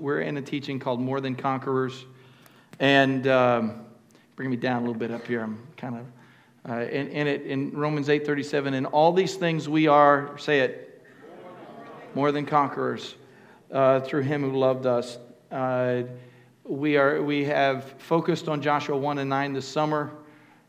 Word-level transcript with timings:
We're 0.00 0.22
in 0.22 0.38
a 0.38 0.42
teaching 0.42 0.78
called 0.78 0.98
More 0.98 1.20
Than 1.20 1.34
Conquerors. 1.34 2.06
And 2.78 3.26
um, 3.26 3.84
bring 4.34 4.48
me 4.48 4.56
down 4.56 4.76
a 4.76 4.80
little 4.80 4.94
bit 4.94 5.10
up 5.10 5.26
here. 5.26 5.42
I'm 5.42 5.58
kind 5.76 5.96
of 5.96 6.70
uh, 6.70 6.84
in, 6.84 7.08
in 7.08 7.26
it 7.26 7.42
in 7.42 7.76
Romans 7.76 8.08
8:37. 8.08 8.72
And 8.72 8.86
all 8.86 9.12
these 9.12 9.34
things 9.34 9.68
we 9.68 9.88
are, 9.88 10.38
say 10.38 10.60
it, 10.60 11.04
more 12.14 12.32
than 12.32 12.46
conquerors 12.46 13.14
uh, 13.70 14.00
through 14.00 14.22
Him 14.22 14.40
who 14.42 14.58
loved 14.58 14.86
us. 14.86 15.18
Uh, 15.52 16.04
we 16.64 16.96
are 16.96 17.22
we 17.22 17.44
have 17.44 17.84
focused 17.98 18.48
on 18.48 18.62
Joshua 18.62 18.96
1 18.96 19.18
and 19.18 19.28
9 19.28 19.52
this 19.52 19.68
summer. 19.68 20.12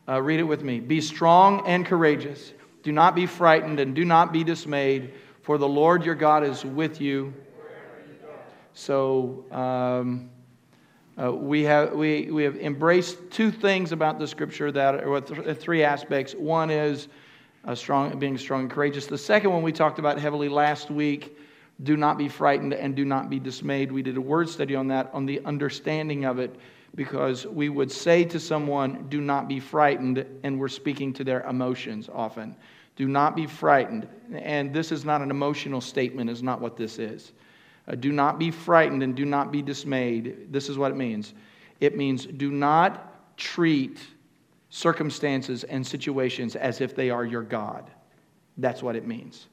Uh, 0.06 0.20
read 0.20 0.40
it 0.40 0.44
with 0.44 0.62
me. 0.62 0.78
Be 0.78 1.00
strong 1.00 1.66
and 1.66 1.86
courageous. 1.86 2.52
Do 2.82 2.92
not 2.92 3.14
be 3.14 3.24
frightened 3.24 3.80
and 3.80 3.94
do 3.94 4.04
not 4.04 4.30
be 4.30 4.44
dismayed, 4.44 5.14
for 5.40 5.56
the 5.56 5.68
Lord 5.68 6.04
your 6.04 6.16
God 6.16 6.44
is 6.44 6.66
with 6.66 7.00
you 7.00 7.32
so 8.74 9.44
um, 9.50 10.30
uh, 11.22 11.32
we, 11.32 11.62
have, 11.62 11.92
we, 11.92 12.30
we 12.30 12.42
have 12.42 12.56
embraced 12.56 13.18
two 13.30 13.50
things 13.50 13.92
about 13.92 14.18
the 14.18 14.26
scripture 14.26 14.72
that 14.72 15.04
are 15.04 15.20
th- 15.20 15.58
three 15.58 15.82
aspects. 15.82 16.34
One 16.34 16.70
is 16.70 17.08
uh, 17.64 17.74
strong, 17.74 18.18
being 18.18 18.38
strong 18.38 18.62
and 18.62 18.70
courageous. 18.70 19.06
The 19.06 19.18
second 19.18 19.50
one 19.50 19.62
we 19.62 19.72
talked 19.72 19.98
about 19.98 20.18
heavily 20.18 20.48
last 20.48 20.90
week 20.90 21.36
do 21.82 21.96
not 21.96 22.16
be 22.16 22.28
frightened 22.28 22.74
and 22.74 22.94
do 22.94 23.04
not 23.04 23.28
be 23.28 23.38
dismayed. 23.38 23.92
We 23.92 24.02
did 24.02 24.16
a 24.16 24.20
word 24.20 24.48
study 24.48 24.74
on 24.74 24.88
that, 24.88 25.10
on 25.12 25.26
the 25.26 25.44
understanding 25.44 26.24
of 26.24 26.38
it, 26.38 26.54
because 26.94 27.46
we 27.46 27.68
would 27.68 27.90
say 27.90 28.24
to 28.24 28.38
someone, 28.38 29.06
do 29.08 29.20
not 29.20 29.48
be 29.48 29.58
frightened, 29.60 30.24
and 30.44 30.58
we're 30.58 30.68
speaking 30.68 31.12
to 31.14 31.24
their 31.24 31.42
emotions 31.42 32.08
often. 32.12 32.54
Do 32.96 33.08
not 33.08 33.34
be 33.34 33.46
frightened. 33.46 34.06
And 34.34 34.72
this 34.72 34.92
is 34.92 35.04
not 35.04 35.22
an 35.22 35.30
emotional 35.30 35.80
statement, 35.80 36.30
is 36.30 36.42
not 36.42 36.60
what 36.60 36.76
this 36.76 36.98
is. 36.98 37.32
Uh, 37.88 37.94
do 37.94 38.12
not 38.12 38.38
be 38.38 38.50
frightened 38.50 39.02
and 39.02 39.14
do 39.14 39.24
not 39.24 39.50
be 39.50 39.60
dismayed. 39.62 40.52
This 40.52 40.68
is 40.68 40.78
what 40.78 40.92
it 40.92 40.96
means 40.96 41.34
it 41.80 41.96
means 41.96 42.26
do 42.26 42.52
not 42.52 43.36
treat 43.36 43.98
circumstances 44.70 45.64
and 45.64 45.84
situations 45.84 46.54
as 46.54 46.80
if 46.80 46.94
they 46.94 47.10
are 47.10 47.24
your 47.24 47.42
God. 47.42 47.90
That's 48.56 48.82
what 48.84 48.94
it 48.94 49.06
means. 49.06 49.48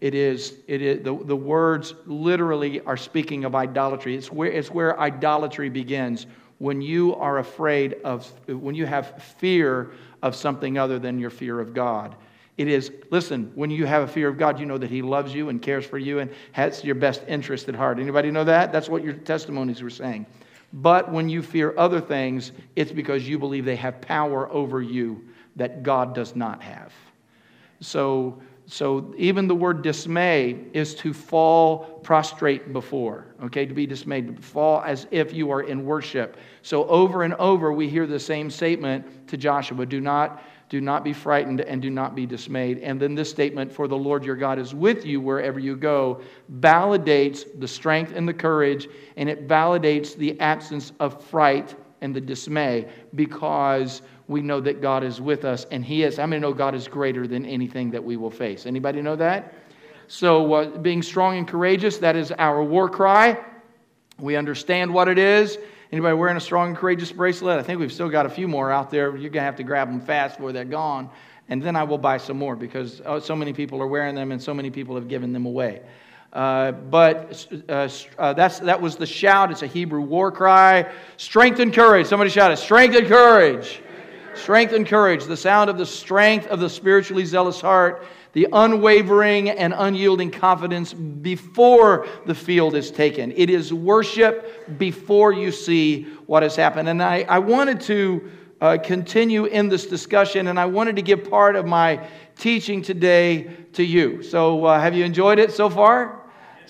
It 0.00 0.14
is, 0.16 0.58
it 0.66 0.82
is 0.82 1.04
the, 1.04 1.16
the 1.16 1.36
words 1.36 1.94
literally 2.06 2.80
are 2.80 2.96
speaking 2.96 3.44
of 3.44 3.54
idolatry. 3.54 4.16
It's 4.16 4.32
where, 4.32 4.50
it's 4.50 4.72
where 4.72 4.98
idolatry 4.98 5.68
begins. 5.68 6.26
When 6.58 6.82
you 6.82 7.14
are 7.14 7.38
afraid 7.38 7.94
of, 8.04 8.28
when 8.48 8.74
you 8.74 8.84
have 8.84 9.22
fear 9.38 9.92
of 10.20 10.34
something 10.34 10.78
other 10.78 10.98
than 10.98 11.20
your 11.20 11.30
fear 11.30 11.60
of 11.60 11.72
God. 11.72 12.16
It 12.58 12.68
is, 12.68 12.92
listen, 13.10 13.50
when 13.54 13.70
you 13.70 13.86
have 13.86 14.02
a 14.02 14.06
fear 14.06 14.28
of 14.28 14.36
God, 14.36 14.60
you 14.60 14.66
know 14.66 14.78
that 14.78 14.90
He 14.90 15.00
loves 15.00 15.34
you 15.34 15.48
and 15.48 15.60
cares 15.60 15.86
for 15.86 15.98
you 15.98 16.18
and 16.18 16.30
has 16.52 16.84
your 16.84 16.94
best 16.94 17.22
interest 17.26 17.68
at 17.68 17.74
heart. 17.74 17.98
Anybody 17.98 18.30
know 18.30 18.44
that? 18.44 18.72
That's 18.72 18.88
what 18.88 19.02
your 19.02 19.14
testimonies 19.14 19.82
were 19.82 19.90
saying. 19.90 20.26
But 20.72 21.10
when 21.10 21.28
you 21.28 21.42
fear 21.42 21.74
other 21.76 22.00
things, 22.00 22.52
it's 22.76 22.92
because 22.92 23.28
you 23.28 23.38
believe 23.38 23.64
they 23.64 23.76
have 23.76 24.00
power 24.00 24.50
over 24.50 24.80
you 24.80 25.22
that 25.56 25.82
God 25.82 26.14
does 26.14 26.34
not 26.34 26.62
have. 26.62 26.92
So, 27.80 28.40
so 28.66 29.12
even 29.18 29.48
the 29.48 29.54
word 29.54 29.82
dismay 29.82 30.64
is 30.72 30.94
to 30.96 31.12
fall 31.12 32.00
prostrate 32.02 32.72
before, 32.72 33.26
okay, 33.44 33.66
to 33.66 33.74
be 33.74 33.86
dismayed, 33.86 34.36
to 34.36 34.42
fall 34.42 34.82
as 34.82 35.06
if 35.10 35.32
you 35.34 35.50
are 35.50 35.62
in 35.62 35.84
worship. 35.84 36.36
So 36.62 36.86
over 36.86 37.22
and 37.22 37.34
over 37.34 37.72
we 37.72 37.88
hear 37.88 38.06
the 38.06 38.20
same 38.20 38.48
statement 38.48 39.28
to 39.28 39.36
Joshua 39.36 39.84
do 39.84 40.00
not 40.00 40.42
do 40.72 40.80
not 40.80 41.04
be 41.04 41.12
frightened 41.12 41.60
and 41.60 41.82
do 41.82 41.90
not 41.90 42.14
be 42.14 42.24
dismayed. 42.24 42.78
And 42.78 42.98
then 42.98 43.14
this 43.14 43.28
statement, 43.28 43.70
for 43.70 43.86
the 43.86 43.94
Lord 43.94 44.24
your 44.24 44.36
God 44.36 44.58
is 44.58 44.74
with 44.74 45.04
you 45.04 45.20
wherever 45.20 45.60
you 45.60 45.76
go, 45.76 46.22
validates 46.60 47.44
the 47.60 47.68
strength 47.68 48.14
and 48.16 48.26
the 48.26 48.32
courage, 48.32 48.88
and 49.18 49.28
it 49.28 49.46
validates 49.46 50.16
the 50.16 50.40
absence 50.40 50.92
of 50.98 51.22
fright 51.24 51.74
and 52.00 52.16
the 52.16 52.22
dismay 52.22 52.88
because 53.14 54.00
we 54.28 54.40
know 54.40 54.62
that 54.62 54.80
God 54.80 55.04
is 55.04 55.20
with 55.20 55.44
us 55.44 55.66
and 55.70 55.84
He 55.84 56.04
is. 56.04 56.16
How 56.16 56.26
many 56.26 56.40
know 56.40 56.54
God 56.54 56.74
is 56.74 56.88
greater 56.88 57.26
than 57.26 57.44
anything 57.44 57.90
that 57.90 58.02
we 58.02 58.16
will 58.16 58.30
face? 58.30 58.64
Anybody 58.64 59.02
know 59.02 59.16
that? 59.16 59.52
So, 60.08 60.54
uh, 60.54 60.78
being 60.78 61.02
strong 61.02 61.36
and 61.36 61.46
courageous, 61.46 61.98
that 61.98 62.16
is 62.16 62.32
our 62.38 62.64
war 62.64 62.88
cry. 62.88 63.38
We 64.18 64.36
understand 64.36 64.90
what 64.94 65.06
it 65.08 65.18
is. 65.18 65.58
Anybody 65.92 66.14
wearing 66.14 66.38
a 66.38 66.40
strong 66.40 66.68
and 66.68 66.76
courageous 66.76 67.12
bracelet? 67.12 67.58
I 67.58 67.62
think 67.62 67.78
we've 67.78 67.92
still 67.92 68.08
got 68.08 68.24
a 68.24 68.30
few 68.30 68.48
more 68.48 68.72
out 68.72 68.90
there. 68.90 69.10
You're 69.10 69.28
going 69.28 69.32
to 69.32 69.40
have 69.42 69.56
to 69.56 69.62
grab 69.62 69.88
them 69.88 70.00
fast 70.00 70.38
before 70.38 70.50
they're 70.50 70.64
gone. 70.64 71.10
And 71.50 71.62
then 71.62 71.76
I 71.76 71.82
will 71.82 71.98
buy 71.98 72.16
some 72.16 72.38
more 72.38 72.56
because 72.56 73.02
oh, 73.04 73.18
so 73.18 73.36
many 73.36 73.52
people 73.52 73.82
are 73.82 73.86
wearing 73.86 74.14
them 74.14 74.32
and 74.32 74.42
so 74.42 74.54
many 74.54 74.70
people 74.70 74.94
have 74.94 75.06
given 75.06 75.34
them 75.34 75.44
away. 75.44 75.82
Uh, 76.32 76.72
but 76.72 77.46
uh, 77.68 77.90
uh, 78.18 78.32
that's, 78.32 78.60
that 78.60 78.80
was 78.80 78.96
the 78.96 79.04
shout. 79.04 79.50
It's 79.50 79.60
a 79.60 79.66
Hebrew 79.66 80.00
war 80.00 80.32
cry. 80.32 80.90
Strength 81.18 81.60
and 81.60 81.74
courage. 81.74 82.06
Somebody 82.06 82.30
shout 82.30 82.50
it. 82.50 82.56
Strength 82.56 82.96
and 82.96 83.06
courage. 83.06 83.82
Strength 84.32 84.72
and 84.72 84.86
courage. 84.86 85.26
The 85.26 85.36
sound 85.36 85.68
of 85.68 85.76
the 85.76 85.84
strength 85.84 86.46
of 86.46 86.58
the 86.58 86.70
spiritually 86.70 87.26
zealous 87.26 87.60
heart 87.60 88.06
the 88.32 88.48
unwavering 88.52 89.50
and 89.50 89.74
unyielding 89.76 90.30
confidence 90.30 90.92
before 90.92 92.06
the 92.26 92.34
field 92.34 92.74
is 92.74 92.90
taken. 92.90 93.32
It 93.32 93.50
is 93.50 93.72
worship 93.72 94.78
before 94.78 95.32
you 95.32 95.52
see 95.52 96.04
what 96.26 96.42
has 96.42 96.56
happened. 96.56 96.88
And 96.88 97.02
I, 97.02 97.22
I 97.28 97.38
wanted 97.38 97.80
to 97.82 98.30
uh, 98.60 98.78
continue 98.78 99.46
in 99.46 99.68
this 99.68 99.86
discussion, 99.86 100.46
and 100.46 100.58
I 100.58 100.66
wanted 100.66 100.96
to 100.96 101.02
give 101.02 101.28
part 101.28 101.56
of 101.56 101.66
my 101.66 102.06
teaching 102.38 102.80
today 102.80 103.50
to 103.72 103.82
you. 103.82 104.22
So, 104.22 104.64
uh, 104.64 104.80
have 104.80 104.94
you 104.94 105.04
enjoyed 105.04 105.38
it 105.38 105.52
so 105.52 105.68
far? 105.68 106.21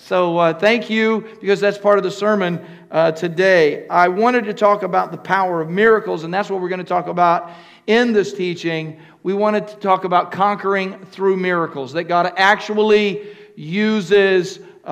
So, 0.05 0.37
uh, 0.37 0.53
thank 0.53 0.89
you 0.89 1.25
because 1.39 1.61
that's 1.61 1.77
part 1.77 1.97
of 1.97 2.03
the 2.03 2.11
sermon 2.11 2.63
uh, 2.91 3.13
today. 3.13 3.87
I 3.87 4.09
wanted 4.09 4.43
to 4.45 4.53
talk 4.53 4.83
about 4.83 5.11
the 5.11 5.17
power 5.17 5.61
of 5.61 5.69
miracles, 5.69 6.25
and 6.25 6.33
that's 6.33 6.49
what 6.49 6.61
we're 6.61 6.69
going 6.69 6.79
to 6.79 6.85
talk 6.85 7.07
about 7.07 7.51
in 7.87 8.11
this 8.11 8.33
teaching 8.33 8.99
we 9.23 9.33
wanted 9.33 9.67
to 9.69 9.75
talk 9.77 10.03
about 10.03 10.31
conquering 10.31 10.99
through 11.05 11.37
miracles, 11.37 11.93
that 11.93 12.03
God 12.03 12.33
actually 12.35 13.25
uses, 13.55 14.59
uh, 14.83 14.87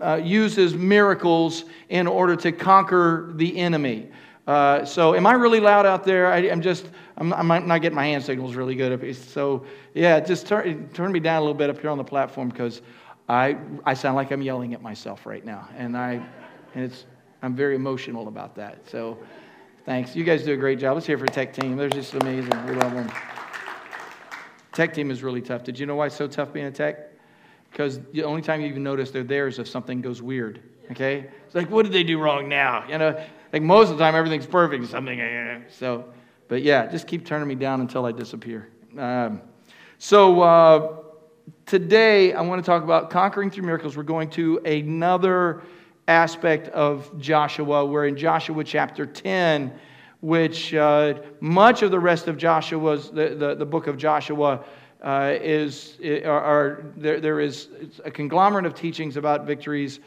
uh, 0.00 0.20
uses 0.22 0.74
miracles 0.74 1.64
in 1.88 2.06
order 2.06 2.36
to 2.36 2.52
conquer 2.52 3.32
the 3.36 3.56
enemy. 3.56 4.10
Uh, 4.46 4.84
so, 4.84 5.14
am 5.14 5.26
I 5.26 5.32
really 5.32 5.60
loud 5.60 5.86
out 5.86 6.04
there? 6.04 6.30
I, 6.30 6.40
am 6.40 6.60
just, 6.60 6.90
I'm, 7.16 7.32
I 7.32 7.40
might 7.40 7.66
not 7.66 7.80
getting 7.80 7.96
my 7.96 8.04
hand 8.04 8.22
signals 8.22 8.54
really 8.54 8.74
good. 8.74 9.16
So, 9.16 9.64
yeah, 9.94 10.20
just 10.20 10.46
turn, 10.46 10.90
turn 10.90 11.10
me 11.10 11.20
down 11.20 11.38
a 11.38 11.40
little 11.40 11.54
bit 11.54 11.70
up 11.70 11.80
here 11.80 11.88
on 11.88 11.96
the 11.96 12.04
platform 12.04 12.50
because 12.50 12.82
I, 13.28 13.56
I 13.84 13.94
sound 13.94 14.16
like 14.16 14.30
I'm 14.30 14.42
yelling 14.42 14.74
at 14.74 14.82
myself 14.82 15.26
right 15.26 15.44
now. 15.44 15.68
And, 15.76 15.96
I, 15.96 16.24
and 16.74 16.84
it's, 16.84 17.06
I'm 17.42 17.54
very 17.54 17.74
emotional 17.74 18.28
about 18.28 18.54
that. 18.56 18.88
So, 18.88 19.18
thanks. 19.86 20.14
You 20.14 20.24
guys 20.24 20.44
do 20.44 20.52
a 20.52 20.56
great 20.56 20.78
job. 20.78 20.94
Let's 20.94 21.06
hear 21.06 21.18
for 21.18 21.26
tech 21.26 21.52
team. 21.52 21.76
They're 21.76 21.88
just 21.88 22.14
amazing. 22.14 22.66
We 22.66 22.74
love 22.74 22.92
them. 22.92 23.10
Tech 24.72 24.92
team 24.92 25.10
is 25.10 25.22
really 25.22 25.40
tough. 25.40 25.62
Did 25.62 25.78
you 25.78 25.86
know 25.86 25.94
why 25.94 26.06
it's 26.06 26.16
so 26.16 26.26
tough 26.26 26.52
being 26.52 26.66
a 26.66 26.70
tech? 26.70 27.10
Because 27.70 28.00
the 28.12 28.24
only 28.24 28.42
time 28.42 28.60
you 28.60 28.66
even 28.66 28.82
notice 28.82 29.10
they're 29.10 29.22
there 29.22 29.46
is 29.46 29.58
if 29.58 29.68
something 29.68 30.00
goes 30.00 30.20
weird. 30.20 30.60
Okay? 30.90 31.30
It's 31.46 31.54
like, 31.54 31.70
what 31.70 31.84
did 31.84 31.92
they 31.92 32.02
do 32.02 32.18
wrong 32.18 32.48
now? 32.48 32.84
You 32.88 32.98
know, 32.98 33.24
like 33.52 33.62
most 33.62 33.90
of 33.90 33.98
the 33.98 34.04
time 34.04 34.14
everything's 34.14 34.46
perfect. 34.46 34.86
Something, 34.88 35.20
eh, 35.20 35.60
so, 35.68 36.12
but 36.48 36.62
yeah, 36.62 36.86
just 36.86 37.06
keep 37.06 37.24
turning 37.24 37.48
me 37.48 37.54
down 37.54 37.80
until 37.80 38.04
I 38.04 38.12
disappear. 38.12 38.68
Um, 38.98 39.40
so 39.98 40.42
uh, 40.42 41.03
today 41.66 42.32
I 42.32 42.40
want 42.42 42.62
to 42.62 42.66
talk 42.66 42.82
about 42.82 43.10
conquering 43.10 43.50
through 43.50 43.64
miracles. 43.64 43.96
We're 43.96 44.02
going 44.02 44.30
to 44.30 44.58
another 44.64 45.62
aspect 46.06 46.68
of 46.68 47.18
Joshua. 47.18 47.84
We're 47.86 48.06
in 48.06 48.16
Joshua 48.16 48.62
chapter 48.64 49.06
10 49.06 49.72
which 50.24 50.72
uh, 50.72 51.12
much 51.40 51.82
of 51.82 51.90
the 51.90 52.00
rest 52.00 52.28
of 52.28 52.38
Joshua's, 52.38 53.10
the, 53.10 53.34
the, 53.34 53.54
the 53.56 53.66
book 53.66 53.86
of 53.88 53.98
Joshua, 53.98 54.64
uh, 55.02 55.34
is, 55.38 55.98
are, 56.24 56.40
are, 56.40 56.84
there, 56.96 57.20
there 57.20 57.40
is 57.40 57.68
a 58.06 58.10
conglomerate 58.10 58.64
of 58.64 58.74
teachings 58.74 59.18
about 59.18 59.44
victories 59.44 60.00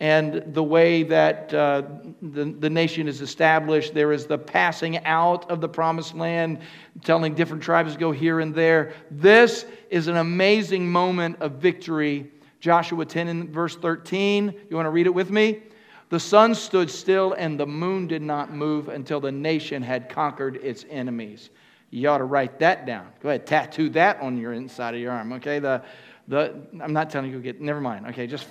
and 0.00 0.42
the 0.54 0.62
way 0.62 1.02
that 1.02 1.52
uh, 1.52 1.82
the, 2.22 2.46
the 2.58 2.70
nation 2.70 3.06
is 3.06 3.20
established. 3.20 3.92
There 3.92 4.12
is 4.12 4.26
the 4.26 4.38
passing 4.38 5.04
out 5.04 5.50
of 5.50 5.60
the 5.60 5.68
promised 5.68 6.14
land, 6.14 6.60
telling 7.04 7.34
different 7.34 7.62
tribes 7.62 7.92
to 7.92 7.98
go 7.98 8.10
here 8.10 8.40
and 8.40 8.54
there. 8.54 8.94
This 9.10 9.66
is 9.90 10.08
an 10.08 10.16
amazing 10.16 10.90
moment 10.90 11.36
of 11.40 11.52
victory. 11.52 12.30
Joshua 12.60 13.04
10 13.04 13.28
and 13.28 13.48
verse 13.50 13.76
13. 13.76 14.54
You 14.70 14.76
want 14.76 14.86
to 14.86 14.90
read 14.90 15.06
it 15.06 15.14
with 15.14 15.30
me? 15.30 15.62
The 16.08 16.20
sun 16.20 16.54
stood 16.54 16.90
still 16.90 17.34
and 17.34 17.60
the 17.60 17.66
moon 17.66 18.06
did 18.06 18.22
not 18.22 18.52
move 18.52 18.88
until 18.88 19.20
the 19.20 19.30
nation 19.30 19.82
had 19.82 20.08
conquered 20.08 20.56
its 20.56 20.84
enemies. 20.90 21.50
You 21.90 22.08
ought 22.08 22.18
to 22.18 22.24
write 22.24 22.58
that 22.60 22.86
down. 22.86 23.08
Go 23.22 23.28
ahead, 23.28 23.46
tattoo 23.46 23.90
that 23.90 24.20
on 24.20 24.38
your 24.38 24.52
inside 24.52 24.94
of 24.94 25.00
your 25.00 25.12
arm. 25.12 25.32
Okay, 25.34 25.58
the, 25.58 25.82
the, 26.28 26.60
I'm 26.80 26.92
not 26.92 27.10
telling 27.10 27.30
you 27.30 27.36
to 27.36 27.42
get, 27.42 27.60
never 27.60 27.80
mind. 27.80 28.06
Okay, 28.08 28.26
just, 28.26 28.46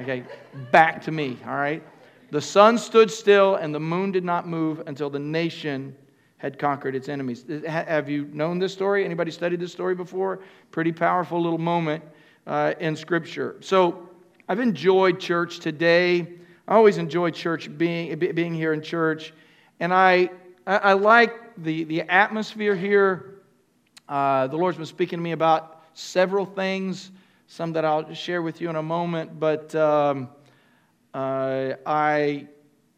okay, 0.00 0.24
back 0.70 1.02
to 1.02 1.10
me, 1.10 1.38
all 1.46 1.56
right? 1.56 1.82
The 2.30 2.40
sun 2.40 2.78
stood 2.78 3.10
still 3.10 3.56
and 3.56 3.74
the 3.74 3.80
moon 3.80 4.12
did 4.12 4.24
not 4.24 4.46
move 4.46 4.82
until 4.86 5.10
the 5.10 5.18
nation 5.18 5.96
had 6.38 6.58
conquered 6.58 6.94
its 6.94 7.08
enemies. 7.08 7.44
Have 7.66 8.08
you 8.08 8.24
known 8.32 8.58
this 8.58 8.72
story? 8.72 9.04
Anybody 9.04 9.30
studied 9.30 9.60
this 9.60 9.72
story 9.72 9.94
before? 9.94 10.40
Pretty 10.70 10.92
powerful 10.92 11.42
little 11.42 11.58
moment 11.58 12.02
uh, 12.46 12.74
in 12.80 12.96
Scripture. 12.96 13.56
So 13.60 14.08
I've 14.48 14.60
enjoyed 14.60 15.20
church 15.20 15.58
today 15.58 16.26
I 16.70 16.76
always 16.76 16.98
enjoy 16.98 17.32
church 17.32 17.76
being, 17.76 18.16
being 18.16 18.54
here 18.54 18.72
in 18.72 18.80
church. 18.80 19.34
And 19.80 19.92
I, 19.92 20.30
I, 20.64 20.92
like 20.92 21.32
the, 21.56 21.82
the 21.82 22.02
atmosphere 22.02 22.76
here. 22.76 23.40
Uh, 24.08 24.46
the 24.46 24.56
Lord's 24.56 24.76
been 24.76 24.86
speaking 24.86 25.18
to 25.18 25.22
me 25.22 25.32
about 25.32 25.82
several 25.94 26.46
things, 26.46 27.10
some 27.50 27.72
that 27.72 27.84
I'll 27.84 28.14
share 28.14 28.42
with 28.42 28.60
you 28.60 28.70
in 28.70 28.76
a 28.76 28.82
moment. 28.82 29.40
But 29.40 29.74
um, 29.74 30.28
uh, 31.12 31.72
I, 31.84 32.46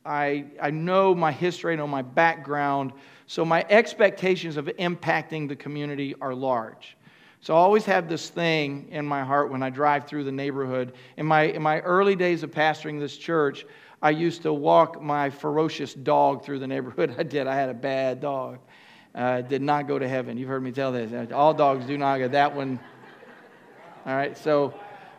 I, 0.04 0.44
I 0.60 0.70
know 0.70 1.14
my 1.14 1.32
history, 1.32 1.72
I 1.72 1.76
know 1.76 1.86
my 1.86 2.02
background. 2.02 2.92
So 3.26 3.46
my 3.46 3.64
expectations 3.70 4.58
of 4.58 4.66
impacting 4.66 5.48
the 5.48 5.56
community 5.56 6.14
are 6.20 6.34
large. 6.34 6.98
So 7.40 7.54
I 7.54 7.56
always 7.56 7.86
have 7.86 8.10
this 8.10 8.28
thing 8.28 8.88
in 8.90 9.06
my 9.06 9.24
heart 9.24 9.50
when 9.50 9.62
I 9.62 9.70
drive 9.70 10.06
through 10.06 10.24
the 10.24 10.32
neighborhood. 10.32 10.92
In 11.16 11.24
my, 11.24 11.44
in 11.44 11.62
my 11.62 11.80
early 11.80 12.14
days 12.14 12.42
of 12.42 12.50
pastoring 12.50 13.00
this 13.00 13.16
church, 13.16 13.64
I 14.02 14.10
used 14.10 14.42
to 14.42 14.52
walk 14.52 15.00
my 15.00 15.30
ferocious 15.30 15.94
dog 15.94 16.44
through 16.44 16.58
the 16.58 16.66
neighborhood. 16.66 17.14
I 17.18 17.22
did. 17.22 17.46
I 17.46 17.54
had 17.54 17.70
a 17.70 17.74
bad 17.74 18.20
dog. 18.20 18.58
Uh, 19.14 19.40
did 19.40 19.62
not 19.62 19.88
go 19.88 19.98
to 19.98 20.06
heaven. 20.06 20.36
You've 20.36 20.50
heard 20.50 20.62
me 20.62 20.72
tell 20.72 20.92
this. 20.92 21.32
All 21.32 21.54
dogs 21.54 21.86
do 21.86 21.96
not 21.96 22.18
go. 22.18 22.28
That 22.28 22.54
one. 22.54 22.78
All 24.04 24.16
right. 24.16 24.36
So, 24.36 24.74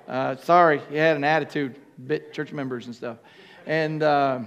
uh, 0.07 0.35
sorry, 0.35 0.81
he 0.89 0.97
had 0.97 1.15
an 1.15 1.23
attitude. 1.23 1.79
Bit 2.07 2.33
church 2.33 2.51
members 2.51 2.87
and 2.87 2.95
stuff, 2.95 3.17
and 3.67 4.01
uh, 4.01 4.39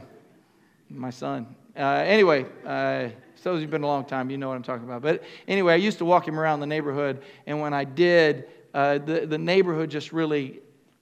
my 0.90 1.10
son. 1.10 1.46
Uh, 1.76 2.02
anyway, 2.04 2.44
uh, 2.66 3.08
those 3.44 3.60
who've 3.60 3.70
been 3.70 3.84
a 3.84 3.86
long 3.86 4.04
time, 4.04 4.30
you 4.30 4.36
know 4.36 4.48
what 4.48 4.56
I'm 4.56 4.64
talking 4.64 4.84
about. 4.84 5.00
But 5.00 5.22
anyway, 5.46 5.74
I 5.74 5.76
used 5.76 5.98
to 5.98 6.04
walk 6.04 6.26
him 6.26 6.40
around 6.40 6.58
the 6.58 6.66
neighborhood, 6.66 7.22
and 7.46 7.60
when 7.60 7.72
I 7.72 7.84
did, 7.84 8.48
uh, 8.74 8.98
the, 8.98 9.26
the 9.26 9.38
neighborhood 9.38 9.90
just 9.90 10.12
really 10.12 10.58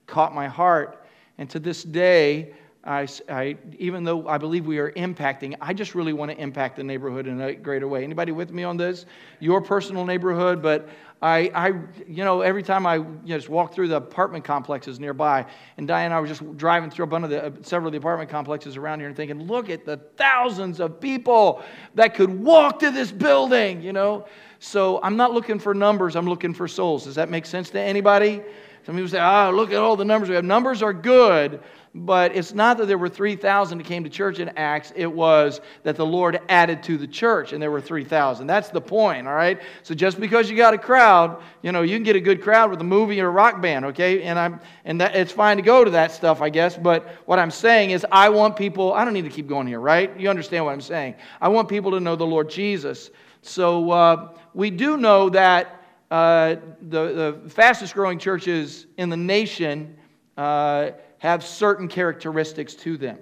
caught 0.07 0.35
my 0.35 0.47
heart. 0.47 1.07
And 1.39 1.49
to 1.49 1.59
this 1.59 1.83
day, 1.83 2.53
I, 2.85 3.09
I, 3.31 3.57
even 3.79 4.05
though 4.05 4.29
I 4.29 4.37
believe 4.37 4.67
we 4.67 4.79
are 4.79 4.93
impacting, 4.93 5.57
I 5.63 5.73
just 5.73 5.95
really 5.95 6.13
want 6.13 6.31
to 6.31 6.37
impact 6.37 6.77
the 6.77 6.85
neighborhood 6.85 7.27
in 7.27 7.41
a 7.41 7.55
greater 7.55 7.89
way. 7.89 8.05
Anybody 8.05 8.33
with 8.33 8.51
me 8.53 8.65
on 8.65 8.77
this? 8.77 9.07
Your 9.41 9.63
personal 9.63 10.05
neighborhood, 10.05 10.63
but 10.63 10.91
I, 11.25 11.51
I 11.55 11.69
you 12.07 12.23
know, 12.23 12.43
every 12.43 12.63
time 12.63 12.87
I 12.87 12.97
you 12.97 13.03
know, 13.03 13.37
just 13.39 13.49
walk 13.49 13.73
through 13.73 13.89
the 13.89 13.97
apartment 13.97 14.45
complexes 14.45 15.01
nearby, 15.01 15.47
and 15.79 15.89
Diane 15.89 16.05
and 16.05 16.15
I 16.15 16.21
were 16.21 16.27
just 16.27 16.59
driving 16.59 16.91
through 16.91 17.05
a 17.05 17.07
bunch 17.07 17.25
of 17.25 17.31
the, 17.31 17.47
uh, 17.47 17.51
several 17.63 17.89
of 17.89 17.93
the 17.93 17.99
apartment 17.99 18.29
complexes 18.29 18.77
around 18.77 18.99
here 18.99 19.09
and 19.09 19.17
thinking, 19.17 19.47
look 19.47 19.71
at 19.71 19.87
the 19.87 19.97
thousands 20.19 20.81
of 20.81 21.01
people 21.01 21.63
that 21.95 22.15
could 22.15 22.29
walk 22.29 22.79
to 22.81 22.91
this 22.91 23.11
building, 23.11 23.81
you 23.81 23.95
know. 23.95 24.27
So 24.59 25.01
I'm 25.03 25.17
not 25.17 25.33
looking 25.33 25.59
for 25.59 25.73
numbers, 25.73 26.15
I'm 26.15 26.29
looking 26.29 26.53
for 26.53 26.69
souls. 26.69 27.05
Does 27.05 27.15
that 27.15 27.31
make 27.31 27.47
sense 27.47 27.71
to 27.71 27.81
anybody? 27.81 28.43
Some 28.85 28.97
people 28.97 29.09
say, 29.09 29.21
oh, 29.21 29.51
look 29.51 29.71
at 29.71 29.77
all 29.77 29.97
the 29.97 30.05
numbers 30.05 30.29
we 30.29 30.35
have. 30.35 30.45
Numbers 30.45 30.83
are 30.83 30.93
good, 30.93 31.63
but 31.95 32.35
it's 32.35 32.53
not 32.53 32.77
that 32.79 32.87
there 32.87 32.99
were 32.99 33.09
3,000 33.09 33.79
that 33.79 33.85
came 33.85 34.03
to 34.03 34.11
church 34.11 34.41
in 34.41 34.49
Acts. 34.57 34.93
It 34.97 35.07
was 35.07 35.61
that 35.85 35.95
the 35.95 36.05
Lord 36.05 36.41
added 36.49 36.83
to 36.85 36.99
the 36.99 37.07
church 37.07 37.53
and 37.53 37.63
there 37.63 37.71
were 37.71 37.81
3,000. 37.81 38.49
That's 38.49 38.71
the 38.71 38.81
point, 38.81 39.29
all 39.29 39.35
right? 39.35 39.63
So 39.85 39.95
just 39.95 40.19
because 40.19 40.51
you 40.51 40.57
got 40.57 40.75
a 40.75 40.79
crowd, 40.79 41.41
you 41.63 41.71
know, 41.71 41.83
you 41.83 41.97
can 41.97 42.03
get 42.03 42.17
a 42.17 42.21
good 42.21 42.43
crowd 42.43 42.71
with 42.71 42.81
a 42.81 42.85
movie 42.85 43.21
or 43.21 43.29
a 43.29 43.31
rock 43.31 43.63
band, 43.63 43.85
okay? 43.85 44.25
And, 44.25 44.41
I'm, 44.41 44.61
and 44.85 45.01
that, 45.01 45.15
it's 45.15 45.31
fine 45.31 45.57
to 45.57 45.63
go 45.63 45.85
to 45.85 45.91
that 45.93 46.11
stuff, 46.11 46.43
I 46.43 46.49
guess. 46.49 46.77
But 46.77 47.07
what 47.27 47.39
I'm 47.39 47.53
saying 47.53 47.91
is, 47.91 48.05
I 48.11 48.29
want 48.29 48.57
people, 48.57 48.93
I 48.93 49.05
don't 49.05 49.15
need 49.15 49.23
to 49.23 49.31
keep 49.31 49.47
going 49.47 49.69
here, 49.69 49.81
right? 49.81 50.19
You 50.19 50.29
understand 50.29 50.65
what 50.65 50.73
I'm 50.73 50.81
saying. 50.81 51.15
I 51.41 51.49
want 51.49 51.69
people 51.69 51.93
to 51.93 52.01
know 52.01 52.17
the 52.17 52.27
Lord 52.27 52.51
Jesus. 52.51 53.11
So 53.43 53.93
uh, 53.93 54.33
we 54.53 54.71
do 54.71 54.97
know 54.97 55.29
that 55.29 55.85
uh, 56.11 56.57
the, 56.89 57.39
the 57.45 57.51
fastest 57.51 57.95
growing 57.95 58.19
churches 58.19 58.87
in 58.97 59.11
the 59.11 59.17
nation. 59.17 59.97
Uh, 60.37 60.91
have 61.25 61.43
certain 61.43 61.89
characteristics 61.89 62.75
to 62.75 62.99
them. 62.99 63.19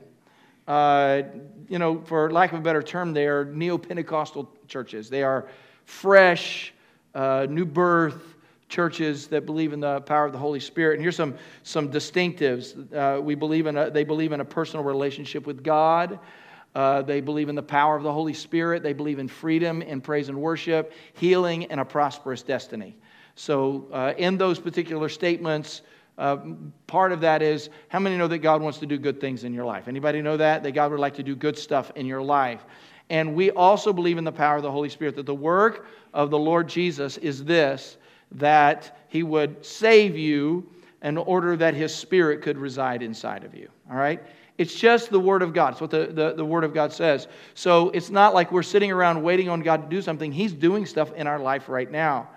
Uh, 0.66 1.22
you 1.68 1.78
know, 1.78 2.00
for 2.00 2.32
lack 2.32 2.52
of 2.52 2.58
a 2.58 2.62
better 2.62 2.82
term, 2.82 3.12
they 3.12 3.28
are 3.28 3.44
neo 3.44 3.78
Pentecostal 3.78 4.50
churches. 4.66 5.08
They 5.08 5.22
are 5.22 5.46
fresh, 5.84 6.74
uh, 7.14 7.46
new 7.48 7.64
birth 7.64 8.34
churches 8.68 9.28
that 9.28 9.46
believe 9.46 9.72
in 9.72 9.78
the 9.78 10.00
power 10.00 10.26
of 10.26 10.32
the 10.32 10.38
Holy 10.38 10.58
Spirit. 10.58 10.94
And 10.94 11.02
here's 11.02 11.14
some, 11.14 11.36
some 11.62 11.92
distinctives. 11.92 12.92
Uh, 12.92 13.20
we 13.20 13.36
believe 13.36 13.66
in 13.66 13.76
a, 13.76 13.88
they 13.88 14.02
believe 14.02 14.32
in 14.32 14.40
a 14.40 14.44
personal 14.44 14.84
relationship 14.84 15.46
with 15.46 15.62
God. 15.62 16.18
Uh, 16.74 17.02
they 17.02 17.20
believe 17.20 17.48
in 17.48 17.54
the 17.54 17.62
power 17.62 17.94
of 17.94 18.02
the 18.02 18.12
Holy 18.12 18.34
Spirit. 18.34 18.82
They 18.82 18.94
believe 18.94 19.20
in 19.20 19.28
freedom 19.28 19.80
in 19.80 20.00
praise 20.00 20.28
and 20.28 20.38
worship, 20.38 20.92
healing, 21.12 21.66
and 21.66 21.78
a 21.78 21.84
prosperous 21.84 22.42
destiny. 22.42 22.96
So, 23.36 23.86
uh, 23.92 24.14
in 24.18 24.38
those 24.38 24.58
particular 24.58 25.08
statements, 25.08 25.82
uh, 26.18 26.36
part 26.86 27.12
of 27.12 27.20
that 27.20 27.42
is 27.42 27.70
how 27.88 27.98
many 27.98 28.16
know 28.16 28.28
that 28.28 28.38
God 28.38 28.60
wants 28.60 28.78
to 28.78 28.86
do 28.86 28.98
good 28.98 29.20
things 29.20 29.44
in 29.44 29.52
your 29.52 29.64
life? 29.64 29.88
Anybody 29.88 30.20
know 30.22 30.36
that? 30.36 30.62
That 30.62 30.72
God 30.72 30.90
would 30.90 31.00
like 31.00 31.14
to 31.14 31.22
do 31.22 31.34
good 31.34 31.58
stuff 31.58 31.90
in 31.96 32.06
your 32.06 32.22
life. 32.22 32.64
And 33.10 33.34
we 33.34 33.50
also 33.50 33.92
believe 33.92 34.18
in 34.18 34.24
the 34.24 34.32
power 34.32 34.56
of 34.56 34.62
the 34.62 34.70
Holy 34.70 34.88
Spirit, 34.88 35.16
that 35.16 35.26
the 35.26 35.34
work 35.34 35.86
of 36.14 36.30
the 36.30 36.38
Lord 36.38 36.68
Jesus 36.68 37.18
is 37.18 37.44
this 37.44 37.96
that 38.32 38.98
he 39.08 39.22
would 39.22 39.64
save 39.64 40.16
you 40.16 40.66
in 41.02 41.18
order 41.18 41.56
that 41.56 41.74
his 41.74 41.94
spirit 41.94 42.40
could 42.40 42.56
reside 42.56 43.02
inside 43.02 43.44
of 43.44 43.54
you. 43.54 43.68
All 43.90 43.96
right? 43.96 44.22
It's 44.58 44.74
just 44.74 45.10
the 45.10 45.20
Word 45.20 45.42
of 45.42 45.52
God. 45.52 45.72
It's 45.72 45.80
what 45.80 45.90
the, 45.90 46.06
the, 46.06 46.34
the, 46.34 46.44
Word 46.44 46.64
of 46.64 46.72
God 46.72 46.92
says. 46.92 47.26
So 47.54 47.90
it's 47.90 48.10
not 48.10 48.32
like 48.32 48.52
we're 48.52 48.62
sitting 48.62 48.92
around 48.92 49.22
waiting 49.22 49.48
on 49.48 49.60
God 49.60 49.82
to 49.82 49.88
do 49.88 50.00
something. 50.00 50.30
He's 50.30 50.52
doing 50.52 50.86
stuff 50.86 51.12
in 51.14 51.26
our 51.26 51.38
life 51.38 51.68
right 51.68 51.90
now. 51.90 52.28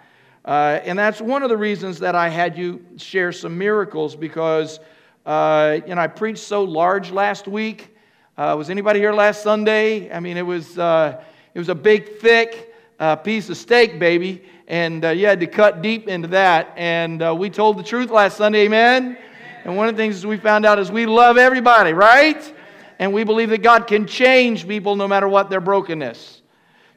Uh, 0.46 0.80
and 0.84 0.98
that's 0.98 1.20
one 1.20 1.42
of 1.42 1.50
the 1.50 1.58
reasons 1.58 1.98
that 2.00 2.14
I 2.14 2.30
had 2.30 2.56
you 2.56 2.86
share 2.98 3.32
some 3.32 3.58
miracles 3.58 4.16
because, 4.16 4.80
uh, 5.26 5.80
you 5.88 5.96
know, 5.96 6.02
I 6.02 6.06
preached 6.06 6.44
so 6.44 6.64
large 6.64 7.10
last 7.10 7.48
week. 7.48 7.98
Uh, 8.38 8.54
was 8.56 8.70
anybody 8.70 9.00
here 9.00 9.12
last 9.12 9.42
Sunday? 9.42 10.12
I 10.14 10.20
mean, 10.20 10.38
it 10.38 10.46
was, 10.46 10.78
uh, 10.78 11.20
it 11.56 11.58
was 11.58 11.70
a 11.70 11.76
big, 11.76 12.20
thick 12.20 12.76
uh, 13.00 13.16
piece 13.16 13.50
of 13.50 13.58
steak, 13.58 13.98
baby. 13.98 14.44
And 14.68 15.04
uh, 15.04 15.10
you 15.10 15.26
had 15.26 15.40
to 15.40 15.48
cut 15.48 15.82
deep 15.82 16.08
into 16.08 16.28
that. 16.28 16.74
And 16.78 17.40
we 17.40 17.50
told 17.50 17.80
the 17.80 17.84
truth 17.84 18.12
last 18.12 18.38
Sunday, 18.38 18.66
amen? 18.66 19.04
amen? 19.04 19.18
And 19.64 19.76
one 19.76 19.90
of 19.90 19.96
the 19.96 20.04
things 20.04 20.24
we 20.28 20.38
found 20.38 20.64
out 20.64 20.78
is 20.78 20.92
we 20.92 21.08
love 21.08 21.38
everybody, 21.40 21.94
right? 21.94 22.54
And 23.00 23.12
we 23.14 23.24
believe 23.24 23.50
that 23.50 23.64
God 23.64 23.88
can 23.88 24.06
change 24.06 24.68
people 24.68 24.96
no 24.96 25.08
matter 25.08 25.28
what 25.28 25.50
their 25.50 25.60
brokenness. 25.60 26.44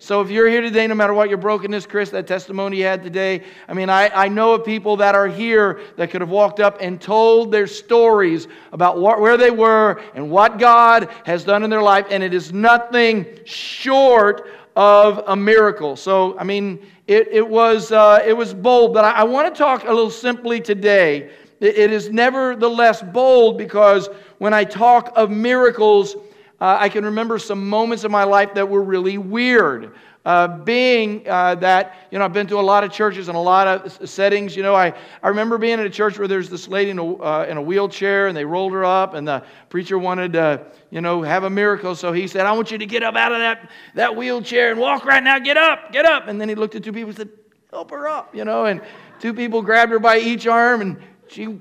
So 0.01 0.21
if 0.21 0.31
you're 0.31 0.49
here 0.49 0.61
today, 0.61 0.87
no 0.87 0.95
matter 0.95 1.13
what 1.13 1.29
your 1.29 1.39
brokenness, 1.39 1.85
Chris, 1.85 2.11
that 2.11 2.29
testimony 2.29 2.79
you 2.79 2.85
had 2.85 3.03
today, 3.03 3.43
I 3.67 3.75
mean, 3.75 3.91
I, 3.91 4.09
I 4.15 4.29
know 4.29 4.55
of 4.55 4.65
people 4.65 4.97
that 4.99 5.17
are 5.17 5.27
here 5.27 5.81
that 5.97 6.11
could 6.11 6.21
have 6.21 6.31
walked 6.31 6.61
up 6.61 6.79
and 6.81 7.01
told 7.01 7.51
their 7.51 7.67
stories 7.67 8.47
about 8.73 9.01
what, 9.01 9.21
where 9.21 9.37
they 9.37 9.51
were 9.51 10.01
and 10.15 10.31
what 10.31 10.61
God 10.61 11.09
has 11.25 11.43
done 11.43 11.65
in 11.65 11.71
their 11.71 11.83
life, 11.83 12.07
and 12.11 12.23
it 12.23 12.33
is 12.33 12.53
nothing 12.53 13.27
short 13.45 14.49
of 14.77 15.25
a 15.27 15.35
miracle. 15.35 15.97
So, 15.97 16.39
I 16.39 16.45
mean, 16.45 16.79
it, 17.09 17.27
it, 17.33 17.49
was, 17.49 17.91
uh, 17.91 18.23
it 18.25 18.37
was 18.37 18.55
bold, 18.55 18.95
but 18.95 19.05
I, 19.05 19.11
I 19.11 19.25
want 19.25 19.53
to 19.53 19.59
talk 19.59 19.83
a 19.83 19.89
little 19.89 20.11
simply 20.11 20.61
today. 20.61 21.31
It, 21.59 21.77
it 21.77 21.93
is 21.93 22.11
nevertheless 22.11 23.03
bold 23.03 23.59
because 23.59 24.09
when 24.39 24.55
I 24.55 24.63
talk 24.63 25.13
of 25.17 25.29
miracles, 25.29 26.15
uh, 26.61 26.77
I 26.81 26.89
can 26.89 27.05
remember 27.05 27.39
some 27.39 27.69
moments 27.69 28.05
in 28.05 28.11
my 28.11 28.25
life 28.25 28.55
that 28.55 28.69
were 28.69 28.83
really 28.83 29.19
weird. 29.19 29.95
Uh, 30.25 30.47
being 30.59 31.27
uh, 31.27 31.55
that, 31.55 31.95
you 32.11 32.19
know, 32.19 32.25
I've 32.25 32.35
been 32.35 32.49
to 32.49 32.59
a 32.59 32.61
lot 32.61 32.85
of 32.85 32.93
churches 32.93 33.29
and 33.29 33.37
a 33.37 33.41
lot 33.41 33.67
of 33.67 34.11
settings. 34.11 34.55
You 34.55 34.63
know, 34.63 34.75
I, 34.75 34.93
I 35.23 35.29
remember 35.29 35.57
being 35.57 35.79
in 35.79 35.87
a 35.87 35.91
church 35.91 36.19
where 36.19 36.29
there's 36.29 36.51
this 36.51 36.69
lady 36.69 36.91
in 36.91 36.99
a, 36.99 37.15
uh, 37.15 37.47
in 37.49 37.57
a 37.57 37.63
wheelchair 37.63 38.27
and 38.27 38.37
they 38.37 38.45
rolled 38.45 38.73
her 38.73 38.85
up 38.85 39.15
and 39.15 39.27
the 39.27 39.43
preacher 39.71 39.99
wanted 39.99 40.35
to, 40.35 40.67
you 40.91 41.01
know, 41.01 41.23
have 41.23 41.45
a 41.45 41.51
miracle. 41.51 41.95
So 41.95 42.13
he 42.13 42.27
said, 42.27 42.45
I 42.45 42.53
want 42.53 42.71
you 42.71 42.77
to 42.77 42.85
get 42.85 43.03
up 43.03 43.15
out 43.15 43.33
of 43.33 43.39
that, 43.39 43.71
that 43.95 44.17
wheelchair 44.17 44.71
and 44.71 44.79
walk 44.79 45.07
right 45.07 45.23
now. 45.23 45.39
Get 45.39 45.57
up, 45.57 45.93
get 45.93 46.05
up. 46.05 46.29
And 46.29 46.39
then 46.39 46.51
he 46.51 46.55
looked 46.55 46.75
at 46.75 46.85
two 46.85 46.93
people 46.93 47.09
and 47.09 47.17
said, 47.17 47.31
help 47.71 47.91
her 47.91 48.07
up, 48.07 48.35
you 48.35 48.45
know, 48.45 48.67
and 48.67 48.83
two 49.21 49.33
people 49.33 49.63
grabbed 49.63 49.93
her 49.93 49.99
by 49.99 50.19
each 50.19 50.47
arm 50.47 50.83
and 50.83 50.99
she 51.29 51.59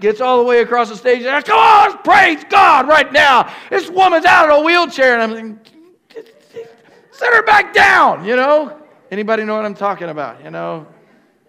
gets 0.00 0.20
all 0.20 0.38
the 0.38 0.44
way 0.44 0.60
across 0.60 0.88
the 0.88 0.96
stage 0.96 1.22
and 1.22 1.44
Come 1.44 1.58
on, 1.58 1.98
praise 2.02 2.44
God 2.48 2.88
right 2.88 3.12
now. 3.12 3.52
This 3.70 3.88
woman's 3.90 4.24
out 4.24 4.50
of 4.50 4.60
a 4.60 4.62
wheelchair. 4.62 5.18
And 5.18 5.22
I'm 5.22 5.34
thinking, 5.34 5.76
Set 7.16 7.32
her 7.32 7.42
back 7.44 7.72
down, 7.72 8.26
you 8.26 8.36
know? 8.36 8.78
Anybody 9.10 9.44
know 9.44 9.56
what 9.56 9.64
I'm 9.64 9.74
talking 9.74 10.10
about, 10.10 10.44
you 10.44 10.50
know? 10.50 10.86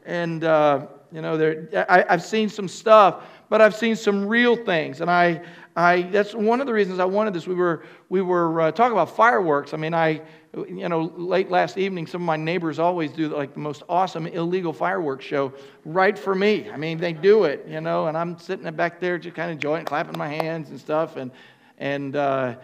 And, 0.05 0.45
uh, 0.45 0.87
you 1.11 1.21
know, 1.21 1.35
there, 1.35 1.85
I, 1.89 2.05
I've 2.07 2.23
seen 2.23 2.47
some 2.47 2.69
stuff, 2.69 3.25
but 3.49 3.61
I've 3.61 3.75
seen 3.75 3.97
some 3.97 4.25
real 4.25 4.55
things. 4.55 5.01
And 5.01 5.11
I, 5.11 5.41
I, 5.77 6.01
that's 6.01 6.33
one 6.33 6.59
of 6.59 6.65
the 6.65 6.73
reasons 6.73 6.97
I 6.97 7.05
wanted 7.05 7.35
this. 7.35 7.45
We 7.45 7.53
were, 7.53 7.83
we 8.09 8.23
were 8.23 8.61
uh, 8.61 8.71
talking 8.71 8.93
about 8.93 9.15
fireworks. 9.15 9.75
I 9.75 9.77
mean, 9.77 9.93
I, 9.93 10.21
you 10.55 10.89
know, 10.89 11.13
late 11.15 11.51
last 11.51 11.77
evening, 11.77 12.07
some 12.07 12.23
of 12.23 12.25
my 12.25 12.35
neighbors 12.35 12.79
always 12.79 13.11
do 13.11 13.29
like 13.29 13.53
the 13.53 13.59
most 13.59 13.83
awesome 13.87 14.25
illegal 14.25 14.73
fireworks 14.73 15.23
show 15.23 15.53
right 15.85 16.17
for 16.17 16.33
me. 16.33 16.67
I 16.71 16.77
mean, 16.77 16.97
they 16.97 17.13
do 17.13 17.43
it, 17.43 17.63
you 17.67 17.79
know, 17.79 18.07
and 18.07 18.17
I'm 18.17 18.39
sitting 18.39 18.69
back 18.71 18.99
there 18.99 19.19
just 19.19 19.35
kind 19.35 19.51
of 19.51 19.55
enjoying, 19.55 19.85
clapping 19.85 20.17
my 20.17 20.27
hands 20.27 20.71
and 20.71 20.79
stuff, 20.79 21.15
and 21.15 21.29
and 21.77 22.15
uh, 22.15 22.55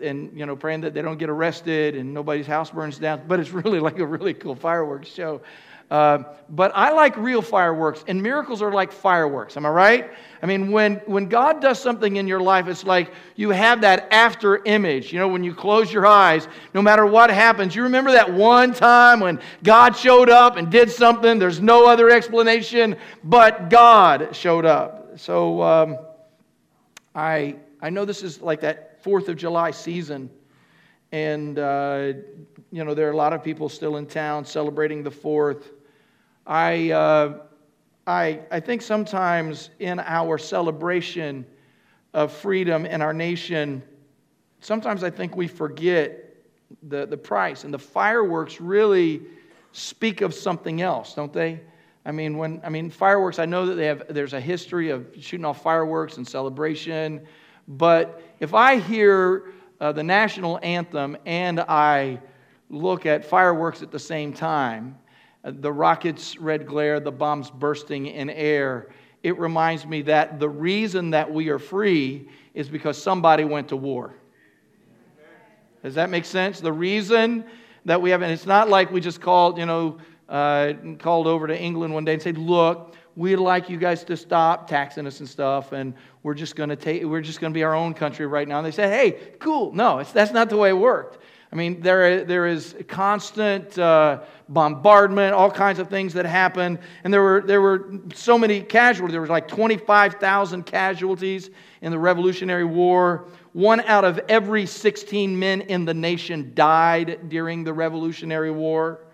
and 0.00 0.30
you 0.38 0.46
know, 0.46 0.54
praying 0.54 0.82
that 0.82 0.94
they 0.94 1.02
don't 1.02 1.18
get 1.18 1.30
arrested 1.30 1.96
and 1.96 2.14
nobody's 2.14 2.46
house 2.46 2.70
burns 2.70 2.98
down. 2.98 3.22
But 3.26 3.40
it's 3.40 3.50
really 3.64 3.80
like 3.80 3.98
a 3.98 4.06
really 4.06 4.32
cool 4.32 4.54
fireworks 4.54 5.08
show. 5.08 5.40
Uh, 5.90 6.24
but 6.48 6.72
I 6.74 6.92
like 6.92 7.16
real 7.16 7.42
fireworks, 7.42 8.04
and 8.06 8.22
miracles 8.22 8.62
are 8.62 8.72
like 8.72 8.92
fireworks. 8.92 9.56
Am 9.56 9.64
I 9.64 9.70
right? 9.70 10.10
I 10.42 10.46
mean, 10.46 10.70
when, 10.70 10.96
when 11.06 11.28
God 11.28 11.60
does 11.60 11.80
something 11.80 12.16
in 12.16 12.26
your 12.26 12.40
life, 12.40 12.68
it's 12.68 12.84
like 12.84 13.12
you 13.36 13.50
have 13.50 13.80
that 13.82 14.08
after 14.12 14.62
image. 14.64 15.12
You 15.12 15.18
know, 15.18 15.28
when 15.28 15.44
you 15.44 15.54
close 15.54 15.92
your 15.92 16.06
eyes, 16.06 16.48
no 16.74 16.82
matter 16.82 17.06
what 17.06 17.30
happens, 17.30 17.74
you 17.74 17.82
remember 17.82 18.12
that 18.12 18.32
one 18.32 18.74
time 18.74 19.20
when 19.20 19.40
God 19.62 19.96
showed 19.96 20.28
up 20.28 20.56
and 20.56 20.70
did 20.70 20.90
something, 20.90 21.38
there's 21.38 21.60
no 21.60 21.86
other 21.86 22.10
explanation, 22.10 22.96
but 23.22 23.70
God 23.70 24.34
showed 24.34 24.66
up. 24.66 25.18
So 25.18 25.62
um, 25.62 25.98
I, 27.14 27.56
I 27.80 27.90
know 27.90 28.04
this 28.04 28.22
is 28.22 28.40
like 28.40 28.60
that 28.62 29.02
4th 29.04 29.28
of 29.28 29.36
July 29.36 29.70
season. 29.70 30.30
And, 31.12 31.58
uh, 31.58 32.12
you 32.72 32.84
know, 32.84 32.94
there 32.94 33.08
are 33.08 33.12
a 33.12 33.16
lot 33.16 33.32
of 33.32 33.44
people 33.44 33.68
still 33.68 33.98
in 33.98 34.06
town 34.06 34.44
celebrating 34.44 35.04
the 35.04 35.10
4th. 35.10 35.62
I, 36.46 36.90
uh, 36.90 37.38
I, 38.06 38.40
I 38.50 38.60
think 38.60 38.82
sometimes 38.82 39.70
in 39.78 39.98
our 40.00 40.38
celebration 40.38 41.46
of 42.12 42.32
freedom 42.32 42.86
in 42.86 43.02
our 43.02 43.14
nation, 43.14 43.82
sometimes 44.60 45.02
I 45.02 45.10
think 45.10 45.36
we 45.36 45.48
forget 45.48 46.36
the, 46.88 47.06
the 47.06 47.16
price. 47.16 47.64
And 47.64 47.72
the 47.72 47.78
fireworks 47.78 48.60
really 48.60 49.22
speak 49.72 50.20
of 50.20 50.34
something 50.34 50.82
else, 50.82 51.14
don't 51.14 51.32
they? 51.32 51.60
I 52.06 52.12
mean, 52.12 52.36
when 52.36 52.60
I 52.62 52.68
mean 52.68 52.90
fireworks, 52.90 53.38
I 53.38 53.46
know 53.46 53.66
that 53.66 53.74
they 53.74 53.86
have 53.86 54.04
there's 54.10 54.34
a 54.34 54.40
history 54.40 54.90
of 54.90 55.06
shooting 55.18 55.44
off 55.44 55.62
fireworks 55.62 56.18
and 56.18 56.28
celebration, 56.28 57.26
but 57.66 58.22
if 58.40 58.52
I 58.52 58.76
hear 58.76 59.52
uh, 59.80 59.90
the 59.92 60.02
national 60.02 60.60
anthem 60.62 61.16
and 61.24 61.60
I 61.60 62.20
look 62.68 63.06
at 63.06 63.24
fireworks 63.24 63.82
at 63.82 63.90
the 63.90 63.98
same 63.98 64.34
time, 64.34 64.98
the 65.44 65.72
rockets' 65.72 66.38
red 66.38 66.66
glare, 66.66 67.00
the 67.00 67.12
bombs 67.12 67.50
bursting 67.50 68.06
in 68.06 68.30
air, 68.30 68.88
it 69.22 69.38
reminds 69.38 69.86
me 69.86 70.02
that 70.02 70.40
the 70.40 70.48
reason 70.48 71.10
that 71.10 71.32
we 71.32 71.48
are 71.48 71.58
free 71.58 72.28
is 72.54 72.68
because 72.68 73.00
somebody 73.00 73.44
went 73.44 73.68
to 73.68 73.76
war. 73.76 74.14
Does 75.82 75.94
that 75.94 76.08
make 76.08 76.24
sense? 76.24 76.60
The 76.60 76.72
reason 76.72 77.44
that 77.84 78.00
we 78.00 78.10
have, 78.10 78.22
and 78.22 78.32
it's 78.32 78.46
not 78.46 78.70
like 78.70 78.90
we 78.90 79.00
just 79.00 79.20
called, 79.20 79.58
you 79.58 79.66
know, 79.66 79.98
uh, 80.28 80.72
called 80.98 81.26
over 81.26 81.46
to 81.46 81.58
England 81.58 81.92
one 81.92 82.06
day 82.06 82.14
and 82.14 82.22
said, 82.22 82.38
"Look, 82.38 82.94
we'd 83.16 83.36
like 83.36 83.68
you 83.68 83.76
guys 83.76 84.02
to 84.04 84.16
stop 84.16 84.66
taxing 84.66 85.06
us 85.06 85.20
and 85.20 85.28
stuff, 85.28 85.72
and 85.72 85.92
we're 86.22 86.34
just 86.34 86.56
going 86.56 86.70
to 86.70 86.76
take, 86.76 87.04
we're 87.04 87.20
just 87.20 87.40
going 87.40 87.52
to 87.52 87.54
be 87.54 87.62
our 87.62 87.74
own 87.74 87.92
country 87.92 88.26
right 88.26 88.48
now." 88.48 88.58
And 88.58 88.66
they 88.66 88.70
said, 88.70 88.90
"Hey, 88.90 89.34
cool." 89.38 89.72
No, 89.74 90.02
that's 90.02 90.32
not 90.32 90.48
the 90.48 90.56
way 90.56 90.70
it 90.70 90.78
worked. 90.78 91.18
I 91.54 91.56
mean, 91.56 91.80
there, 91.82 92.24
there 92.24 92.48
is 92.48 92.74
constant 92.88 93.78
uh, 93.78 94.22
bombardment, 94.48 95.34
all 95.34 95.52
kinds 95.52 95.78
of 95.78 95.88
things 95.88 96.12
that 96.14 96.26
happened. 96.26 96.80
And 97.04 97.14
there 97.14 97.22
were, 97.22 97.42
there 97.42 97.60
were 97.60 98.00
so 98.12 98.36
many 98.36 98.60
casualties. 98.60 99.12
There 99.12 99.20
was 99.20 99.30
like 99.30 99.46
25,000 99.46 100.64
casualties 100.64 101.50
in 101.80 101.92
the 101.92 101.98
Revolutionary 101.98 102.64
War. 102.64 103.28
One 103.52 103.82
out 103.82 104.04
of 104.04 104.18
every 104.28 104.66
16 104.66 105.38
men 105.38 105.60
in 105.60 105.84
the 105.84 105.94
nation 105.94 106.50
died 106.56 107.28
during 107.28 107.62
the 107.62 107.72
Revolutionary 107.72 108.50
War. 108.50 109.06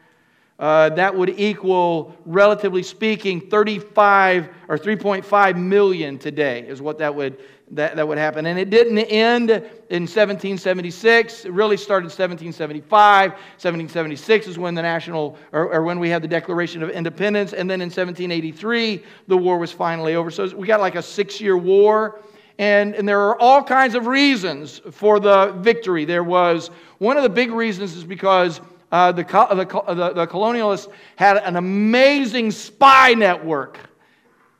Uh, 0.60 0.90
that 0.90 1.16
would 1.16 1.40
equal, 1.40 2.14
relatively 2.26 2.82
speaking, 2.82 3.40
35 3.40 4.50
or 4.68 4.76
3.5 4.76 5.56
million 5.56 6.18
today, 6.18 6.60
is 6.68 6.82
what 6.82 6.98
that 6.98 7.14
would 7.14 7.38
that, 7.72 7.96
that 7.96 8.06
would 8.06 8.18
happen. 8.18 8.46
And 8.46 8.58
it 8.58 8.68
didn't 8.68 8.98
end 8.98 9.50
in 9.50 10.02
1776. 10.02 11.44
It 11.44 11.52
really 11.52 11.76
started 11.76 12.06
in 12.06 12.10
1775. 12.10 13.30
1776 13.30 14.48
is 14.48 14.58
when 14.58 14.74
the 14.74 14.82
national, 14.82 15.38
or, 15.52 15.72
or, 15.72 15.82
when 15.84 16.00
we 16.00 16.08
had 16.08 16.20
the 16.20 16.28
Declaration 16.28 16.82
of 16.82 16.90
Independence. 16.90 17.52
And 17.52 17.70
then 17.70 17.80
in 17.80 17.86
1783, 17.86 19.04
the 19.28 19.36
war 19.36 19.58
was 19.58 19.70
finally 19.70 20.16
over. 20.16 20.30
So 20.30 20.54
we 20.56 20.66
got 20.66 20.80
like 20.80 20.96
a 20.96 21.02
six 21.02 21.40
year 21.40 21.56
war. 21.56 22.20
And, 22.58 22.94
and 22.94 23.08
there 23.08 23.20
are 23.20 23.40
all 23.40 23.62
kinds 23.62 23.94
of 23.94 24.06
reasons 24.06 24.80
for 24.90 25.20
the 25.20 25.52
victory. 25.60 26.04
There 26.04 26.24
was 26.24 26.70
one 26.98 27.16
of 27.16 27.22
the 27.22 27.30
big 27.30 27.52
reasons 27.52 27.96
is 27.96 28.04
because 28.04 28.60
uh, 28.92 29.12
the, 29.12 29.22
the, 29.22 29.94
the, 29.94 30.12
the 30.12 30.26
colonialists 30.26 30.90
had 31.16 31.36
an 31.38 31.56
amazing 31.56 32.50
spy 32.50 33.14
network. 33.14 33.78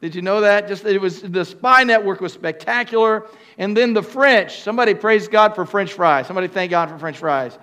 Did 0.00 0.14
you 0.14 0.22
know 0.22 0.40
that? 0.40 0.66
Just 0.66 0.84
it 0.86 1.00
was 1.00 1.20
the 1.20 1.44
spy 1.44 1.84
network 1.84 2.20
was 2.20 2.32
spectacular. 2.32 3.26
And 3.58 3.76
then 3.76 3.92
the 3.92 4.02
French. 4.02 4.60
Somebody 4.62 4.94
praise 4.94 5.28
God 5.28 5.54
for 5.54 5.66
French 5.66 5.92
fries. 5.92 6.26
Somebody 6.26 6.48
thank 6.48 6.70
God 6.70 6.88
for 6.88 6.98
French 6.98 7.18
fries. 7.18 7.58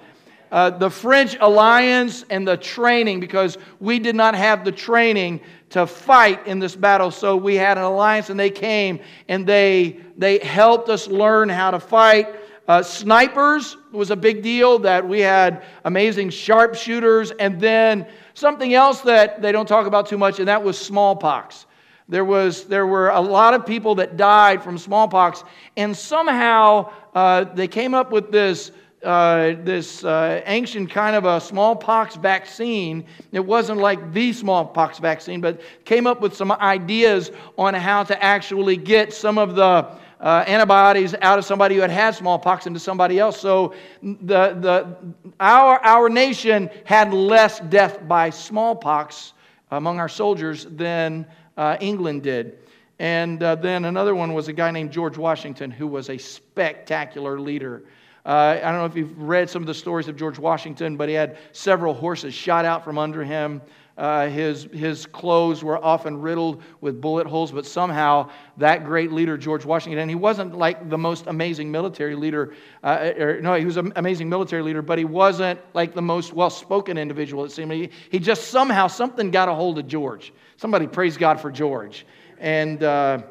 Uh, 0.52 0.70
the 0.70 0.90
French 0.90 1.36
alliance 1.42 2.24
and 2.30 2.48
the 2.48 2.56
training, 2.56 3.20
because 3.20 3.58
we 3.80 4.00
did 4.00 4.16
not 4.16 4.34
have 4.34 4.64
the 4.64 4.72
training 4.72 5.42
to 5.72 5.86
fight 5.86 6.46
in 6.48 6.60
this 6.60 6.76
battle. 6.76 7.12
So 7.12 7.36
we 7.36 7.56
had 7.56 7.78
an 7.78 7.84
alliance, 7.84 8.30
and 8.30 8.40
they 8.40 8.50
came 8.50 9.00
and 9.28 9.46
they 9.46 10.00
they 10.16 10.38
helped 10.38 10.90
us 10.90 11.08
learn 11.08 11.50
how 11.50 11.72
to 11.72 11.80
fight. 11.80 12.28
Uh, 12.68 12.84
snipers 12.84 13.78
was 13.94 14.12
a 14.12 14.16
big 14.16 14.44
deal 14.44 14.78
that 14.78 15.08
we 15.08 15.22
had 15.22 15.64
amazing 15.86 16.30
sharpshooters, 16.30 17.32
and 17.40 17.62
then 17.62 18.06
something 18.34 18.74
else 18.74 19.00
that 19.02 19.42
they 19.42 19.54
don't 19.54 19.68
talk 19.68 19.88
about 19.88 20.08
too 20.08 20.18
much, 20.18 20.40
and 20.40 20.48
that 20.50 20.62
was 20.62 20.78
smallpox. 20.78 21.66
There, 22.10 22.26
was, 22.26 22.66
there 22.66 22.86
were 22.86 23.10
a 23.10 23.22
lot 23.22 23.54
of 23.54 23.66
people 23.66 23.96
that 23.96 24.18
died 24.18 24.62
from 24.62 24.78
smallpox, 24.78 25.46
and 25.78 25.96
somehow 25.96 26.92
uh, 27.16 27.46
they 27.46 27.70
came 27.70 27.94
up 27.94 28.12
with 28.12 28.32
this, 28.32 28.72
uh, 29.02 29.54
this 29.64 30.04
uh, 30.04 30.42
ancient 30.46 30.90
kind 30.90 31.16
of 31.16 31.24
a 31.24 31.40
smallpox 31.40 32.16
vaccine. 32.18 33.06
It 33.32 33.46
wasn't 33.46 33.80
like 33.80 34.12
the 34.12 34.34
smallpox 34.34 35.00
vaccine, 35.00 35.40
but 35.40 35.62
came 35.86 36.06
up 36.06 36.20
with 36.20 36.36
some 36.36 36.52
ideas 36.52 37.32
on 37.58 37.74
how 37.74 38.04
to 38.04 38.22
actually 38.22 38.76
get 38.76 39.14
some 39.14 39.38
of 39.38 39.56
the 39.56 39.90
uh, 40.20 40.44
antibodies 40.48 41.14
out 41.22 41.38
of 41.38 41.46
somebody 41.46 41.76
who 41.76 41.82
had 41.82 41.92
had 41.92 42.16
smallpox 42.16 42.66
into 42.66 42.80
somebody 42.80 43.20
else. 43.20 43.40
So 43.40 43.74
the, 44.02 44.58
the, 44.60 44.98
our, 45.40 45.84
our 45.84 46.10
nation 46.10 46.70
had 46.86 47.14
less 47.14 47.60
death 47.60 48.08
by 48.08 48.30
smallpox 48.30 49.34
among 49.72 50.00
our 50.00 50.10
soldiers 50.10 50.66
than 50.70 51.26
uh, 51.56 51.78
England 51.80 52.24
did. 52.24 52.58
And 53.00 53.44
uh, 53.44 53.56
then 53.56 53.86
another 53.86 54.16
one 54.16 54.34
was 54.34 54.48
a 54.48 54.54
guy 54.54 54.72
named 54.72 54.92
George 54.92 55.18
Washington, 55.18 55.70
who 55.70 55.86
was 55.86 56.10
a 56.10 56.18
spectacular 56.18 57.40
leader. 57.40 57.84
Uh, 58.26 58.60
I 58.62 58.72
don't 58.72 58.80
know 58.80 58.86
if 58.86 58.96
you've 58.96 59.18
read 59.18 59.50
some 59.50 59.62
of 59.62 59.68
the 59.68 59.74
stories 59.74 60.08
of 60.08 60.18
George 60.18 60.40
Washington, 60.40 60.98
but 60.98 61.08
he 61.08 61.16
had 61.16 61.38
several 61.52 61.94
horses 61.94 62.34
shot 62.34 62.66
out 62.66 62.84
from 62.84 62.98
under 62.98 63.24
him. 63.24 63.62
Uh, 63.98 64.28
his, 64.28 64.68
his 64.72 65.08
clothes 65.08 65.64
were 65.64 65.84
often 65.84 66.22
riddled 66.22 66.62
with 66.82 67.02
bullet 67.02 67.26
holes, 67.26 67.52
but 67.52 67.66
somehow 67.66 68.30
that 68.58 68.86
great 68.86 69.12
leader, 69.12 69.36
George 69.38 69.66
Washington, 69.66 70.00
and 70.00 70.10
he 70.10 70.16
wasn't 70.16 70.56
like 70.56 70.88
the 70.88 70.98
most 70.98 71.26
amazing 71.26 71.72
military 71.72 72.16
leader, 72.16 72.54
uh, 72.84 73.12
or, 73.18 73.42
no, 73.42 73.56
he 73.56 73.66
was 73.66 73.78
an 73.78 73.92
amazing 73.96 74.30
military 74.30 74.62
leader, 74.62 74.84
but 74.84 75.00
he 75.00 75.06
wasn't 75.06 75.60
like 75.74 75.96
the 75.96 76.02
most 76.02 76.32
well 76.32 76.52
spoken 76.52 76.96
individual, 76.96 77.44
it 77.44 77.52
seemed. 77.52 77.72
He, 77.72 77.90
he 78.12 78.20
just 78.20 78.50
somehow, 78.50 78.86
something 78.86 79.32
got 79.32 79.50
a 79.50 79.54
hold 79.54 79.80
of 79.80 79.88
George. 79.88 80.32
Somebody 80.58 80.86
praise 80.86 81.18
God 81.18 81.42
for 81.42 81.50
George. 81.50 82.06
And, 82.38 82.84
uh, 82.84 83.24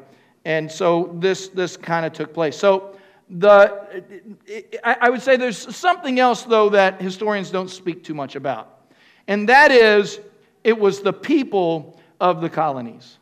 and 0.43 0.69
so 0.69 1.15
this, 1.19 1.47
this 1.47 1.77
kind 1.77 2.05
of 2.05 2.11
took 2.11 2.33
place. 2.33 2.57
So, 2.57 2.93
the, 3.29 4.03
I 4.83 5.09
would 5.09 5.21
say 5.21 5.35
there's 5.35 5.75
something 5.75 6.17
else, 6.17 6.43
though, 6.43 6.69
that 6.69 7.01
historians 7.01 7.51
don't 7.51 7.69
speak 7.69 8.03
too 8.03 8.13
much 8.13 8.35
about. 8.37 8.91
And 9.27 9.49
that 9.49 9.71
is 9.71 10.21
it 10.67 10.77
was 10.77 10.99
the 10.99 11.13
people 11.13 11.97
of 12.19 12.41
the 12.41 12.49
colonies. 12.49 13.17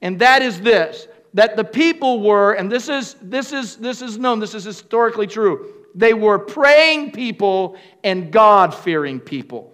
And 0.00 0.20
that 0.20 0.42
is 0.42 0.60
this 0.60 1.08
that 1.34 1.56
the 1.56 1.64
people 1.64 2.20
were, 2.20 2.52
and 2.52 2.70
this 2.70 2.88
is, 2.88 3.16
this 3.20 3.52
is, 3.52 3.74
this 3.78 4.00
is 4.00 4.16
known, 4.16 4.38
this 4.38 4.54
is 4.54 4.62
historically 4.62 5.26
true, 5.26 5.74
they 5.92 6.14
were 6.14 6.38
praying 6.38 7.10
people 7.10 7.76
and 8.04 8.30
God 8.30 8.72
fearing 8.72 9.18
people. 9.18 9.72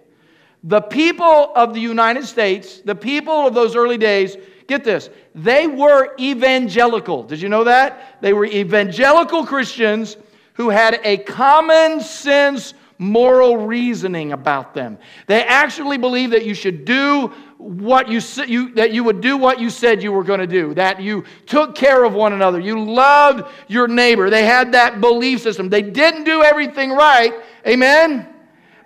The 0.63 0.81
people 0.81 1.51
of 1.55 1.75
the 1.75 1.79
United 1.79 2.25
States, 2.25 2.81
the 2.81 2.95
people 2.95 3.45
of 3.45 3.53
those 3.53 3.75
early 3.75 3.99
days, 3.99 4.37
get 4.65 4.83
this, 4.83 5.11
they 5.35 5.67
were 5.67 6.15
evangelical. 6.19 7.21
Did 7.21 7.39
you 7.39 7.49
know 7.49 7.65
that? 7.65 8.17
They 8.21 8.33
were 8.33 8.45
evangelical 8.45 9.45
Christians 9.45 10.17
who 10.53 10.69
had 10.69 10.99
a 11.03 11.17
common 11.17 12.01
sense 12.01 12.73
moral 13.01 13.57
reasoning 13.57 14.31
about 14.31 14.75
them. 14.75 14.95
They 15.25 15.43
actually 15.43 15.97
believe 15.97 16.29
that 16.29 16.45
you 16.45 16.53
should 16.53 16.85
do 16.85 17.33
what 17.57 18.07
you, 18.07 18.21
you 18.45 18.71
that 18.75 18.93
you 18.93 19.03
would 19.03 19.21
do 19.21 19.37
what 19.37 19.59
you 19.59 19.71
said 19.71 20.03
you 20.03 20.11
were 20.11 20.23
going 20.23 20.39
to 20.39 20.45
do, 20.45 20.75
that 20.75 21.01
you 21.01 21.25
took 21.47 21.73
care 21.73 22.03
of 22.03 22.13
one 22.13 22.33
another, 22.33 22.59
you 22.59 22.79
loved 22.79 23.51
your 23.67 23.87
neighbor. 23.87 24.29
They 24.29 24.45
had 24.45 24.71
that 24.73 25.01
belief 25.01 25.41
system. 25.41 25.67
They 25.67 25.81
didn't 25.81 26.25
do 26.25 26.43
everything 26.43 26.91
right. 26.91 27.33
Amen. 27.67 28.27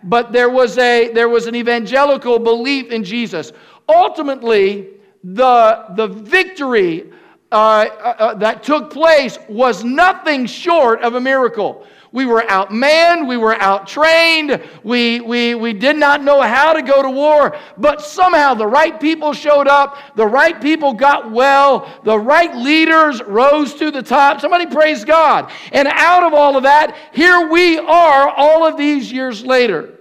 But 0.02 0.32
there 0.32 0.50
was 0.50 0.78
a 0.78 1.12
there 1.12 1.28
was 1.28 1.48
an 1.48 1.56
evangelical 1.56 2.40
belief 2.40 2.92
in 2.92 3.04
Jesus. 3.04 3.52
Ultimately, 3.90 4.92
the 5.26 5.88
the 5.96 6.08
victory 6.08 7.12
uh, 7.52 7.56
uh, 7.56 8.16
uh, 8.18 8.34
that 8.36 8.64
took 8.64 8.92
place 8.92 9.38
was 9.50 9.84
nothing 9.84 10.46
short 10.46 11.02
of 11.02 11.16
a 11.16 11.22
miracle. 11.22 11.86
We 12.16 12.26
were 12.26 12.44
outmanned, 12.44 13.28
we 13.28 13.36
were 13.36 13.56
outtrained, 13.56 14.66
we, 14.86 15.20
we, 15.20 15.54
we 15.54 15.74
did 15.74 15.98
not 15.98 16.24
know 16.24 16.42
how 16.42 16.72
to 16.72 16.82
go 16.82 17.02
to 17.02 17.10
war, 17.10 17.58
but 17.78 18.02
somehow 18.02 18.54
the 18.54 18.66
right 18.66 18.98
people 19.02 19.34
showed 19.34 19.68
up, 19.68 19.98
the 20.16 20.26
right 20.26 20.62
people 20.62 20.94
got 20.94 21.30
well, 21.30 21.94
the 22.06 22.18
right 22.18 22.56
leaders 22.56 23.22
rose 23.22 23.74
to 23.74 23.92
the 23.92 24.02
top. 24.02 24.40
Somebody 24.40 24.66
praise 24.66 25.04
God. 25.04 25.52
And 25.74 25.90
out 25.90 26.24
of 26.24 26.34
all 26.34 26.56
of 26.56 26.64
that, 26.64 26.96
here 27.12 27.50
we 27.50 27.80
are 27.80 28.30
all 28.30 28.66
of 28.66 28.78
these 28.78 29.12
years 29.12 29.44
later. 29.44 30.00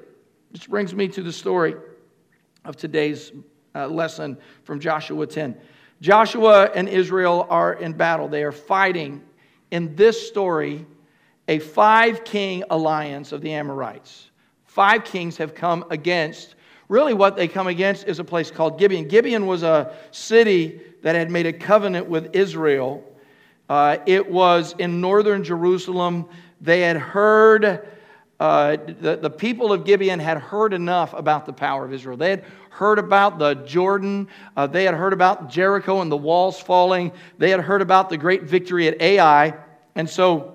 Which 0.52 0.70
brings 0.70 0.94
me 0.94 1.08
to 1.08 1.20
the 1.20 1.32
story 1.32 1.74
of 2.64 2.76
today's 2.76 3.32
uh, 3.74 3.88
lesson 3.88 4.38
from 4.62 4.78
Joshua 4.78 5.26
10. 5.26 5.56
Joshua 6.00 6.70
and 6.76 6.88
Israel 6.88 7.44
are 7.50 7.72
in 7.72 7.92
battle. 7.92 8.28
They 8.28 8.44
are 8.44 8.52
fighting 8.52 9.20
in 9.72 9.96
this 9.96 10.28
story 10.28 10.86
a 11.48 11.58
five 11.58 12.24
king 12.24 12.64
alliance 12.70 13.32
of 13.32 13.40
the 13.40 13.52
Amorites. 13.52 14.30
Five 14.64 15.04
kings 15.04 15.36
have 15.36 15.54
come 15.54 15.84
against, 15.90 16.54
really, 16.88 17.14
what 17.14 17.36
they 17.36 17.46
come 17.46 17.66
against 17.66 18.06
is 18.08 18.18
a 18.18 18.24
place 18.24 18.50
called 18.50 18.78
Gibeon. 18.78 19.06
Gibeon 19.08 19.46
was 19.46 19.62
a 19.62 19.94
city 20.10 20.80
that 21.02 21.14
had 21.14 21.30
made 21.30 21.46
a 21.46 21.52
covenant 21.52 22.08
with 22.08 22.34
Israel. 22.34 23.04
Uh, 23.68 23.98
it 24.06 24.30
was 24.30 24.74
in 24.78 25.00
northern 25.00 25.44
Jerusalem. 25.44 26.26
They 26.60 26.80
had 26.80 26.96
heard, 26.96 27.86
uh, 28.40 28.76
the, 29.00 29.16
the 29.16 29.30
people 29.30 29.72
of 29.72 29.84
Gibeon 29.84 30.18
had 30.18 30.38
heard 30.38 30.72
enough 30.72 31.12
about 31.14 31.46
the 31.46 31.52
power 31.52 31.84
of 31.84 31.92
Israel. 31.92 32.16
They 32.16 32.30
had 32.30 32.44
heard 32.70 32.98
about 32.98 33.38
the 33.38 33.54
Jordan. 33.54 34.28
Uh, 34.56 34.66
they 34.66 34.84
had 34.84 34.94
heard 34.94 35.12
about 35.12 35.48
Jericho 35.48 36.00
and 36.00 36.10
the 36.10 36.16
walls 36.16 36.58
falling. 36.58 37.12
They 37.38 37.50
had 37.50 37.60
heard 37.60 37.82
about 37.82 38.10
the 38.10 38.16
great 38.16 38.42
victory 38.42 38.88
at 38.88 39.00
Ai. 39.00 39.54
And 39.94 40.10
so 40.10 40.53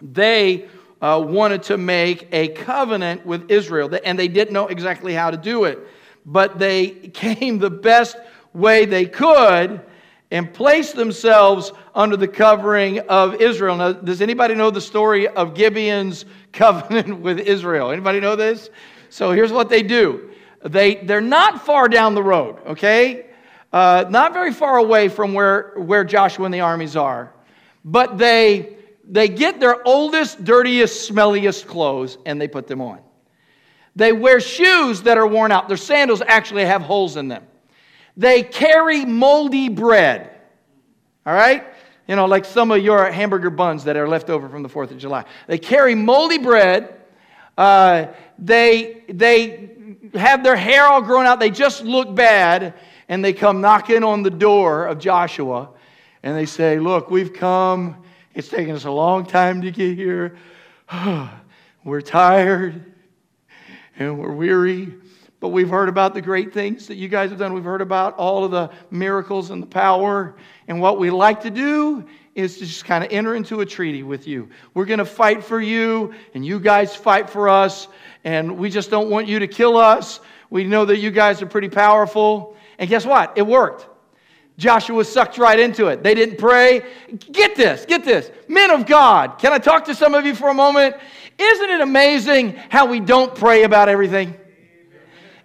they 0.00 0.68
uh, 1.00 1.22
wanted 1.24 1.62
to 1.64 1.76
make 1.76 2.28
a 2.32 2.48
covenant 2.48 3.24
with 3.24 3.50
Israel, 3.50 3.90
and 4.04 4.18
they 4.18 4.28
didn't 4.28 4.52
know 4.52 4.68
exactly 4.68 5.14
how 5.14 5.30
to 5.30 5.36
do 5.36 5.64
it. 5.64 5.78
But 6.26 6.58
they 6.58 6.88
came 7.14 7.58
the 7.58 7.70
best 7.70 8.16
way 8.52 8.84
they 8.84 9.06
could 9.06 9.82
and 10.30 10.52
placed 10.52 10.94
themselves 10.94 11.72
under 11.94 12.16
the 12.16 12.28
covering 12.28 12.98
of 13.00 13.40
Israel. 13.40 13.76
Now, 13.76 13.92
does 13.92 14.20
anybody 14.20 14.54
know 14.54 14.70
the 14.70 14.80
story 14.80 15.26
of 15.26 15.54
Gibeon's 15.54 16.26
covenant 16.52 17.20
with 17.20 17.38
Israel? 17.38 17.90
Anybody 17.90 18.20
know 18.20 18.36
this? 18.36 18.70
So 19.10 19.32
here's 19.32 19.52
what 19.52 19.68
they 19.68 19.82
do. 19.82 20.30
They, 20.64 20.96
they're 20.96 21.20
not 21.20 21.64
far 21.64 21.88
down 21.88 22.14
the 22.14 22.22
road, 22.22 22.58
okay? 22.66 23.26
Uh, 23.72 24.04
not 24.10 24.32
very 24.32 24.52
far 24.52 24.78
away 24.78 25.08
from 25.08 25.32
where, 25.32 25.72
where 25.76 26.04
Joshua 26.04 26.44
and 26.44 26.52
the 26.52 26.60
armies 26.60 26.96
are. 26.96 27.32
But 27.84 28.18
they 28.18 28.77
they 29.08 29.28
get 29.28 29.58
their 29.58 29.86
oldest, 29.86 30.44
dirtiest, 30.44 31.10
smelliest 31.10 31.66
clothes 31.66 32.18
and 32.26 32.40
they 32.40 32.46
put 32.46 32.66
them 32.66 32.80
on. 32.82 33.00
They 33.96 34.12
wear 34.12 34.38
shoes 34.38 35.02
that 35.02 35.16
are 35.16 35.26
worn 35.26 35.50
out. 35.50 35.66
Their 35.66 35.78
sandals 35.78 36.22
actually 36.24 36.66
have 36.66 36.82
holes 36.82 37.16
in 37.16 37.28
them. 37.28 37.44
They 38.16 38.42
carry 38.42 39.04
moldy 39.04 39.70
bread. 39.70 40.30
All 41.24 41.34
right? 41.34 41.64
You 42.06 42.16
know, 42.16 42.26
like 42.26 42.44
some 42.44 42.70
of 42.70 42.82
your 42.82 43.10
hamburger 43.10 43.50
buns 43.50 43.84
that 43.84 43.96
are 43.96 44.08
left 44.08 44.30
over 44.30 44.48
from 44.48 44.62
the 44.62 44.68
4th 44.68 44.90
of 44.90 44.98
July. 44.98 45.24
They 45.46 45.58
carry 45.58 45.94
moldy 45.94 46.38
bread. 46.38 46.94
Uh, 47.56 48.06
they, 48.38 49.04
they 49.08 49.70
have 50.14 50.44
their 50.44 50.56
hair 50.56 50.84
all 50.84 51.02
grown 51.02 51.26
out. 51.26 51.40
They 51.40 51.50
just 51.50 51.82
look 51.82 52.14
bad. 52.14 52.74
And 53.08 53.24
they 53.24 53.32
come 53.32 53.60
knocking 53.62 54.04
on 54.04 54.22
the 54.22 54.30
door 54.30 54.86
of 54.86 54.98
Joshua 54.98 55.70
and 56.22 56.36
they 56.36 56.46
say, 56.46 56.78
Look, 56.78 57.10
we've 57.10 57.32
come 57.32 58.02
it's 58.38 58.48
taken 58.48 58.72
us 58.72 58.84
a 58.84 58.90
long 58.90 59.26
time 59.26 59.62
to 59.62 59.72
get 59.72 59.96
here. 59.96 60.38
we're 61.84 62.00
tired 62.00 62.94
and 63.98 64.16
we're 64.16 64.30
weary, 64.30 64.94
but 65.40 65.48
we've 65.48 65.68
heard 65.68 65.88
about 65.88 66.14
the 66.14 66.22
great 66.22 66.54
things 66.54 66.86
that 66.86 66.94
you 66.94 67.08
guys 67.08 67.30
have 67.30 67.40
done. 67.40 67.52
We've 67.52 67.64
heard 67.64 67.82
about 67.82 68.14
all 68.14 68.44
of 68.44 68.52
the 68.52 68.70
miracles 68.92 69.50
and 69.50 69.60
the 69.60 69.66
power. 69.66 70.36
And 70.68 70.80
what 70.80 71.00
we 71.00 71.10
like 71.10 71.40
to 71.40 71.50
do 71.50 72.06
is 72.36 72.58
to 72.58 72.66
just 72.66 72.84
kind 72.84 73.02
of 73.02 73.10
enter 73.10 73.34
into 73.34 73.60
a 73.60 73.66
treaty 73.66 74.04
with 74.04 74.28
you. 74.28 74.50
We're 74.72 74.84
going 74.84 75.00
to 75.00 75.04
fight 75.04 75.42
for 75.42 75.60
you, 75.60 76.14
and 76.32 76.46
you 76.46 76.60
guys 76.60 76.94
fight 76.94 77.28
for 77.28 77.48
us. 77.48 77.88
And 78.22 78.56
we 78.56 78.70
just 78.70 78.88
don't 78.88 79.10
want 79.10 79.26
you 79.26 79.40
to 79.40 79.48
kill 79.48 79.76
us. 79.76 80.20
We 80.48 80.62
know 80.62 80.84
that 80.84 80.98
you 80.98 81.10
guys 81.10 81.42
are 81.42 81.46
pretty 81.46 81.70
powerful. 81.70 82.56
And 82.78 82.88
guess 82.88 83.04
what? 83.04 83.36
It 83.36 83.44
worked. 83.44 83.97
Joshua 84.58 85.04
sucked 85.04 85.38
right 85.38 85.58
into 85.58 85.86
it. 85.86 86.02
They 86.02 86.14
didn't 86.14 86.36
pray. 86.36 86.82
Get 87.30 87.54
this, 87.54 87.86
get 87.86 88.04
this. 88.04 88.30
Men 88.48 88.72
of 88.72 88.86
God, 88.86 89.38
can 89.38 89.52
I 89.52 89.58
talk 89.58 89.84
to 89.84 89.94
some 89.94 90.14
of 90.14 90.26
you 90.26 90.34
for 90.34 90.48
a 90.48 90.54
moment? 90.54 90.96
Isn't 91.38 91.70
it 91.70 91.80
amazing 91.80 92.56
how 92.68 92.86
we 92.86 92.98
don't 92.98 93.32
pray 93.34 93.62
about 93.62 93.88
everything? 93.88 94.34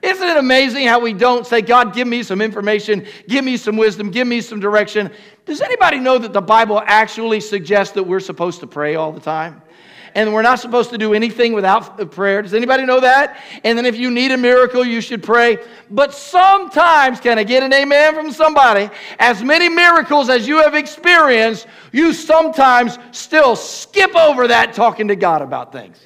Isn't 0.02 0.28
it 0.28 0.36
amazing 0.36 0.88
how 0.88 1.00
we 1.00 1.14
don't 1.14 1.46
say, 1.46 1.62
God, 1.62 1.94
give 1.94 2.08
me 2.08 2.24
some 2.24 2.42
information, 2.42 3.06
give 3.30 3.46
me 3.46 3.56
some 3.56 3.78
wisdom, 3.78 4.10
give 4.10 4.28
me 4.28 4.42
some 4.42 4.60
direction? 4.60 5.12
Does 5.46 5.62
anybody 5.62 6.00
know 6.00 6.18
that 6.18 6.34
the 6.34 6.42
Bible 6.42 6.82
actually 6.84 7.40
suggests 7.40 7.94
that 7.94 8.04
we're 8.04 8.20
supposed 8.20 8.60
to 8.62 8.68
pray 8.68 8.96
all 8.96 9.14
the 9.14 9.22
time? 9.22 9.62
And 10.16 10.34
we're 10.34 10.42
not 10.42 10.60
supposed 10.60 10.90
to 10.92 10.98
do 10.98 11.14
anything 11.14 11.54
without 11.54 12.12
prayer. 12.12 12.42
Does 12.42 12.54
anybody 12.54 12.86
know 12.86 13.00
that? 13.00 13.42
And 13.64 13.78
then 13.78 13.86
if 13.86 13.96
you 13.96 14.12
need 14.12 14.32
a 14.32 14.38
miracle, 14.38 14.86
you 14.86 15.02
should 15.02 15.24
pray. 15.24 15.58
But 15.90 16.14
sometimes, 16.14 17.20
can 17.20 17.40
I 17.40 17.44
get 17.44 17.64
an 17.64 17.74
amen 17.74 18.16
from 18.16 18.32
somebody? 18.32 18.90
As 19.20 19.44
many 19.44 19.70
miracles 19.70 20.30
as 20.30 20.48
you 20.48 20.58
have 20.58 20.76
experienced, 20.76 21.68
you 21.92 22.14
sometimes 22.14 22.98
still 23.12 23.56
skip 23.56 24.16
over 24.16 24.48
that 24.48 24.74
talking 24.74 25.08
to 25.08 25.16
God 25.16 25.42
about 25.42 25.72
things 25.72 26.00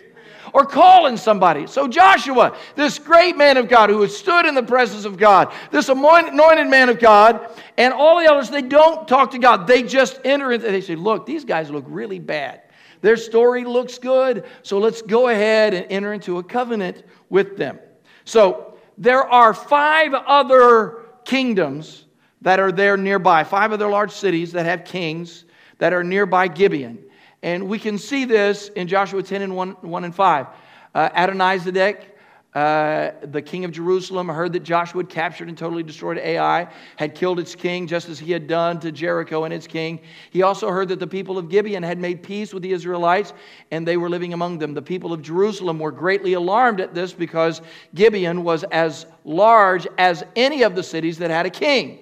or 0.58 0.66
calling 0.66 1.18
somebody. 1.18 1.68
So, 1.68 1.88
Joshua, 1.88 2.58
this 2.76 2.98
great 2.98 3.38
man 3.38 3.58
of 3.58 3.70
God 3.70 3.92
who 3.92 4.02
has 4.02 4.18
stood 4.18 4.48
in 4.48 4.56
the 4.56 4.64
presence 4.64 5.06
of 5.06 5.16
God, 5.16 5.54
this 5.70 5.88
anointed 5.88 6.68
man 6.68 6.90
of 6.90 6.98
God, 6.98 7.52
and 7.78 7.94
all 7.94 8.20
the 8.20 8.26
others, 8.26 8.50
they 8.50 8.64
don't 8.64 9.08
talk 9.08 9.30
to 9.32 9.38
God. 9.38 9.68
They 9.68 9.84
just 9.84 10.20
enter 10.26 10.52
and 10.52 10.64
they 10.64 10.82
say, 10.82 10.96
Look, 10.96 11.28
these 11.28 11.46
guys 11.46 11.70
look 11.70 11.86
really 11.88 12.18
bad. 12.18 12.64
Their 13.02 13.18
story 13.18 13.66
looks 13.66 14.00
good, 14.00 14.46
so 14.64 14.80
let's 14.80 15.04
go 15.04 15.28
ahead 15.28 15.76
and 15.76 15.86
enter 15.92 16.12
into 16.12 16.40
a 16.40 16.44
covenant 16.44 17.04
with 17.30 17.56
them. 17.56 17.78
So 18.26 18.80
there 18.98 19.28
are 19.28 19.54
five 19.54 20.16
other 20.16 21.06
kingdoms 21.24 22.06
that 22.42 22.60
are 22.60 22.72
there 22.72 22.98
nearby, 22.98 23.44
five 23.44 23.74
other 23.74 23.88
large 23.88 24.12
cities 24.12 24.54
that 24.54 24.66
have 24.66 24.86
kings 24.86 25.46
that 25.78 25.94
are 25.94 26.04
nearby 26.04 26.48
Gibeon. 26.48 27.07
And 27.44 27.68
we 27.68 27.80
can 27.80 27.98
see 27.98 28.26
this 28.26 28.70
in 28.70 28.88
Joshua 28.88 29.22
10 29.24 29.42
and 29.42 29.56
1, 29.56 29.70
1 29.82 30.04
and 30.04 30.16
5. 30.16 30.48
Uh, 30.96 31.10
Adonizedek 31.10 32.18
uh, 32.58 33.12
the 33.22 33.42
king 33.42 33.66
of 33.66 33.72
Jerusalem 33.72 34.30
heard 34.30 34.52
that 34.54 34.62
Joshua 34.64 35.04
had 35.04 35.10
captured 35.10 35.48
and 35.48 35.56
totally 35.56 35.84
destroyed 35.84 36.18
Ai, 36.18 36.68
had 36.96 37.14
killed 37.14 37.40
its 37.40 37.54
king 37.54 37.86
just 37.86 38.10
as 38.10 38.18
he 38.18 38.32
had 38.32 38.48
done 38.48 38.80
to 38.80 38.92
Jericho 38.92 39.44
and 39.44 39.54
its 39.54 39.68
king. 39.68 40.00
He 40.32 40.42
also 40.42 40.72
heard 40.72 40.88
that 40.88 41.00
the 41.00 41.06
people 41.06 41.38
of 41.38 41.50
Gibeon 41.50 41.84
had 41.84 42.00
made 42.00 42.24
peace 42.24 42.56
with 42.56 42.64
the 42.64 42.72
Israelites 42.72 43.34
and 43.70 43.88
they 43.88 43.96
were 43.96 44.10
living 44.10 44.34
among 44.34 44.58
them. 44.58 44.74
The 44.74 44.82
people 44.82 45.14
of 45.14 45.22
Jerusalem 45.22 45.78
were 45.78 45.92
greatly 45.92 46.34
alarmed 46.34 46.82
at 46.82 46.96
this 46.96 47.14
because 47.14 47.62
Gibeon 47.94 48.44
was 48.44 48.64
as 48.64 49.06
large 49.24 49.86
as 50.00 50.24
any 50.36 50.64
of 50.64 50.74
the 50.74 50.82
cities 50.82 51.20
that 51.20 51.30
had 51.30 51.46
a 51.46 51.52
king. 51.52 52.00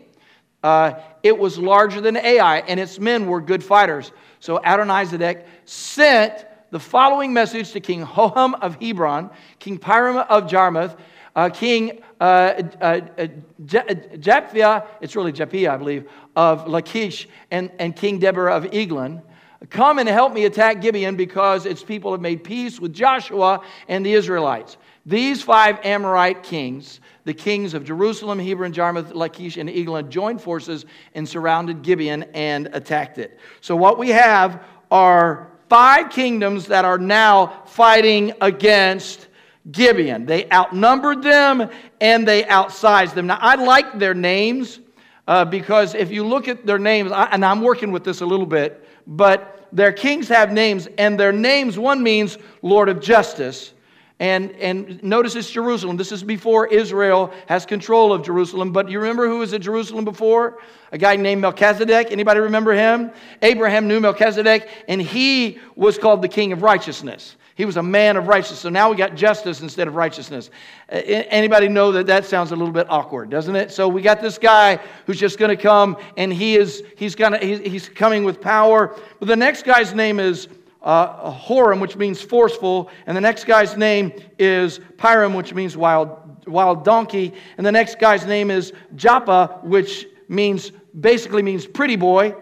Uh, 0.63 0.93
it 1.21 1.37
was 1.37 1.57
larger 1.57 1.99
than 1.99 2.15
Ai, 2.15 2.59
and 2.59 2.79
its 2.79 2.97
men 2.97 3.27
were 3.27 3.41
good 3.41 3.63
fighters. 3.63 4.13
So 4.45 4.59
Adonizedek 4.59 5.47
sent 5.65 6.45
the 6.69 6.79
following 6.79 7.33
message 7.33 7.71
to 7.71 7.79
King 7.79 8.05
Hoham 8.05 8.53
of 8.61 8.75
Hebron, 8.79 9.31
King 9.57 9.79
Piram 9.79 10.23
of 10.27 10.45
Jarmuth, 10.45 10.95
uh, 11.35 11.49
King 11.49 12.03
uh, 12.21 12.61
uh, 12.79 13.01
uh 13.17 13.27
Jephthah, 13.65 14.85
it's 15.01 15.15
really 15.15 15.31
Jephthah, 15.31 15.71
I 15.71 15.77
believe, 15.77 16.07
of 16.35 16.67
Lachish, 16.67 17.27
and, 17.49 17.71
and 17.79 17.95
King 17.95 18.19
Deborah 18.19 18.55
of 18.55 18.71
Eglon. 18.71 19.23
Come 19.71 19.97
and 19.97 20.07
help 20.07 20.31
me 20.31 20.45
attack 20.45 20.79
Gibeon 20.79 21.15
because 21.15 21.65
its 21.65 21.81
people 21.81 22.11
have 22.11 22.21
made 22.21 22.43
peace 22.43 22.79
with 22.79 22.93
Joshua 22.93 23.61
and 23.87 24.05
the 24.05 24.13
Israelites. 24.13 24.77
These 25.05 25.43
five 25.43 25.79
Amorite 25.85 26.41
kings, 26.41 26.99
the 27.25 27.33
kings 27.33 27.73
of 27.75 27.83
Jerusalem, 27.83 28.39
Hebron, 28.39 28.73
Jarmuth, 28.73 29.13
Lachish, 29.13 29.57
and 29.57 29.69
Eglon, 29.69 30.09
joined 30.09 30.41
forces 30.41 30.85
and 31.13 31.29
surrounded 31.29 31.83
Gibeon 31.83 32.23
and 32.33 32.69
attacked 32.73 33.19
it. 33.19 33.39
So, 33.61 33.75
what 33.75 33.99
we 33.99 34.09
have 34.09 34.63
are 34.89 35.51
five 35.69 36.09
kingdoms 36.09 36.67
that 36.67 36.85
are 36.85 36.97
now 36.97 37.63
fighting 37.65 38.33
against 38.41 39.27
Gibeon. 39.71 40.25
They 40.25 40.49
outnumbered 40.51 41.21
them 41.21 41.69
and 42.01 42.27
they 42.27 42.43
outsized 42.43 43.13
them. 43.13 43.27
Now, 43.27 43.37
I 43.41 43.55
like 43.55 43.99
their 43.99 44.13
names 44.13 44.79
uh, 45.27 45.45
because 45.45 45.95
if 45.95 46.11
you 46.11 46.25
look 46.25 46.47
at 46.47 46.65
their 46.65 46.79
names, 46.79 47.11
I, 47.11 47.25
and 47.25 47.43
I'm 47.43 47.61
working 47.61 47.91
with 47.91 48.03
this 48.03 48.21
a 48.21 48.25
little 48.25 48.45
bit, 48.45 48.87
but 49.07 49.67
their 49.71 49.91
kings 49.91 50.27
have 50.29 50.51
names, 50.51 50.87
and 50.97 51.19
their 51.19 51.33
names, 51.33 51.77
one 51.77 52.01
means 52.01 52.37
Lord 52.61 52.87
of 52.87 53.01
Justice, 53.01 53.73
And, 54.19 54.51
and 54.51 55.03
notice 55.03 55.35
it's 55.35 55.49
Jerusalem. 55.49 55.97
This 55.97 56.13
is 56.13 56.23
before 56.23 56.67
Israel 56.67 57.33
has 57.47 57.65
control 57.65 58.13
of 58.13 58.23
Jerusalem. 58.23 58.71
But 58.71 58.89
you 58.89 58.99
remember 58.99 59.27
who 59.27 59.39
was 59.39 59.53
at 59.53 59.61
Jerusalem 59.61 60.05
before? 60.05 60.59
A 60.93 60.97
guy 60.97 61.17
named 61.17 61.41
Melchizedek. 61.41 62.11
Anybody 62.11 62.39
remember 62.39 62.73
him? 62.73 63.11
Abraham 63.41 63.89
knew 63.89 63.99
Melchizedek, 63.99 64.69
and 64.87 65.01
he 65.01 65.59
was 65.75 65.97
called 65.97 66.21
the 66.21 66.29
king 66.29 66.53
of 66.53 66.61
righteousness. 66.61 67.35
He 67.55 67.65
was 67.65 67.77
a 67.77 67.83
man 67.83 68.15
of 68.15 68.27
righteousness. 68.27 68.59
So 68.59 68.69
now 68.69 68.89
we 68.89 68.97
got 68.97 69.15
justice 69.15 69.61
instead 69.61 69.87
of 69.87 69.95
righteousness. 69.95 70.49
Anybody 70.89 71.67
know 71.67 71.91
that 71.93 72.05
that 72.07 72.25
sounds 72.25 72.51
a 72.51 72.55
little 72.55 72.73
bit 72.73 72.87
awkward, 72.89 73.29
doesn't 73.29 73.55
it? 73.55 73.71
So 73.71 73.87
we 73.87 74.01
got 74.01 74.21
this 74.21 74.37
guy 74.37 74.79
who's 75.05 75.19
just 75.19 75.37
going 75.37 75.55
to 75.55 75.61
come, 75.61 75.97
and 76.15 76.31
he 76.31 76.55
is 76.55 76.83
he's 76.97 77.15
gonna 77.15 77.37
he's 77.37 77.87
coming 77.87 78.25
with 78.25 78.41
power. 78.41 78.95
But 79.19 79.27
the 79.29 79.37
next 79.37 79.63
guy's 79.63 79.93
name 79.93 80.19
is 80.19 80.49
uh, 80.85 81.31
Horam, 81.31 81.81
which 81.81 81.97
means 81.97 82.21
forceful, 82.21 82.89
and 83.07 83.17
the 83.17 83.21
next 83.21 83.45
guy's 83.45 83.75
name 83.75 84.13
is 84.37 84.79
Piram, 84.97 85.35
which 85.35 85.53
means 85.53 85.75
wild, 85.75 86.47
wild 86.47 86.85
donkey, 86.85 87.33
and 87.57 87.65
the 87.65 87.71
next 87.71 87.99
guy's 87.99 88.25
name 88.25 88.51
is 88.51 88.71
Joppa, 88.95 89.59
which 89.63 90.07
means 90.29 90.71
basically 90.99 91.41
means 91.41 91.65
pretty 91.65 91.95
boy, 91.95 92.35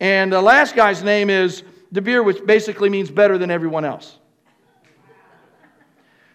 and 0.00 0.32
the 0.32 0.40
last 0.40 0.74
guy's 0.74 1.04
name 1.04 1.28
is 1.28 1.62
Debir, 1.92 2.24
which 2.24 2.44
basically 2.46 2.88
means 2.88 3.10
better 3.10 3.36
than 3.36 3.50
everyone 3.50 3.84
else. 3.84 4.18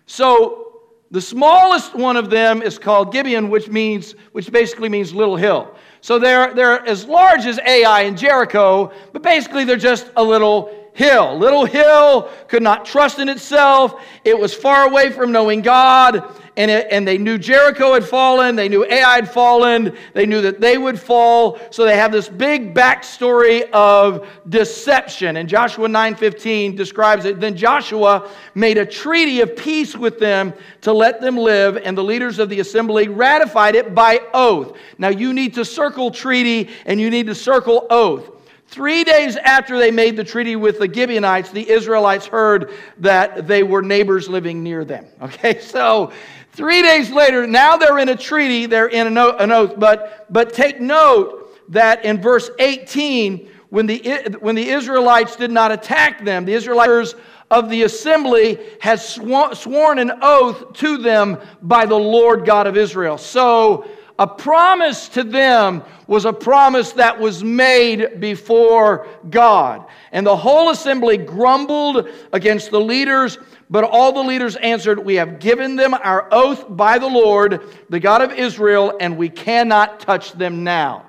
So 0.06 0.82
the 1.10 1.22
smallest 1.22 1.96
one 1.96 2.16
of 2.16 2.30
them 2.30 2.62
is 2.62 2.78
called 2.78 3.12
Gibeon, 3.12 3.50
which 3.50 3.70
means 3.70 4.14
which 4.34 4.52
basically 4.52 4.90
means 4.90 5.16
little 5.16 5.36
hill. 5.36 5.76
So 6.02 6.20
they're, 6.20 6.54
they're 6.54 6.86
as 6.88 7.06
large 7.06 7.48
as 7.48 7.60
Ai 7.66 8.02
and 8.02 8.16
Jericho, 8.16 8.92
but 9.12 9.24
basically 9.24 9.64
they're 9.64 9.78
just 9.78 10.12
a 10.16 10.24
little 10.24 10.85
hill. 10.96 11.38
Little 11.38 11.66
hill 11.66 12.30
could 12.48 12.64
not 12.64 12.86
trust 12.86 13.20
in 13.20 13.30
itself. 13.30 14.02
It 14.24 14.38
was 14.38 14.54
far 14.54 14.88
away 14.88 15.12
from 15.12 15.32
knowing 15.32 15.62
God. 15.62 16.24
And, 16.58 16.72
it, 16.72 16.88
and 16.90 17.06
they 17.06 17.18
knew 17.18 17.38
Jericho 17.38 17.94
had 17.94 18.06
fallen. 18.06 18.56
They 18.56 18.70
knew 18.70 18.86
Ai 18.86 19.16
had 19.16 19.30
fallen. 19.30 19.96
They 20.14 20.26
knew 20.26 20.42
that 20.42 20.62
they 20.62 20.78
would 20.78 20.98
fall. 20.98 21.60
So 21.70 21.84
they 21.84 21.98
have 21.98 22.14
this 22.14 22.30
big 22.30 22.74
backstory 22.74 23.70
of 23.72 24.26
deception. 24.48 25.36
And 25.36 25.50
Joshua 25.50 25.90
9.15 25.90 26.78
describes 26.78 27.26
it. 27.26 27.42
Then 27.42 27.58
Joshua 27.58 28.30
made 28.56 28.78
a 28.78 28.86
treaty 28.86 29.42
of 29.42 29.54
peace 29.58 29.98
with 29.98 30.18
them 30.18 30.54
to 30.80 30.94
let 30.94 31.20
them 31.20 31.36
live. 31.36 31.76
And 31.76 31.98
the 31.98 32.04
leaders 32.04 32.40
of 32.40 32.48
the 32.48 32.62
assembly 32.62 33.10
ratified 33.10 33.76
it 33.76 33.94
by 33.94 34.22
oath. 34.34 34.78
Now 34.98 35.10
you 35.10 35.34
need 35.34 35.56
to 35.56 35.66
circle 35.66 36.10
treaty 36.10 36.70
and 36.86 37.02
you 37.02 37.10
need 37.10 37.28
to 37.28 37.36
circle 37.36 37.86
oath. 37.90 38.32
Three 38.68 39.04
days 39.04 39.38
after 39.38 39.78
they 39.78 39.92
made 39.92 40.18
the 40.18 40.24
treaty 40.24 40.56
with 40.56 40.80
the 40.80 40.92
Gibeonites, 40.92 41.52
the 41.52 41.70
Israelites 41.70 42.26
heard 42.26 42.72
that 42.98 43.48
they 43.48 43.64
were 43.64 43.82
neighbors 43.82 44.28
living 44.28 44.64
near 44.64 44.84
them. 44.84 45.06
Okay, 45.22 45.60
so 45.60 46.12
three 46.54 46.82
days 46.82 47.10
later, 47.12 47.48
now 47.48 47.78
they're 47.78 48.00
in 48.00 48.10
a 48.10 48.18
treaty, 48.18 48.66
they're 48.66 48.88
in 48.88 49.08
an 49.08 49.52
oath, 49.52 49.74
but, 49.78 50.26
but 50.32 50.54
take 50.54 50.80
note 50.80 51.56
that 51.70 52.06
in 52.06 52.22
verse 52.22 52.50
18, 52.60 53.50
when 53.70 53.88
the, 53.88 54.38
when 54.40 54.56
the 54.56 54.70
Israelites 54.70 55.36
did 55.36 55.52
not 55.52 55.72
attack 55.72 56.24
them, 56.24 56.46
the 56.46 56.54
Israelites 56.54 57.16
of 57.52 57.70
the 57.70 57.84
assembly 57.84 58.60
had 58.82 59.00
sworn 59.00 60.00
an 60.00 60.12
oath 60.22 60.74
to 60.74 60.98
them 60.98 61.40
by 61.62 61.86
the 61.86 61.96
Lord 61.96 62.46
God 62.46 62.68
of 62.68 62.78
Israel. 62.78 63.18
So 63.18 63.88
a 64.18 64.26
promise 64.26 65.10
to 65.10 65.24
them 65.24 65.84
was 66.08 66.24
a 66.24 66.32
promise 66.32 66.94
that 66.94 67.20
was 67.20 67.44
made 67.44 68.22
before 68.22 69.08
God. 69.30 69.86
And 70.14 70.26
the 70.26 70.36
whole 70.36 70.70
assembly 70.70 71.18
grumbled 71.18 72.08
against 72.32 72.72
the 72.72 72.80
leaders, 72.80 73.38
but 73.70 73.84
all 73.84 74.14
the 74.14 74.24
leaders 74.24 74.56
answered, 74.56 75.00
We 75.00 75.16
have 75.16 75.40
given 75.40 75.76
them 75.76 75.94
our 75.94 76.30
oath 76.32 76.66
by 76.70 76.98
the 76.98 77.08
Lord, 77.08 77.62
the 77.90 78.00
God 78.00 78.22
of 78.22 78.32
Israel, 78.32 78.96
and 79.02 79.18
we 79.18 79.28
cannot 79.28 80.00
touch 80.00 80.32
them 80.32 80.64
now. 80.64 81.06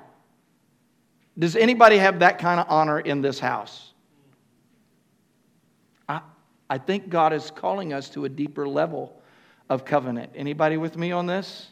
Does 1.39 1.55
anybody 1.55 1.97
have 1.97 2.19
that 2.19 2.39
kind 2.39 2.59
of 2.59 2.65
honor 2.67 2.99
in 2.99 3.21
this 3.21 3.39
house? 3.39 3.93
I, 6.09 6.21
I 6.69 6.77
think 6.77 7.07
God 7.07 7.31
is 7.31 7.51
calling 7.51 7.93
us 7.93 8.09
to 8.09 8.25
a 8.25 8.29
deeper 8.29 8.67
level 8.67 9.21
of 9.69 9.85
covenant. 9.85 10.31
Anybody 10.35 10.75
with 10.75 10.97
me 10.97 11.13
on 11.13 11.25
this? 11.25 11.67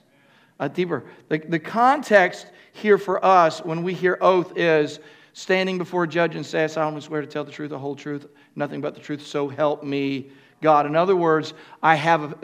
A 0.60 0.70
deeper. 0.70 1.04
The, 1.30 1.40
the 1.40 1.60
context 1.60 2.48
here 2.74 2.98
for 2.98 3.24
us 3.24 3.60
when 3.60 3.84
we 3.84 3.94
hear 3.94 4.18
oath 4.22 4.58
is 4.58 5.00
standing 5.34 5.78
before 5.78 6.04
a 6.04 6.08
judge 6.08 6.36
and 6.36 6.46
say, 6.46 6.64
I 6.64 6.68
solemnly 6.68 7.02
swear 7.02 7.22
to 7.22 7.28
tell 7.28 7.44
the 7.44 7.52
truth, 7.52 7.70
the 7.70 7.80
whole 7.80 7.96
truth, 7.96 8.26
nothing 8.56 8.82
but 8.82 8.96
the 8.96 9.02
truth, 9.02 9.26
so 9.26 9.50
help 9.50 9.84
me 9.84 10.30
God. 10.62 10.86
In 10.86 10.96
other 10.96 11.16
words, 11.16 11.54
I 11.84 11.96
have, 11.96 12.36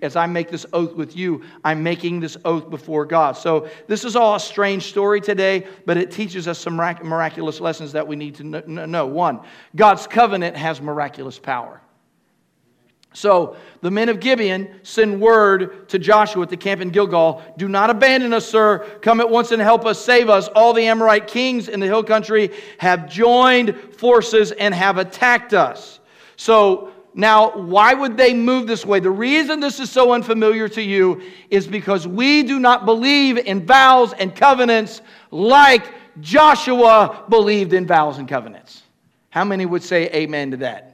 as 0.00 0.16
I 0.16 0.26
make 0.26 0.50
this 0.50 0.64
oath 0.72 0.94
with 0.94 1.16
you, 1.16 1.42
I'm 1.64 1.82
making 1.82 2.20
this 2.20 2.36
oath 2.44 2.70
before 2.70 3.04
God. 3.04 3.36
So 3.36 3.68
this 3.88 4.04
is 4.04 4.16
all 4.16 4.36
a 4.36 4.40
strange 4.40 4.84
story 4.84 5.20
today, 5.20 5.66
but 5.84 5.96
it 5.96 6.10
teaches 6.10 6.46
us 6.48 6.58
some 6.58 6.76
miraculous 6.76 7.60
lessons 7.60 7.92
that 7.92 8.06
we 8.06 8.16
need 8.16 8.36
to 8.36 8.44
know. 8.44 9.06
One, 9.06 9.40
God's 9.74 10.06
covenant 10.06 10.56
has 10.56 10.80
miraculous 10.80 11.38
power. 11.38 11.80
So 13.18 13.56
the 13.80 13.90
men 13.90 14.08
of 14.08 14.20
Gibeon 14.20 14.80
send 14.84 15.20
word 15.20 15.88
to 15.88 15.98
Joshua 15.98 16.44
at 16.44 16.50
the 16.50 16.56
camp 16.56 16.80
in 16.80 16.90
Gilgal 16.90 17.42
Do 17.56 17.68
not 17.68 17.90
abandon 17.90 18.32
us, 18.32 18.48
sir. 18.48 18.78
Come 19.02 19.20
at 19.20 19.28
once 19.28 19.50
and 19.50 19.60
help 19.60 19.84
us, 19.86 20.02
save 20.02 20.28
us. 20.28 20.46
All 20.54 20.72
the 20.72 20.86
Amorite 20.86 21.26
kings 21.26 21.68
in 21.68 21.80
the 21.80 21.86
hill 21.86 22.04
country 22.04 22.52
have 22.78 23.10
joined 23.10 23.76
forces 23.96 24.52
and 24.52 24.72
have 24.72 24.98
attacked 24.98 25.52
us. 25.52 25.98
So 26.36 26.92
now, 27.12 27.50
why 27.56 27.92
would 27.92 28.16
they 28.16 28.32
move 28.32 28.68
this 28.68 28.86
way? 28.86 29.00
The 29.00 29.10
reason 29.10 29.58
this 29.58 29.80
is 29.80 29.90
so 29.90 30.12
unfamiliar 30.12 30.68
to 30.68 30.82
you 30.82 31.20
is 31.50 31.66
because 31.66 32.06
we 32.06 32.44
do 32.44 32.60
not 32.60 32.84
believe 32.84 33.36
in 33.36 33.66
vows 33.66 34.12
and 34.12 34.32
covenants 34.32 35.02
like 35.32 35.92
Joshua 36.20 37.24
believed 37.28 37.72
in 37.72 37.84
vows 37.84 38.18
and 38.18 38.28
covenants. 38.28 38.84
How 39.30 39.44
many 39.44 39.66
would 39.66 39.82
say 39.82 40.08
amen 40.10 40.52
to 40.52 40.58
that? 40.58 40.87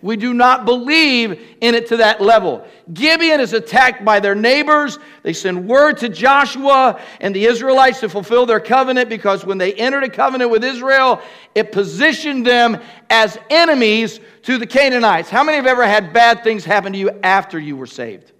We 0.00 0.16
do 0.16 0.32
not 0.32 0.64
believe 0.64 1.56
in 1.60 1.74
it 1.74 1.88
to 1.88 1.96
that 1.96 2.20
level. 2.20 2.64
Gibeon 2.92 3.40
is 3.40 3.52
attacked 3.52 4.04
by 4.04 4.20
their 4.20 4.36
neighbors. 4.36 4.98
They 5.24 5.32
send 5.32 5.66
word 5.66 5.98
to 5.98 6.08
Joshua 6.08 7.00
and 7.20 7.34
the 7.34 7.44
Israelites 7.46 7.98
to 8.00 8.08
fulfill 8.08 8.46
their 8.46 8.60
covenant 8.60 9.08
because 9.08 9.44
when 9.44 9.58
they 9.58 9.72
entered 9.74 10.04
a 10.04 10.08
covenant 10.08 10.52
with 10.52 10.62
Israel, 10.62 11.20
it 11.56 11.72
positioned 11.72 12.46
them 12.46 12.80
as 13.10 13.38
enemies 13.50 14.20
to 14.42 14.56
the 14.56 14.66
Canaanites. 14.66 15.30
How 15.30 15.42
many 15.42 15.56
have 15.56 15.66
ever 15.66 15.84
had 15.84 16.12
bad 16.12 16.44
things 16.44 16.64
happen 16.64 16.92
to 16.92 16.98
you 16.98 17.10
after 17.24 17.58
you 17.58 17.76
were 17.76 17.86
saved? 17.86 18.30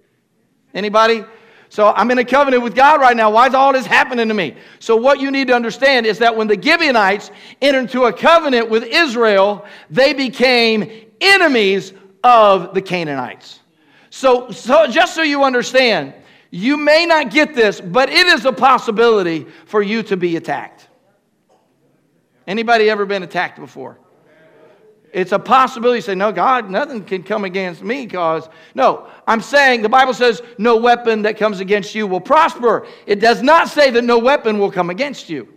Anybody? 0.73 1.25
So 1.69 1.93
I'm 1.95 2.09
in 2.09 2.17
a 2.17 2.25
covenant 2.25 2.63
with 2.63 2.75
God 2.75 2.99
right 2.99 3.15
now. 3.15 3.29
Why 3.29 3.47
is 3.47 3.53
all 3.53 3.71
this 3.73 3.85
happening 3.85 4.27
to 4.27 4.33
me? 4.33 4.55
So 4.79 4.95
what 4.95 5.19
you 5.19 5.29
need 5.29 5.47
to 5.47 5.53
understand 5.53 6.07
is 6.07 6.17
that 6.17 6.35
when 6.35 6.47
the 6.47 6.59
Gibeonites 6.59 7.29
entered 7.61 7.81
into 7.81 8.05
a 8.05 8.13
covenant 8.13 8.69
with 8.69 8.83
Israel, 8.83 9.65
they 9.89 10.13
became 10.13 10.91
enemies 11.21 11.93
of 12.23 12.73
the 12.73 12.81
Canaanites. 12.81 13.59
So, 14.09 14.49
so 14.49 14.87
just 14.87 15.13
so 15.13 15.21
you 15.21 15.43
understand, 15.43 16.15
you 16.49 16.75
may 16.75 17.05
not 17.05 17.29
get 17.29 17.53
this, 17.53 17.79
but 17.79 18.09
it 18.09 18.25
is 18.25 18.45
a 18.45 18.51
possibility 18.51 19.45
for 19.65 19.83
you 19.83 20.01
to 20.03 20.17
be 20.17 20.35
attacked. 20.35 20.87
Anybody 22.47 22.89
ever 22.89 23.05
been 23.05 23.21
attacked 23.21 23.59
before? 23.59 23.99
It's 25.11 25.31
a 25.31 25.39
possibility. 25.39 25.97
You 25.97 26.01
say, 26.01 26.15
no, 26.15 26.31
God, 26.31 26.69
nothing 26.69 27.03
can 27.03 27.23
come 27.23 27.45
against 27.45 27.83
me 27.83 28.05
because, 28.05 28.47
no, 28.75 29.07
I'm 29.27 29.41
saying 29.41 29.81
the 29.81 29.89
Bible 29.89 30.13
says 30.13 30.41
no 30.57 30.77
weapon 30.77 31.23
that 31.23 31.37
comes 31.37 31.59
against 31.59 31.95
you 31.95 32.07
will 32.07 32.21
prosper. 32.21 32.87
It 33.05 33.19
does 33.19 33.41
not 33.41 33.69
say 33.69 33.89
that 33.91 34.03
no 34.03 34.19
weapon 34.19 34.59
will 34.59 34.71
come 34.71 34.89
against 34.89 35.29
you. 35.29 35.47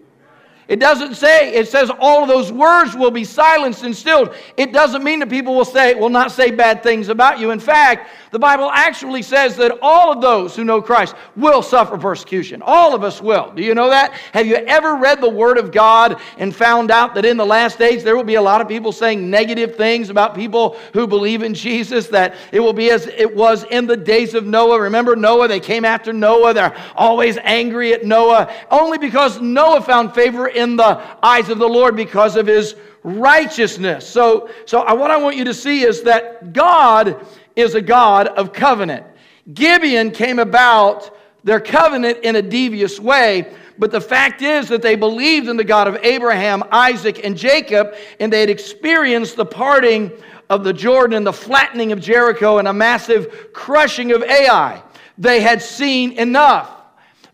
It 0.68 0.78
doesn't 0.78 1.16
say, 1.16 1.54
it 1.54 1.68
says 1.68 1.90
all 1.98 2.22
of 2.22 2.28
those 2.28 2.52
words 2.52 2.94
will 2.94 3.10
be 3.10 3.24
silenced 3.24 3.82
and 3.82 3.94
stilled. 3.94 4.34
It 4.56 4.72
doesn't 4.72 5.02
mean 5.02 5.18
that 5.18 5.28
people 5.28 5.54
will 5.54 5.64
say, 5.64 5.94
will 5.94 6.08
not 6.08 6.30
say 6.30 6.50
bad 6.50 6.82
things 6.82 7.08
about 7.08 7.40
you. 7.40 7.50
In 7.50 7.60
fact, 7.60 8.08
the 8.30 8.38
Bible 8.38 8.70
actually 8.72 9.22
says 9.22 9.56
that 9.56 9.78
all 9.82 10.12
of 10.12 10.22
those 10.22 10.56
who 10.56 10.64
know 10.64 10.80
Christ 10.80 11.14
will 11.36 11.62
suffer 11.62 11.98
persecution. 11.98 12.62
All 12.62 12.94
of 12.94 13.04
us 13.04 13.20
will. 13.20 13.52
Do 13.54 13.62
you 13.62 13.74
know 13.74 13.90
that? 13.90 14.12
Have 14.32 14.46
you 14.46 14.54
ever 14.54 14.96
read 14.96 15.20
the 15.20 15.28
Word 15.28 15.58
of 15.58 15.72
God 15.72 16.18
and 16.38 16.54
found 16.54 16.90
out 16.90 17.14
that 17.14 17.24
in 17.24 17.36
the 17.36 17.44
last 17.44 17.78
days 17.78 18.02
there 18.02 18.16
will 18.16 18.24
be 18.24 18.36
a 18.36 18.42
lot 18.42 18.60
of 18.60 18.68
people 18.68 18.92
saying 18.92 19.28
negative 19.28 19.76
things 19.76 20.08
about 20.10 20.34
people 20.34 20.78
who 20.94 21.06
believe 21.06 21.42
in 21.42 21.52
Jesus? 21.52 22.08
That 22.08 22.36
it 22.52 22.60
will 22.60 22.72
be 22.72 22.90
as 22.90 23.06
it 23.06 23.34
was 23.34 23.64
in 23.64 23.86
the 23.86 23.96
days 23.96 24.32
of 24.34 24.46
Noah. 24.46 24.80
Remember 24.80 25.16
Noah? 25.16 25.48
They 25.48 25.60
came 25.60 25.84
after 25.84 26.12
Noah. 26.12 26.54
They're 26.54 26.76
always 26.94 27.36
angry 27.42 27.92
at 27.92 28.04
Noah 28.04 28.50
only 28.70 28.98
because 28.98 29.40
Noah 29.40 29.82
found 29.82 30.14
favor 30.14 30.48
in 30.54 30.76
the 30.76 31.02
eyes 31.22 31.48
of 31.48 31.58
the 31.58 31.68
Lord 31.68 31.96
because 31.96 32.36
of 32.36 32.46
his 32.46 32.74
righteousness. 33.02 34.06
So, 34.06 34.48
so 34.66 34.80
what 34.94 35.10
I 35.10 35.16
want 35.16 35.36
you 35.36 35.44
to 35.44 35.54
see 35.54 35.82
is 35.82 36.02
that 36.02 36.52
God 36.52 37.26
is 37.56 37.74
a 37.74 37.82
God 37.82 38.28
of 38.28 38.52
covenant. 38.52 39.04
Gibeon 39.52 40.10
came 40.12 40.38
about 40.38 41.16
their 41.44 41.60
covenant 41.60 42.18
in 42.22 42.36
a 42.36 42.42
devious 42.42 43.00
way, 43.00 43.52
but 43.78 43.90
the 43.90 44.00
fact 44.00 44.42
is 44.42 44.68
that 44.68 44.82
they 44.82 44.94
believed 44.94 45.48
in 45.48 45.56
the 45.56 45.64
God 45.64 45.88
of 45.88 45.96
Abraham, 46.02 46.62
Isaac, 46.70 47.24
and 47.24 47.36
Jacob, 47.36 47.94
and 48.20 48.32
they 48.32 48.40
had 48.40 48.50
experienced 48.50 49.36
the 49.36 49.44
parting 49.44 50.12
of 50.48 50.64
the 50.64 50.72
Jordan 50.72 51.16
and 51.16 51.26
the 51.26 51.32
flattening 51.32 51.92
of 51.92 52.00
Jericho 52.00 52.58
and 52.58 52.68
a 52.68 52.72
massive 52.72 53.52
crushing 53.52 54.12
of 54.12 54.22
Ai. 54.22 54.82
They 55.18 55.40
had 55.40 55.62
seen 55.62 56.12
enough. 56.12 56.81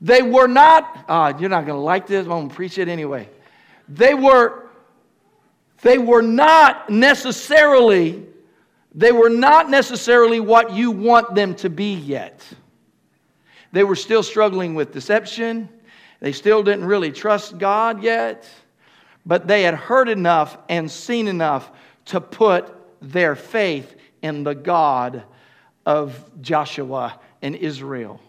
They 0.01 0.23
were 0.23 0.47
not, 0.47 1.05
uh, 1.09 1.33
you're 1.39 1.51
not 1.51 1.67
going 1.67 1.77
to 1.77 1.83
like 1.83 2.07
this, 2.07 2.25
I'm 2.25 2.31
going 2.31 2.49
to 2.49 2.55
preach 2.55 2.79
it 2.79 2.89
anyway. 2.89 3.29
They 3.89 4.15
were, 4.15 4.69
they 5.83 5.99
were 5.99 6.23
not 6.23 6.91
necessarily, 6.91 8.27
they 8.95 9.13
were 9.13 9.31
not 9.31 9.71
necessarily 9.71 10.41
what 10.41 10.73
you 10.73 10.91
want 10.91 11.35
them 11.35 11.55
to 11.57 11.71
be 11.71 11.95
yet. 11.95 12.47
They 13.73 13.85
were 13.85 13.97
still 13.97 14.23
struggling 14.23 14.75
with 14.75 14.93
deception. 14.93 15.69
They 16.21 16.33
still 16.33 16.63
didn't 16.63 16.85
really 16.85 17.13
trust 17.13 17.59
God 17.59 18.03
yet, 18.03 18.49
but 19.27 19.47
they 19.47 19.63
had 19.63 19.75
heard 19.75 20.09
enough 20.09 20.57
and 20.69 20.91
seen 20.91 21.29
enough 21.29 21.71
to 22.07 22.21
put 22.21 22.75
their 23.01 23.37
faith 23.37 23.97
in 24.23 24.43
the 24.43 24.55
God 24.55 25.23
of 25.87 26.31
Joshua 26.41 27.21
and 27.43 27.55
Israel. 27.55 28.21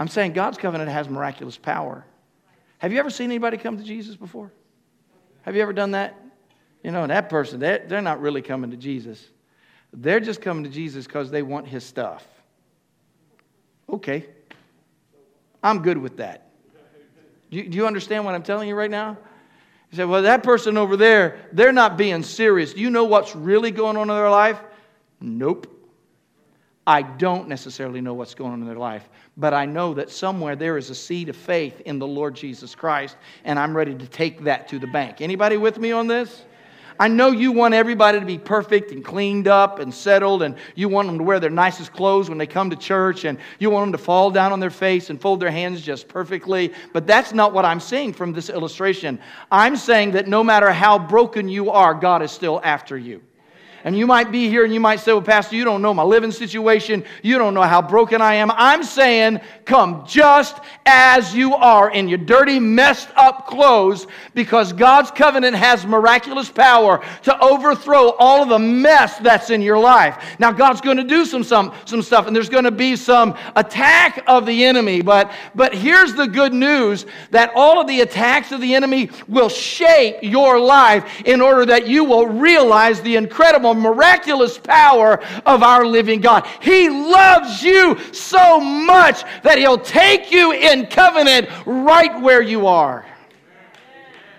I'm 0.00 0.08
saying 0.08 0.32
God's 0.32 0.56
covenant 0.56 0.90
has 0.90 1.10
miraculous 1.10 1.58
power. 1.58 2.06
Have 2.78 2.90
you 2.90 2.98
ever 2.98 3.10
seen 3.10 3.26
anybody 3.26 3.58
come 3.58 3.76
to 3.76 3.84
Jesus 3.84 4.16
before? 4.16 4.50
Have 5.42 5.54
you 5.54 5.60
ever 5.60 5.74
done 5.74 5.90
that? 5.90 6.18
You 6.82 6.90
know, 6.90 7.06
that 7.06 7.28
person, 7.28 7.60
they're, 7.60 7.84
they're 7.86 8.00
not 8.00 8.22
really 8.22 8.40
coming 8.40 8.70
to 8.70 8.78
Jesus. 8.78 9.22
They're 9.92 10.20
just 10.20 10.40
coming 10.40 10.64
to 10.64 10.70
Jesus 10.70 11.06
because 11.06 11.30
they 11.30 11.42
want 11.42 11.68
his 11.68 11.84
stuff. 11.84 12.26
Okay. 13.90 14.24
I'm 15.62 15.82
good 15.82 15.98
with 15.98 16.16
that. 16.16 16.48
Do 17.50 17.58
you, 17.58 17.68
do 17.68 17.76
you 17.76 17.86
understand 17.86 18.24
what 18.24 18.34
I'm 18.34 18.42
telling 18.42 18.70
you 18.70 18.74
right 18.74 18.90
now? 18.90 19.18
You 19.90 19.96
say, 19.98 20.04
well, 20.06 20.22
that 20.22 20.42
person 20.42 20.78
over 20.78 20.96
there, 20.96 21.40
they're 21.52 21.72
not 21.72 21.98
being 21.98 22.22
serious. 22.22 22.72
Do 22.72 22.80
you 22.80 22.88
know 22.88 23.04
what's 23.04 23.36
really 23.36 23.70
going 23.70 23.98
on 23.98 24.08
in 24.08 24.16
their 24.16 24.30
life? 24.30 24.58
Nope. 25.20 25.79
I 26.90 27.02
don't 27.02 27.46
necessarily 27.46 28.00
know 28.00 28.14
what's 28.14 28.34
going 28.34 28.52
on 28.52 28.60
in 28.60 28.66
their 28.66 28.74
life, 28.74 29.08
but 29.36 29.54
I 29.54 29.64
know 29.64 29.94
that 29.94 30.10
somewhere 30.10 30.56
there 30.56 30.76
is 30.76 30.90
a 30.90 30.94
seed 30.96 31.28
of 31.28 31.36
faith 31.36 31.82
in 31.82 32.00
the 32.00 32.06
Lord 32.06 32.34
Jesus 32.34 32.74
Christ, 32.74 33.16
and 33.44 33.60
I'm 33.60 33.76
ready 33.76 33.94
to 33.94 34.06
take 34.08 34.42
that 34.42 34.66
to 34.70 34.80
the 34.80 34.88
bank. 34.88 35.20
Anybody 35.20 35.56
with 35.56 35.78
me 35.78 35.92
on 35.92 36.08
this? 36.08 36.42
I 36.98 37.06
know 37.06 37.30
you 37.30 37.52
want 37.52 37.74
everybody 37.74 38.18
to 38.18 38.26
be 38.26 38.38
perfect 38.38 38.90
and 38.90 39.04
cleaned 39.04 39.46
up 39.46 39.78
and 39.78 39.94
settled, 39.94 40.42
and 40.42 40.56
you 40.74 40.88
want 40.88 41.06
them 41.06 41.18
to 41.18 41.22
wear 41.22 41.38
their 41.38 41.48
nicest 41.48 41.92
clothes 41.92 42.28
when 42.28 42.38
they 42.38 42.46
come 42.48 42.70
to 42.70 42.76
church, 42.76 43.24
and 43.24 43.38
you 43.60 43.70
want 43.70 43.84
them 43.84 43.92
to 43.92 44.04
fall 44.04 44.32
down 44.32 44.50
on 44.50 44.58
their 44.58 44.68
face 44.68 45.10
and 45.10 45.20
fold 45.20 45.38
their 45.38 45.52
hands 45.52 45.82
just 45.82 46.08
perfectly. 46.08 46.72
But 46.92 47.06
that's 47.06 47.32
not 47.32 47.52
what 47.52 47.64
I'm 47.64 47.78
saying 47.78 48.14
from 48.14 48.32
this 48.32 48.50
illustration. 48.50 49.20
I'm 49.52 49.76
saying 49.76 50.10
that 50.10 50.26
no 50.26 50.42
matter 50.42 50.72
how 50.72 50.98
broken 50.98 51.48
you 51.48 51.70
are, 51.70 51.94
God 51.94 52.20
is 52.20 52.32
still 52.32 52.60
after 52.64 52.98
you. 52.98 53.22
And 53.84 53.96
you 53.96 54.06
might 54.06 54.30
be 54.30 54.48
here 54.48 54.64
and 54.64 54.74
you 54.74 54.80
might 54.80 55.00
say, 55.00 55.12
Well, 55.12 55.22
Pastor, 55.22 55.56
you 55.56 55.64
don't 55.64 55.80
know 55.80 55.94
my 55.94 56.02
living 56.02 56.32
situation. 56.32 57.04
You 57.22 57.38
don't 57.38 57.54
know 57.54 57.62
how 57.62 57.80
broken 57.80 58.20
I 58.20 58.34
am. 58.34 58.50
I'm 58.50 58.82
saying, 58.82 59.40
come 59.64 60.04
just 60.06 60.58
as 60.86 61.34
you 61.34 61.54
are 61.54 61.90
in 61.90 62.08
your 62.08 62.18
dirty, 62.18 62.58
messed 62.58 63.08
up 63.16 63.46
clothes 63.46 64.06
because 64.34 64.72
God's 64.72 65.10
covenant 65.10 65.56
has 65.56 65.86
miraculous 65.86 66.50
power 66.50 67.02
to 67.22 67.40
overthrow 67.40 68.10
all 68.18 68.42
of 68.42 68.48
the 68.48 68.58
mess 68.58 69.18
that's 69.18 69.50
in 69.50 69.62
your 69.62 69.78
life. 69.78 70.36
Now, 70.38 70.52
God's 70.52 70.80
going 70.80 70.96
to 70.98 71.04
do 71.04 71.24
some, 71.24 71.42
some, 71.42 71.72
some 71.84 72.02
stuff 72.02 72.26
and 72.26 72.36
there's 72.36 72.48
going 72.48 72.64
to 72.64 72.70
be 72.70 72.96
some 72.96 73.36
attack 73.56 74.22
of 74.26 74.46
the 74.46 74.64
enemy. 74.64 75.00
But, 75.02 75.32
but 75.54 75.74
here's 75.74 76.14
the 76.14 76.26
good 76.26 76.52
news 76.52 77.06
that 77.30 77.52
all 77.54 77.80
of 77.80 77.86
the 77.86 78.00
attacks 78.00 78.52
of 78.52 78.60
the 78.60 78.74
enemy 78.74 79.10
will 79.28 79.48
shape 79.48 80.16
your 80.22 80.58
life 80.60 81.22
in 81.24 81.40
order 81.40 81.64
that 81.66 81.86
you 81.86 82.04
will 82.04 82.26
realize 82.26 83.00
the 83.00 83.16
incredible 83.16 83.69
miraculous 83.74 84.58
power 84.58 85.22
of 85.46 85.62
our 85.62 85.84
living 85.84 86.20
God. 86.20 86.46
He 86.60 86.88
loves 86.88 87.62
you 87.62 87.98
so 88.12 88.60
much 88.60 89.24
that 89.42 89.58
He'll 89.58 89.78
take 89.78 90.30
you 90.32 90.52
in 90.52 90.86
covenant 90.86 91.48
right 91.66 92.20
where 92.20 92.42
you 92.42 92.66
are. 92.66 93.06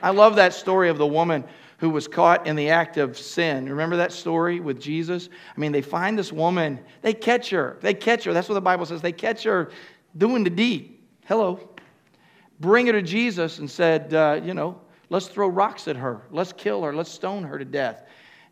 I 0.02 0.10
love 0.10 0.36
that 0.38 0.54
story 0.54 0.89
of 0.89 0.98
the 0.98 1.06
woman 1.08 1.44
who 1.78 1.89
was 1.89 2.08
caught 2.08 2.46
in 2.46 2.56
the 2.56 2.70
act 2.70 2.98
of 2.98 3.17
sin. 3.17 3.67
Remember 3.67 3.98
that 3.98 4.12
story 4.12 4.60
with 4.60 4.80
Jesus? 4.80 5.30
I 5.56 5.60
mean, 5.60 5.72
they 5.72 5.82
find 5.82 6.17
this 6.17 6.32
woman, 6.32 6.80
they 7.02 7.13
catch 7.13 7.50
her. 7.50 7.78
They 7.82 7.96
catch 7.96 8.24
her. 8.26 8.34
That's 8.34 8.48
what 8.48 8.54
the 8.54 8.62
Bible 8.62 8.86
says. 8.86 9.02
They 9.02 9.12
catch 9.12 9.44
her 9.44 9.72
doing 10.15 10.44
the 10.44 10.50
deed. 10.52 11.00
Hello. 11.26 11.70
Bring 12.60 12.86
her 12.86 12.94
to 12.94 13.02
Jesus 13.02 13.58
and 13.58 13.70
said, 13.70 14.13
uh, 14.13 14.39
you 14.44 14.54
know, 14.54 14.80
let's 15.10 15.28
throw 15.28 15.48
rocks 15.48 15.88
at 15.88 15.96
her. 15.96 16.22
Let's 16.30 16.54
kill 16.54 16.84
her. 16.84 16.94
Let's 16.94 17.12
stone 17.12 17.44
her 17.44 17.58
to 17.58 17.65
death. 17.65 18.04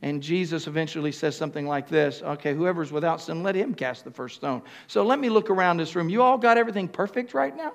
And 0.01 0.23
Jesus 0.23 0.67
eventually 0.67 1.11
says 1.11 1.35
something 1.35 1.67
like 1.67 1.87
this 1.87 2.21
Okay, 2.21 2.53
whoever's 2.53 2.91
without 2.91 3.21
sin, 3.21 3.43
let 3.43 3.55
him 3.55 3.73
cast 3.73 4.03
the 4.05 4.11
first 4.11 4.35
stone. 4.35 4.61
So 4.87 5.03
let 5.03 5.19
me 5.19 5.29
look 5.29 5.49
around 5.49 5.77
this 5.77 5.95
room. 5.95 6.09
You 6.09 6.21
all 6.21 6.37
got 6.37 6.57
everything 6.57 6.87
perfect 6.87 7.33
right 7.33 7.55
now? 7.55 7.73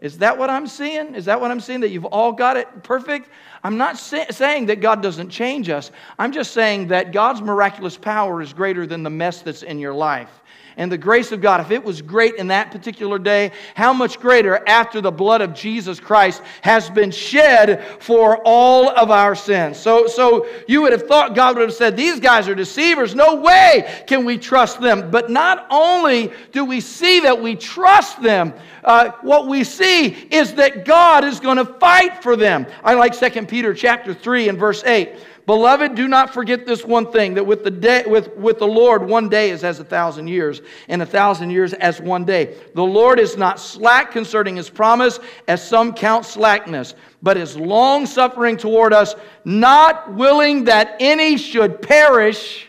Is 0.00 0.18
that 0.18 0.36
what 0.36 0.50
I'm 0.50 0.66
seeing? 0.66 1.14
Is 1.14 1.24
that 1.24 1.40
what 1.40 1.50
I'm 1.50 1.60
seeing? 1.60 1.80
That 1.80 1.90
you've 1.90 2.04
all 2.04 2.32
got 2.32 2.56
it 2.56 2.82
perfect? 2.82 3.28
I'm 3.62 3.78
not 3.78 3.96
say- 3.96 4.26
saying 4.30 4.66
that 4.66 4.80
God 4.80 5.02
doesn't 5.02 5.30
change 5.30 5.68
us. 5.68 5.90
I'm 6.18 6.32
just 6.32 6.52
saying 6.52 6.88
that 6.88 7.12
God's 7.12 7.40
miraculous 7.40 7.96
power 7.96 8.42
is 8.42 8.52
greater 8.52 8.86
than 8.86 9.02
the 9.02 9.10
mess 9.10 9.40
that's 9.42 9.62
in 9.62 9.78
your 9.78 9.94
life 9.94 10.42
and 10.76 10.90
the 10.90 10.98
grace 10.98 11.32
of 11.32 11.40
God, 11.40 11.60
if 11.60 11.70
it 11.70 11.82
was 11.82 12.02
great 12.02 12.34
in 12.34 12.48
that 12.48 12.70
particular 12.70 13.18
day, 13.18 13.52
how 13.74 13.92
much 13.92 14.18
greater 14.18 14.66
after 14.68 15.00
the 15.00 15.10
blood 15.10 15.40
of 15.40 15.54
Jesus 15.54 16.00
Christ 16.00 16.42
has 16.62 16.90
been 16.90 17.10
shed 17.10 17.84
for 18.00 18.38
all 18.44 18.90
of 18.90 19.10
our 19.10 19.34
sins? 19.34 19.78
So, 19.78 20.06
so 20.06 20.46
you 20.66 20.82
would 20.82 20.92
have 20.92 21.06
thought 21.06 21.34
God 21.34 21.56
would 21.56 21.68
have 21.68 21.74
said, 21.74 21.96
These 21.96 22.20
guys 22.20 22.48
are 22.48 22.54
deceivers. 22.54 23.14
No 23.14 23.36
way 23.36 24.02
can 24.06 24.24
we 24.24 24.36
trust 24.36 24.80
them. 24.80 25.10
But 25.10 25.30
not 25.30 25.66
only 25.70 26.32
do 26.52 26.64
we 26.64 26.80
see 26.80 27.20
that 27.20 27.40
we 27.40 27.54
trust 27.54 28.20
them, 28.20 28.52
uh, 28.84 29.12
what 29.22 29.46
we 29.46 29.64
see 29.64 30.08
is 30.30 30.54
that 30.54 30.84
God 30.84 31.24
is 31.24 31.40
going 31.40 31.56
to 31.56 31.64
fight 31.64 32.22
for 32.22 32.36
them. 32.36 32.66
I 32.82 32.94
like 32.94 33.18
2 33.18 33.46
Peter 33.46 33.72
chapter 33.74 34.12
3 34.12 34.50
and 34.50 34.58
verse 34.58 34.84
8. 34.84 35.10
Beloved, 35.46 35.94
do 35.94 36.08
not 36.08 36.32
forget 36.32 36.64
this 36.64 36.84
one 36.84 37.12
thing 37.12 37.34
that 37.34 37.44
with 37.44 37.64
the, 37.64 37.70
day, 37.70 38.04
with, 38.06 38.34
with 38.36 38.58
the 38.58 38.66
Lord, 38.66 39.06
one 39.06 39.28
day 39.28 39.50
is 39.50 39.62
as 39.62 39.78
a 39.78 39.84
thousand 39.84 40.28
years, 40.28 40.62
and 40.88 41.02
a 41.02 41.06
thousand 41.06 41.50
years 41.50 41.74
as 41.74 42.00
one 42.00 42.24
day. 42.24 42.56
The 42.74 42.84
Lord 42.84 43.20
is 43.20 43.36
not 43.36 43.60
slack 43.60 44.10
concerning 44.10 44.56
his 44.56 44.70
promise, 44.70 45.20
as 45.46 45.66
some 45.66 45.92
count 45.92 46.24
slackness, 46.24 46.94
but 47.22 47.36
is 47.36 47.58
long 47.58 48.06
suffering 48.06 48.56
toward 48.56 48.94
us, 48.94 49.14
not 49.44 50.14
willing 50.14 50.64
that 50.64 50.96
any 50.98 51.36
should 51.36 51.82
perish 51.82 52.66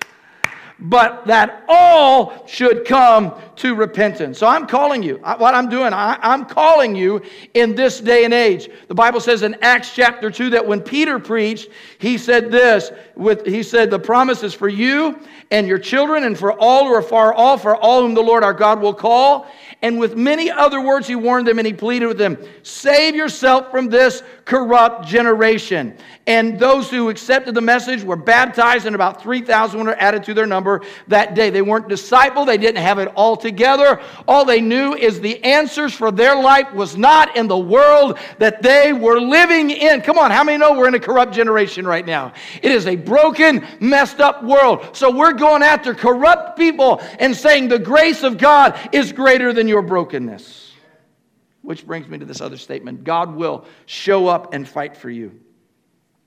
but 0.79 1.25
that 1.25 1.63
all 1.69 2.45
should 2.47 2.85
come 2.85 3.33
to 3.55 3.75
repentance. 3.75 4.37
So 4.37 4.47
I'm 4.47 4.67
calling 4.67 5.01
you. 5.01 5.15
What 5.17 5.55
I'm 5.55 5.69
doing, 5.69 5.93
I, 5.93 6.17
am 6.21 6.45
calling 6.45 6.95
you 6.95 7.21
in 7.53 7.75
this 7.75 8.01
day 8.01 8.25
and 8.25 8.33
age. 8.33 8.69
The 8.87 8.95
Bible 8.95 9.21
says 9.21 9.41
in 9.41 9.55
Acts 9.61 9.93
chapter 9.95 10.29
2 10.29 10.49
that 10.51 10.65
when 10.65 10.81
Peter 10.81 11.17
preached, 11.17 11.69
he 11.97 12.17
said 12.17 12.51
this 12.51 12.91
with 13.15 13.45
he 13.45 13.63
said, 13.63 13.89
The 13.89 13.99
promise 13.99 14.43
is 14.43 14.53
for 14.53 14.67
you 14.67 15.19
and 15.51 15.67
your 15.67 15.79
children 15.79 16.25
and 16.25 16.37
for 16.37 16.51
all 16.51 16.87
who 16.87 16.93
are 16.93 17.01
far 17.01 17.33
off, 17.33 17.61
for 17.61 17.75
all 17.75 18.01
whom 18.01 18.13
the 18.13 18.21
Lord 18.21 18.43
our 18.43 18.53
God 18.53 18.81
will 18.81 18.93
call. 18.93 19.47
And 19.81 19.99
with 19.99 20.15
many 20.15 20.49
other 20.49 20.81
words, 20.81 21.07
he 21.07 21.15
warned 21.15 21.47
them 21.47 21.59
and 21.59 21.65
he 21.65 21.73
pleaded 21.73 22.07
with 22.07 22.17
them 22.17 22.37
Save 22.63 23.15
yourself 23.15 23.71
from 23.71 23.87
this 23.87 24.23
corrupt 24.43 25.05
generation. 25.07 25.95
And 26.27 26.59
those 26.59 26.89
who 26.89 27.09
accepted 27.09 27.53
the 27.53 27.61
message 27.61 28.03
were 28.03 28.15
baptized, 28.15 28.87
and 28.87 28.95
about 28.95 29.21
3,000 29.21 29.85
were 29.85 29.95
added 29.99 30.23
to 30.23 30.33
their 30.33 30.47
number 30.47 30.64
that 31.07 31.35
day. 31.35 31.49
They 31.49 31.61
weren't 31.61 31.87
disciple, 31.87 32.45
they 32.45 32.57
didn't 32.57 32.81
have 32.81 32.99
it 32.99 33.07
all 33.15 33.37
together. 33.37 34.01
All 34.27 34.45
they 34.45 34.61
knew 34.61 34.93
is 34.93 35.21
the 35.21 35.43
answers 35.43 35.93
for 35.93 36.11
their 36.11 36.35
life 36.35 36.73
was 36.73 36.97
not 36.97 37.35
in 37.37 37.47
the 37.47 37.57
world 37.57 38.17
that 38.39 38.61
they 38.61 38.93
were 38.93 39.19
living 39.19 39.69
in. 39.69 40.01
Come 40.01 40.17
on, 40.17 40.31
how 40.31 40.43
many 40.43 40.57
know 40.57 40.77
we're 40.77 40.87
in 40.87 40.95
a 40.95 40.99
corrupt 40.99 41.33
generation 41.33 41.85
right 41.85 42.05
now? 42.05 42.33
It 42.61 42.71
is 42.71 42.87
a 42.87 42.95
broken, 42.95 43.65
messed 43.79 44.19
up 44.19 44.43
world. 44.43 44.95
So 44.95 45.11
we're 45.11 45.33
going 45.33 45.63
after 45.63 45.93
corrupt 45.93 46.57
people 46.57 47.01
and 47.19 47.35
saying 47.35 47.69
the 47.69 47.79
grace 47.79 48.23
of 48.23 48.37
God 48.37 48.77
is 48.91 49.11
greater 49.11 49.53
than 49.53 49.67
your 49.67 49.81
brokenness. 49.81 50.73
Which 51.61 51.85
brings 51.85 52.07
me 52.07 52.19
to 52.19 52.25
this 52.25 52.41
other 52.41 52.57
statement 52.57 53.03
God 53.03 53.35
will 53.35 53.65
show 53.85 54.27
up 54.27 54.53
and 54.53 54.67
fight 54.67 54.95
for 54.95 55.09
you. 55.09 55.39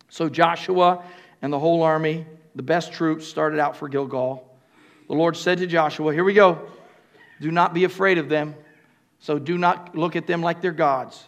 So 0.08 0.28
Joshua 0.28 1.04
and 1.42 1.52
the 1.52 1.58
whole 1.58 1.82
army, 1.82 2.26
the 2.58 2.62
best 2.64 2.92
troops, 2.92 3.24
started 3.24 3.60
out 3.60 3.76
for 3.76 3.88
Gilgal. 3.88 4.44
The 5.06 5.14
Lord 5.14 5.36
said 5.36 5.58
to 5.58 5.66
Joshua, 5.68 6.12
Here 6.12 6.24
we 6.24 6.34
go. 6.34 6.68
Do 7.40 7.52
not 7.52 7.72
be 7.72 7.84
afraid 7.84 8.18
of 8.18 8.28
them. 8.28 8.56
So 9.20 9.38
do 9.38 9.56
not 9.56 9.96
look 9.96 10.16
at 10.16 10.26
them 10.26 10.42
like 10.42 10.60
they're 10.60 10.72
gods. 10.72 11.24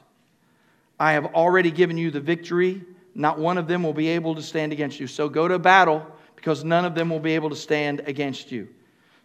I 0.99 1.13
have 1.13 1.27
already 1.27 1.71
given 1.71 1.97
you 1.97 2.11
the 2.11 2.21
victory. 2.21 2.85
Not 3.15 3.39
one 3.39 3.59
of 3.59 3.69
them 3.69 3.85
will 3.85 3.93
be 3.93 4.09
able 4.09 4.35
to 4.35 4.43
stand 4.43 4.73
against 4.73 4.99
you. 4.99 5.07
So 5.07 5.29
go 5.29 5.47
to 5.47 5.57
battle 5.59 6.05
because 6.35 6.65
none 6.65 6.85
of 6.85 6.97
them 6.97 7.09
will 7.09 7.21
be 7.21 7.37
able 7.37 7.51
to 7.51 7.57
stand 7.57 8.01
against 8.07 8.51
you. 8.51 8.67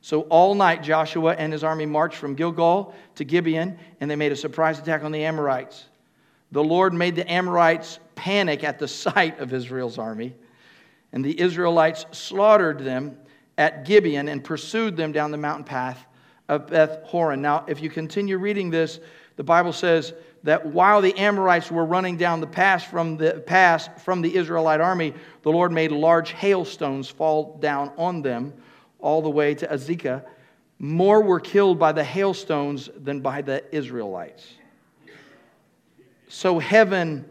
So 0.02 0.22
all 0.24 0.54
night 0.54 0.84
Joshua 0.84 1.34
and 1.34 1.52
his 1.52 1.64
army 1.64 1.88
marched 1.88 2.18
from 2.18 2.36
Gilgal 2.36 2.94
to 3.16 3.24
Gibeon, 3.24 3.80
and 4.00 4.12
they 4.12 4.16
made 4.16 4.32
a 4.32 4.36
surprise 4.36 4.78
attack 4.78 5.04
on 5.04 5.12
the 5.12 5.24
Amorites. 5.24 5.86
The 6.52 6.64
Lord 6.64 6.94
made 6.94 7.16
the 7.16 7.30
Amorites 7.32 7.98
panic 8.14 8.64
at 8.64 8.78
the 8.78 8.88
sight 8.88 9.40
of 9.40 9.54
Israel's 9.54 9.98
army. 9.98 10.36
And 11.16 11.24
the 11.24 11.40
Israelites 11.40 12.06
slaughtered 12.12 12.80
them 12.80 13.18
at 13.58 13.86
Gibeon 13.86 14.28
and 14.28 14.44
pursued 14.44 14.98
them 14.98 15.14
down 15.14 15.32
the 15.32 15.38
mountain 15.38 15.64
path 15.64 16.06
of 16.50 16.68
Beth 16.68 17.00
Horon. 17.06 17.42
Now, 17.42 17.64
if 17.68 17.82
you 17.82 17.90
continue 17.90 18.38
reading 18.38 18.70
this, 18.70 19.00
the 19.38 19.44
Bible 19.44 19.74
says 19.74 20.14
that 20.44 20.66
while 20.66 21.02
the 21.02 21.18
Amorites 21.18 21.72
were 21.72 21.86
running 21.86 22.18
down 22.18 22.42
the 22.42 22.48
pass 22.48 22.84
from 22.84 23.18
the 23.18 23.44
pass 23.48 23.90
from 24.04 24.22
the 24.22 24.36
Israelite 24.36 24.82
army, 24.82 25.14
the 25.42 25.50
Lord 25.50 25.72
made 25.72 25.92
large 25.92 26.32
hailstones 26.32 27.10
fall 27.10 27.58
down 27.60 27.92
on 27.98 28.22
them 28.22 28.54
all 29.00 29.22
the 29.22 29.30
way 29.30 29.56
to 29.56 29.68
Azekah. 29.68 30.24
More 30.80 31.24
were 31.24 31.40
killed 31.40 31.80
by 31.80 31.94
the 31.94 32.04
hailstones 32.04 32.90
than 32.96 33.22
by 33.22 33.42
the 33.42 33.64
Israelites. 33.74 34.46
So 36.28 36.60
heaven 36.60 37.26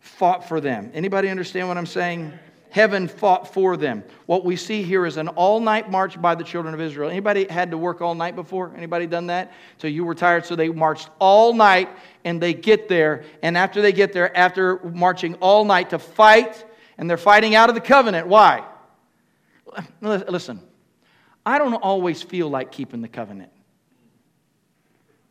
fought 0.00 0.48
for 0.48 0.60
them. 0.60 0.90
Anybody 0.92 1.28
understand 1.28 1.68
what 1.68 1.78
I'm 1.78 1.86
saying? 1.86 2.32
Heaven 2.72 3.06
fought 3.06 3.52
for 3.52 3.76
them. 3.76 4.02
What 4.26 4.44
we 4.44 4.56
see 4.56 4.82
here 4.82 5.06
is 5.06 5.18
an 5.18 5.28
all-night 5.28 5.90
march 5.90 6.20
by 6.20 6.34
the 6.34 6.42
children 6.42 6.72
of 6.72 6.80
Israel. 6.80 7.10
Anybody 7.10 7.46
had 7.48 7.70
to 7.70 7.78
work 7.78 8.00
all 8.00 8.14
night 8.14 8.34
before? 8.34 8.72
Anybody 8.76 9.06
done 9.06 9.26
that? 9.26 9.52
So 9.78 9.86
you 9.86 10.04
were 10.04 10.14
tired, 10.14 10.46
so 10.46 10.56
they 10.56 10.70
marched 10.70 11.10
all 11.18 11.52
night 11.52 11.90
and 12.24 12.40
they 12.40 12.54
get 12.54 12.88
there. 12.88 13.24
And 13.42 13.58
after 13.58 13.82
they 13.82 13.92
get 13.92 14.14
there, 14.14 14.34
after 14.36 14.78
marching 14.84 15.34
all 15.34 15.64
night 15.64 15.90
to 15.90 15.98
fight, 15.98 16.64
and 16.98 17.08
they're 17.08 17.16
fighting 17.16 17.54
out 17.54 17.68
of 17.68 17.74
the 17.74 17.80
covenant. 17.80 18.28
Why? 18.28 18.64
Listen, 20.00 20.60
I 21.44 21.58
don't 21.58 21.74
always 21.74 22.22
feel 22.22 22.48
like 22.48 22.70
keeping 22.70 23.00
the 23.00 23.08
covenant. 23.08 23.50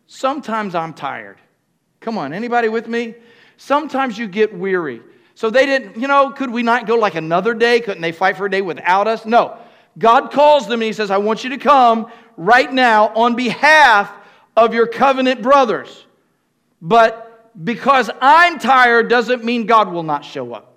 Sometimes 0.08 0.76
I'm 0.76 0.94
tired. 0.94 1.38
Come 2.02 2.18
on, 2.18 2.34
anybody 2.34 2.68
with 2.68 2.88
me? 2.88 3.16
Sometimes 3.58 4.18
you 4.18 4.28
get 4.28 4.54
weary. 4.54 5.02
So 5.42 5.50
they 5.50 5.66
didn't, 5.66 6.00
you 6.00 6.08
know, 6.08 6.30
could 6.30 6.52
we 6.52 6.62
not 6.62 6.86
go 6.86 6.98
like 6.98 7.16
another 7.16 7.56
day? 7.56 7.80
Couldn't 7.80 8.04
they 8.04 8.12
fight 8.12 8.38
for 8.38 8.46
a 8.46 8.52
day 8.52 8.62
without 8.62 9.08
us? 9.08 9.26
No. 9.26 9.58
God 9.98 10.32
calls 10.32 10.68
them 10.68 10.82
and 10.82 10.84
He 10.84 10.94
says, 10.94 11.10
I 11.10 11.18
want 11.18 11.44
you 11.44 11.50
to 11.50 11.58
come 11.58 12.12
right 12.38 12.72
now 12.72 13.08
on 13.16 13.36
behalf 13.36 14.14
of 14.56 14.76
your 14.76 14.86
covenant 14.86 15.42
brothers. 15.42 16.06
But 16.80 17.56
because 17.66 18.12
I'm 18.22 18.60
tired 18.60 19.10
doesn't 19.10 19.44
mean 19.44 19.66
God 19.66 19.92
will 19.92 20.04
not 20.04 20.24
show 20.24 20.54
up. 20.54 20.76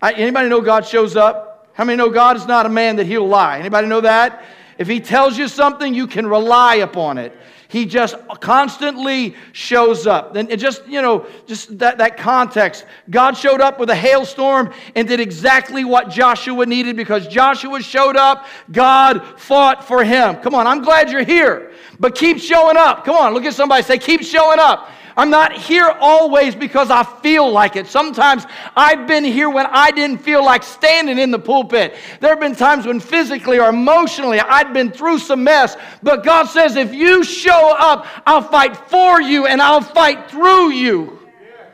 Anybody 0.00 0.48
know 0.48 0.60
God 0.60 0.86
shows 0.86 1.16
up? 1.16 1.70
How 1.72 1.82
many 1.84 1.96
know 1.96 2.08
God 2.08 2.36
is 2.36 2.46
not 2.46 2.66
a 2.66 2.68
man 2.68 2.94
that 2.96 3.06
he'll 3.08 3.26
lie? 3.26 3.58
Anybody 3.58 3.88
know 3.88 4.02
that? 4.02 4.44
If 4.78 4.86
he 4.86 5.00
tells 5.00 5.36
you 5.36 5.48
something, 5.48 5.92
you 5.92 6.06
can 6.06 6.28
rely 6.28 6.76
upon 6.76 7.18
it. 7.18 7.36
He 7.70 7.86
just 7.86 8.16
constantly 8.40 9.36
shows 9.52 10.04
up. 10.04 10.34
And 10.34 10.58
just, 10.58 10.84
you 10.88 11.00
know, 11.00 11.26
just 11.46 11.78
that, 11.78 11.98
that 11.98 12.16
context. 12.16 12.84
God 13.08 13.36
showed 13.36 13.60
up 13.60 13.78
with 13.78 13.90
a 13.90 13.94
hailstorm 13.94 14.74
and 14.96 15.06
did 15.06 15.20
exactly 15.20 15.84
what 15.84 16.10
Joshua 16.10 16.66
needed 16.66 16.96
because 16.96 17.28
Joshua 17.28 17.80
showed 17.80 18.16
up. 18.16 18.48
God 18.72 19.38
fought 19.38 19.84
for 19.86 20.02
him. 20.02 20.34
Come 20.38 20.52
on, 20.52 20.66
I'm 20.66 20.82
glad 20.82 21.12
you're 21.12 21.22
here, 21.22 21.70
but 22.00 22.16
keep 22.16 22.38
showing 22.38 22.76
up. 22.76 23.04
Come 23.04 23.14
on, 23.14 23.34
look 23.34 23.44
at 23.44 23.54
somebody 23.54 23.84
say, 23.84 23.98
keep 23.98 24.22
showing 24.22 24.58
up. 24.58 24.90
I'm 25.16 25.30
not 25.30 25.52
here 25.52 25.94
always 26.00 26.54
because 26.54 26.90
I 26.90 27.02
feel 27.22 27.50
like 27.50 27.76
it. 27.76 27.86
Sometimes 27.86 28.46
I've 28.76 29.06
been 29.06 29.24
here 29.24 29.50
when 29.50 29.66
I 29.66 29.90
didn't 29.90 30.18
feel 30.18 30.44
like 30.44 30.62
standing 30.62 31.18
in 31.18 31.30
the 31.30 31.38
pulpit. 31.38 31.94
There 32.20 32.30
have 32.30 32.40
been 32.40 32.54
times 32.54 32.86
when 32.86 33.00
physically 33.00 33.58
or 33.58 33.68
emotionally 33.68 34.40
I'd 34.40 34.72
been 34.72 34.90
through 34.90 35.18
some 35.18 35.44
mess. 35.44 35.76
But 36.02 36.24
God 36.24 36.46
says, 36.46 36.76
if 36.76 36.94
you 36.94 37.24
show 37.24 37.76
up, 37.78 38.06
I'll 38.26 38.42
fight 38.42 38.76
for 38.76 39.20
you 39.20 39.46
and 39.46 39.60
I'll 39.60 39.80
fight 39.80 40.30
through 40.30 40.70
you. 40.70 41.18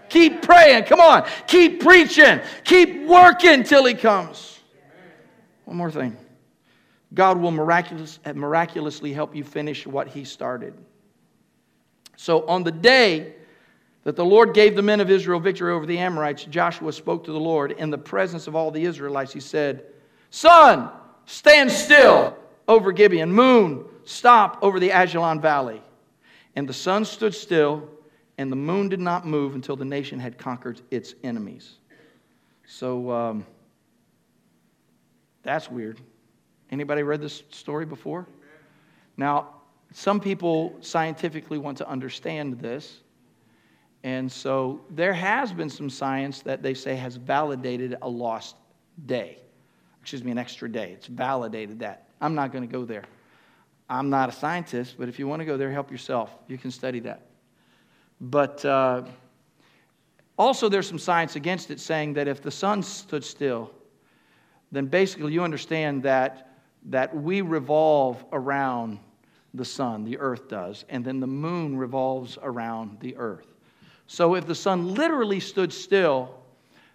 Keep 0.09 0.43
praying. 0.43 0.85
Come 0.85 1.01
on. 1.01 1.27
Keep 1.47 1.81
preaching. 1.81 2.41
Keep 2.65 3.07
working 3.07 3.63
till 3.65 3.85
He 3.85 3.95
comes. 3.95 4.61
One 5.65 5.77
more 5.77 5.91
thing 5.91 6.17
God 7.13 7.39
will 7.39 7.51
miraculous, 7.51 8.19
miraculously 8.35 9.13
help 9.13 9.35
you 9.35 9.45
finish 9.45 9.87
what 9.87 10.09
He 10.09 10.25
started. 10.25 10.75
So 12.17 12.47
on 12.47 12.65
the 12.65 12.73
day 12.73 13.35
that 14.05 14.17
the 14.17 14.25
Lord 14.25 14.55
gave 14.55 14.77
the 14.77 14.83
men 14.83 15.01
of 15.01 15.11
Israel 15.11 15.41
victory 15.41 15.73
over 15.73 15.87
the 15.87 15.99
Amorites, 15.99 16.45
Joshua 16.45 16.93
spoke 16.93 17.25
to 17.25 17.33
the 17.33 17.41
Lord 17.41 17.73
in 17.73 17.91
the 17.91 17.99
presence 17.99 18.47
of 18.47 18.57
all 18.57 18.71
the 18.71 18.85
Israelites. 18.85 19.33
He 19.33 19.41
said, 19.41 19.85
Sun, 20.31 20.91
stand 21.27 21.71
still 21.71 22.37
over 22.69 22.93
Gibeon. 22.93 23.33
Moon, 23.33 23.85
stop 24.05 24.59
over 24.63 24.81
the 24.81 24.91
Ajalon 24.91 25.41
Valley. 25.41 25.83
And 26.55 26.69
the 26.69 26.73
sun 26.73 27.05
stood 27.05 27.35
still, 27.35 27.89
and 28.39 28.51
the 28.51 28.57
moon 28.57 28.89
did 28.89 29.01
not 29.01 29.27
move 29.27 29.55
until 29.55 29.77
the 29.77 29.85
nation 29.85 30.19
had 30.19 30.39
conquered 30.39 30.81
its 30.91 31.15
enemies. 31.23 31.75
So 32.67 33.11
um, 33.11 33.47
that's 35.43 35.71
weird. 35.71 36.01
Anybody 36.71 37.03
read 37.03 37.21
this 37.21 37.43
story 37.51 37.87
before? 37.87 38.27
Now, 39.17 39.56
some 39.97 40.21
people 40.21 40.77
scientifically 40.83 41.57
want 41.57 41.79
to 41.79 41.89
understand 41.89 42.61
this. 42.61 43.01
And 44.05 44.31
so 44.31 44.83
there 44.91 45.15
has 45.15 45.55
been 45.55 45.71
some 45.71 45.89
science 45.89 46.43
that 46.43 46.63
they 46.63 46.75
say 46.75 46.97
has 46.97 47.17
validated 47.17 47.97
a 48.03 48.09
lost 48.09 48.57
day. 49.07 49.39
Excuse 50.03 50.23
me, 50.23 50.33
an 50.33 50.37
extra 50.37 50.71
day. 50.71 50.93
It's 50.93 51.07
validated 51.07 51.79
that. 51.79 52.09
I'm 52.21 52.35
not 52.35 52.53
going 52.53 52.61
to 52.61 52.71
go 52.71 52.85
there. 52.85 53.05
I'm 53.89 54.11
not 54.11 54.29
a 54.29 54.33
scientist, 54.33 54.97
but 54.99 55.09
if 55.09 55.19
you 55.19 55.27
want 55.27 55.41
to 55.41 55.47
go 55.47 55.57
there, 55.57 55.73
help 55.73 55.91
yourself. 55.91 56.31
You 56.47 56.59
can 56.59 56.71
study 56.71 57.01
that. 57.01 57.23
But 58.21 58.63
uh, 58.67 59.03
also, 60.39 60.69
there's 60.69 60.87
some 60.87 60.99
science 60.99 61.37
against 61.37 61.71
it 61.71 61.81
saying 61.81 62.13
that 62.13 62.29
if 62.29 62.43
the 62.43 62.51
sun 62.51 62.83
stood 62.83 63.25
still, 63.25 63.71
then 64.71 64.89
basically 64.89 65.33
you 65.33 65.43
understand 65.43 66.03
that, 66.03 66.59
that 66.85 67.17
we 67.17 67.41
revolve 67.41 68.23
around 68.31 68.99
the 69.57 69.65
sun, 69.65 70.05
the 70.05 70.19
earth 70.19 70.49
does, 70.49 70.85
and 70.89 71.05
then 71.05 71.21
the 71.21 71.27
moon 71.27 71.77
revolves 71.77 72.39
around 72.43 72.99
the 73.01 73.17
earth. 73.17 73.47
So 74.07 74.35
if 74.35 74.47
the 74.47 74.55
sun 74.55 74.95
literally 74.95 75.41
stood 75.41 75.73
still, 75.73 76.35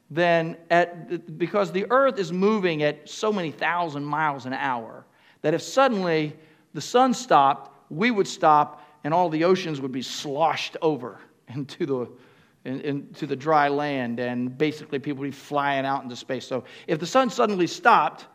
then 0.09 0.57
at, 0.69 1.37
because 1.37 1.71
the 1.71 1.85
earth 1.89 2.19
is 2.19 2.31
moving 2.31 2.83
at 2.83 3.09
so 3.09 3.31
many 3.31 3.51
thousand 3.51 4.03
miles 4.03 4.45
an 4.45 4.53
hour, 4.53 5.05
that 5.41 5.53
if 5.53 5.61
suddenly 5.61 6.35
the 6.73 6.81
sun 6.81 7.13
stopped, 7.13 7.71
we 7.89 8.11
would 8.11 8.27
stop 8.27 8.85
and 9.03 9.13
all 9.13 9.29
the 9.29 9.43
oceans 9.43 9.81
would 9.81 9.91
be 9.91 10.01
sloshed 10.01 10.77
over 10.81 11.19
into 11.47 11.85
the, 11.85 12.69
into 12.69 13.25
the 13.25 13.35
dry 13.35 13.67
land, 13.67 14.19
and 14.19 14.55
basically 14.57 14.99
people 14.99 15.21
would 15.21 15.31
be 15.31 15.35
flying 15.35 15.85
out 15.85 16.03
into 16.03 16.15
space. 16.15 16.45
So 16.45 16.63
if 16.87 16.99
the 16.99 17.07
sun 17.07 17.29
suddenly 17.29 17.67
stopped, 17.67 18.27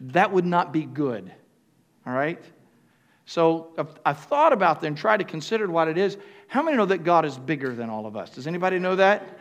that 0.00 0.30
would 0.30 0.46
not 0.46 0.72
be 0.72 0.84
good. 0.84 1.32
All 2.06 2.12
right? 2.12 2.42
So 3.26 3.68
I've, 4.04 4.18
thought 4.18 4.52
about 4.52 4.82
and 4.82 4.96
tried 4.96 5.18
to 5.18 5.24
consider 5.24 5.70
what 5.70 5.88
it 5.88 5.96
is. 5.96 6.16
How 6.48 6.62
many 6.62 6.76
know 6.76 6.86
that 6.86 7.04
God 7.04 7.24
is 7.24 7.38
bigger 7.38 7.74
than 7.74 7.88
all 7.88 8.06
of 8.06 8.16
us? 8.16 8.30
Does 8.30 8.46
anybody 8.46 8.78
know 8.78 8.96
that? 8.96 9.38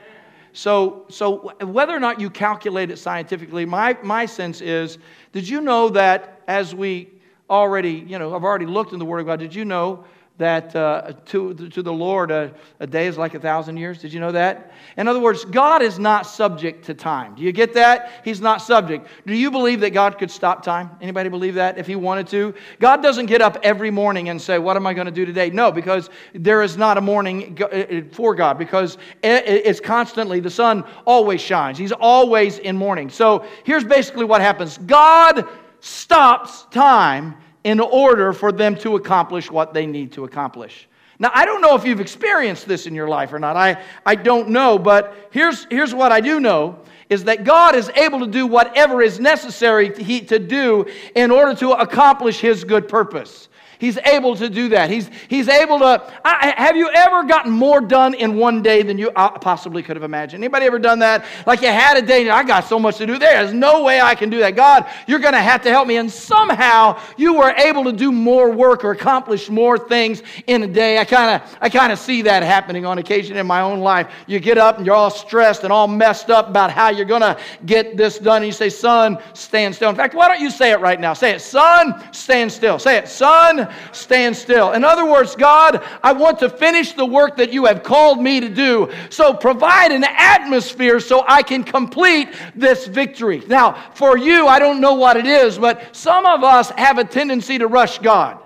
So, 0.53 1.05
so 1.09 1.53
whether 1.61 1.95
or 1.95 1.99
not 1.99 2.19
you 2.19 2.29
calculate 2.29 2.91
it 2.91 2.97
scientifically, 2.97 3.65
my, 3.65 3.97
my 4.03 4.25
sense 4.25 4.61
is 4.61 4.97
did 5.31 5.47
you 5.47 5.61
know 5.61 5.89
that 5.89 6.41
as 6.47 6.75
we 6.75 7.09
already, 7.49 8.05
you 8.07 8.19
know, 8.19 8.35
I've 8.35 8.43
already 8.43 8.65
looked 8.65 8.93
in 8.93 8.99
the 8.99 9.05
Word 9.05 9.19
of 9.19 9.25
God, 9.25 9.39
did 9.39 9.55
you 9.55 9.65
know 9.65 10.05
that 10.37 10.75
uh, 10.75 11.13
to, 11.25 11.53
to 11.53 11.83
the 11.83 11.93
Lord, 11.93 12.31
a, 12.31 12.51
a 12.79 12.87
day 12.87 13.05
is 13.05 13.17
like 13.17 13.35
a 13.35 13.39
thousand 13.39 13.77
years. 13.77 13.99
Did 13.99 14.11
you 14.11 14.19
know 14.19 14.31
that? 14.31 14.71
In 14.97 15.07
other 15.07 15.19
words, 15.19 15.45
God 15.45 15.83
is 15.83 15.99
not 15.99 16.25
subject 16.25 16.85
to 16.85 16.95
time. 16.95 17.35
Do 17.35 17.43
you 17.43 17.51
get 17.51 17.73
that? 17.75 18.21
He's 18.23 18.41
not 18.41 18.61
subject. 18.61 19.07
Do 19.27 19.35
you 19.35 19.51
believe 19.51 19.81
that 19.81 19.91
God 19.91 20.17
could 20.17 20.31
stop 20.31 20.63
time? 20.63 20.89
Anybody 20.99 21.29
believe 21.29 21.55
that 21.55 21.77
if 21.77 21.85
he 21.85 21.95
wanted 21.95 22.27
to? 22.29 22.55
God 22.79 23.03
doesn't 23.03 23.27
get 23.27 23.41
up 23.41 23.59
every 23.61 23.91
morning 23.91 24.29
and 24.29 24.41
say, 24.41 24.57
What 24.57 24.77
am 24.77 24.87
I 24.87 24.93
going 24.93 25.05
to 25.05 25.11
do 25.11 25.25
today? 25.25 25.51
No, 25.51 25.71
because 25.71 26.09
there 26.33 26.63
is 26.63 26.75
not 26.75 26.97
a 26.97 27.01
morning 27.01 27.57
uh, 27.61 27.65
uh, 27.65 28.01
for 28.11 28.33
God, 28.33 28.57
because 28.57 28.97
it's 29.21 29.79
constantly, 29.79 30.39
the 30.39 30.49
sun 30.49 30.83
always 31.05 31.41
shines. 31.41 31.77
He's 31.77 31.91
always 31.91 32.57
in 32.57 32.75
morning. 32.75 33.09
So 33.09 33.45
here's 33.63 33.83
basically 33.83 34.25
what 34.25 34.41
happens 34.41 34.79
God 34.79 35.47
stops 35.81 36.65
time 36.71 37.35
in 37.63 37.79
order 37.79 38.33
for 38.33 38.51
them 38.51 38.75
to 38.77 38.95
accomplish 38.95 39.51
what 39.51 39.73
they 39.73 39.85
need 39.85 40.11
to 40.13 40.23
accomplish. 40.23 40.87
Now, 41.19 41.29
I 41.35 41.45
don't 41.45 41.61
know 41.61 41.75
if 41.75 41.85
you've 41.85 42.01
experienced 42.01 42.67
this 42.67 42.87
in 42.87 42.95
your 42.95 43.07
life 43.07 43.31
or 43.31 43.37
not. 43.37 43.55
I, 43.55 43.83
I 44.05 44.15
don't 44.15 44.49
know, 44.49 44.79
but 44.79 45.15
here's, 45.29 45.67
here's 45.69 45.93
what 45.93 46.11
I 46.11 46.19
do 46.19 46.39
know 46.39 46.79
is 47.11 47.25
that 47.25 47.43
God 47.43 47.75
is 47.75 47.89
able 47.89 48.21
to 48.21 48.27
do 48.27 48.47
whatever 48.47 49.01
is 49.01 49.19
necessary 49.19 49.89
to, 49.89 50.01
he, 50.01 50.21
to 50.21 50.39
do 50.39 50.85
in 51.13 51.29
order 51.29 51.53
to 51.55 51.71
accomplish 51.73 52.39
His 52.39 52.63
good 52.63 52.87
purpose. 52.87 53.49
He's 53.81 53.97
able 54.05 54.35
to 54.35 54.47
do 54.47 54.69
that. 54.69 54.91
He's, 54.91 55.09
he's 55.27 55.47
able 55.47 55.79
to. 55.79 56.03
I, 56.23 56.53
have 56.55 56.77
you 56.77 56.87
ever 56.91 57.23
gotten 57.23 57.51
more 57.51 57.81
done 57.81 58.13
in 58.13 58.37
one 58.37 58.61
day 58.61 58.83
than 58.83 58.99
you 58.99 59.09
uh, 59.15 59.31
possibly 59.39 59.81
could 59.81 59.95
have 59.95 60.03
imagined? 60.03 60.43
Anybody 60.43 60.67
ever 60.67 60.77
done 60.77 60.99
that? 60.99 61.25
Like 61.47 61.63
you 61.63 61.69
had 61.69 61.97
a 61.97 62.03
day, 62.03 62.29
I 62.29 62.43
got 62.43 62.65
so 62.65 62.77
much 62.77 62.97
to 62.97 63.07
do. 63.07 63.17
There's 63.17 63.53
no 63.53 63.81
way 63.81 63.99
I 63.99 64.13
can 64.13 64.29
do 64.29 64.37
that. 64.37 64.55
God, 64.55 64.87
you're 65.07 65.17
going 65.17 65.33
to 65.33 65.41
have 65.41 65.63
to 65.63 65.71
help 65.71 65.87
me. 65.87 65.97
And 65.97 66.11
somehow 66.11 67.01
you 67.17 67.33
were 67.33 67.49
able 67.57 67.83
to 67.85 67.91
do 67.91 68.11
more 68.11 68.51
work 68.51 68.85
or 68.85 68.91
accomplish 68.91 69.49
more 69.49 69.79
things 69.79 70.21
in 70.45 70.61
a 70.61 70.67
day. 70.67 70.99
I 70.99 71.03
kind 71.03 71.41
of 71.41 71.57
I 71.59 71.67
kind 71.67 71.91
of 71.91 71.97
see 71.97 72.21
that 72.21 72.43
happening 72.43 72.85
on 72.85 72.99
occasion 72.99 73.35
in 73.35 73.47
my 73.47 73.61
own 73.61 73.79
life. 73.79 74.13
You 74.27 74.39
get 74.39 74.59
up 74.59 74.77
and 74.77 74.85
you're 74.85 74.93
all 74.93 75.09
stressed 75.09 75.63
and 75.63 75.73
all 75.73 75.87
messed 75.87 76.29
up 76.29 76.49
about 76.49 76.69
how 76.69 76.89
you're 76.89 77.05
going 77.05 77.21
to 77.21 77.35
get 77.65 77.97
this 77.97 78.19
done. 78.19 78.43
And 78.43 78.45
you 78.45 78.51
say, 78.51 78.69
Sun, 78.69 79.17
stand 79.33 79.73
still. 79.73 79.89
In 79.89 79.95
fact, 79.95 80.13
why 80.13 80.27
don't 80.27 80.39
you 80.39 80.51
say 80.51 80.69
it 80.69 80.81
right 80.81 80.99
now? 80.99 81.13
Say 81.13 81.31
it, 81.31 81.41
Sun, 81.41 82.13
stand 82.13 82.51
still. 82.51 82.77
Say 82.77 82.97
it, 82.97 83.07
Sun, 83.07 83.70
stand 83.91 84.35
still. 84.35 84.71
In 84.71 84.83
other 84.83 85.05
words, 85.05 85.35
God, 85.35 85.83
I 86.03 86.11
want 86.13 86.39
to 86.39 86.49
finish 86.49 86.93
the 86.93 87.05
work 87.05 87.37
that 87.37 87.51
you 87.51 87.65
have 87.65 87.83
called 87.83 88.21
me 88.21 88.39
to 88.39 88.49
do. 88.49 88.91
So 89.09 89.33
provide 89.33 89.91
an 89.91 90.03
atmosphere 90.03 90.99
so 90.99 91.23
I 91.27 91.43
can 91.43 91.63
complete 91.63 92.29
this 92.55 92.87
victory. 92.87 93.41
Now, 93.47 93.91
for 93.93 94.17
you, 94.17 94.47
I 94.47 94.59
don't 94.59 94.81
know 94.81 94.95
what 94.95 95.17
it 95.17 95.25
is, 95.25 95.57
but 95.57 95.95
some 95.95 96.25
of 96.25 96.43
us 96.43 96.69
have 96.71 96.97
a 96.97 97.03
tendency 97.03 97.57
to 97.57 97.67
rush 97.67 97.99
God. 97.99 98.39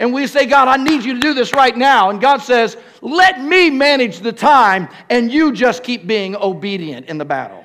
And 0.00 0.12
we 0.12 0.26
say, 0.28 0.46
God, 0.46 0.68
I 0.68 0.76
need 0.76 1.04
you 1.04 1.14
to 1.14 1.20
do 1.20 1.34
this 1.34 1.52
right 1.52 1.76
now. 1.76 2.10
And 2.10 2.20
God 2.20 2.38
says, 2.38 2.76
let 3.00 3.42
me 3.42 3.68
manage 3.68 4.20
the 4.20 4.32
time, 4.32 4.88
and 5.10 5.32
you 5.32 5.52
just 5.52 5.82
keep 5.82 6.06
being 6.06 6.36
obedient 6.36 7.06
in 7.06 7.18
the 7.18 7.24
battle. 7.24 7.64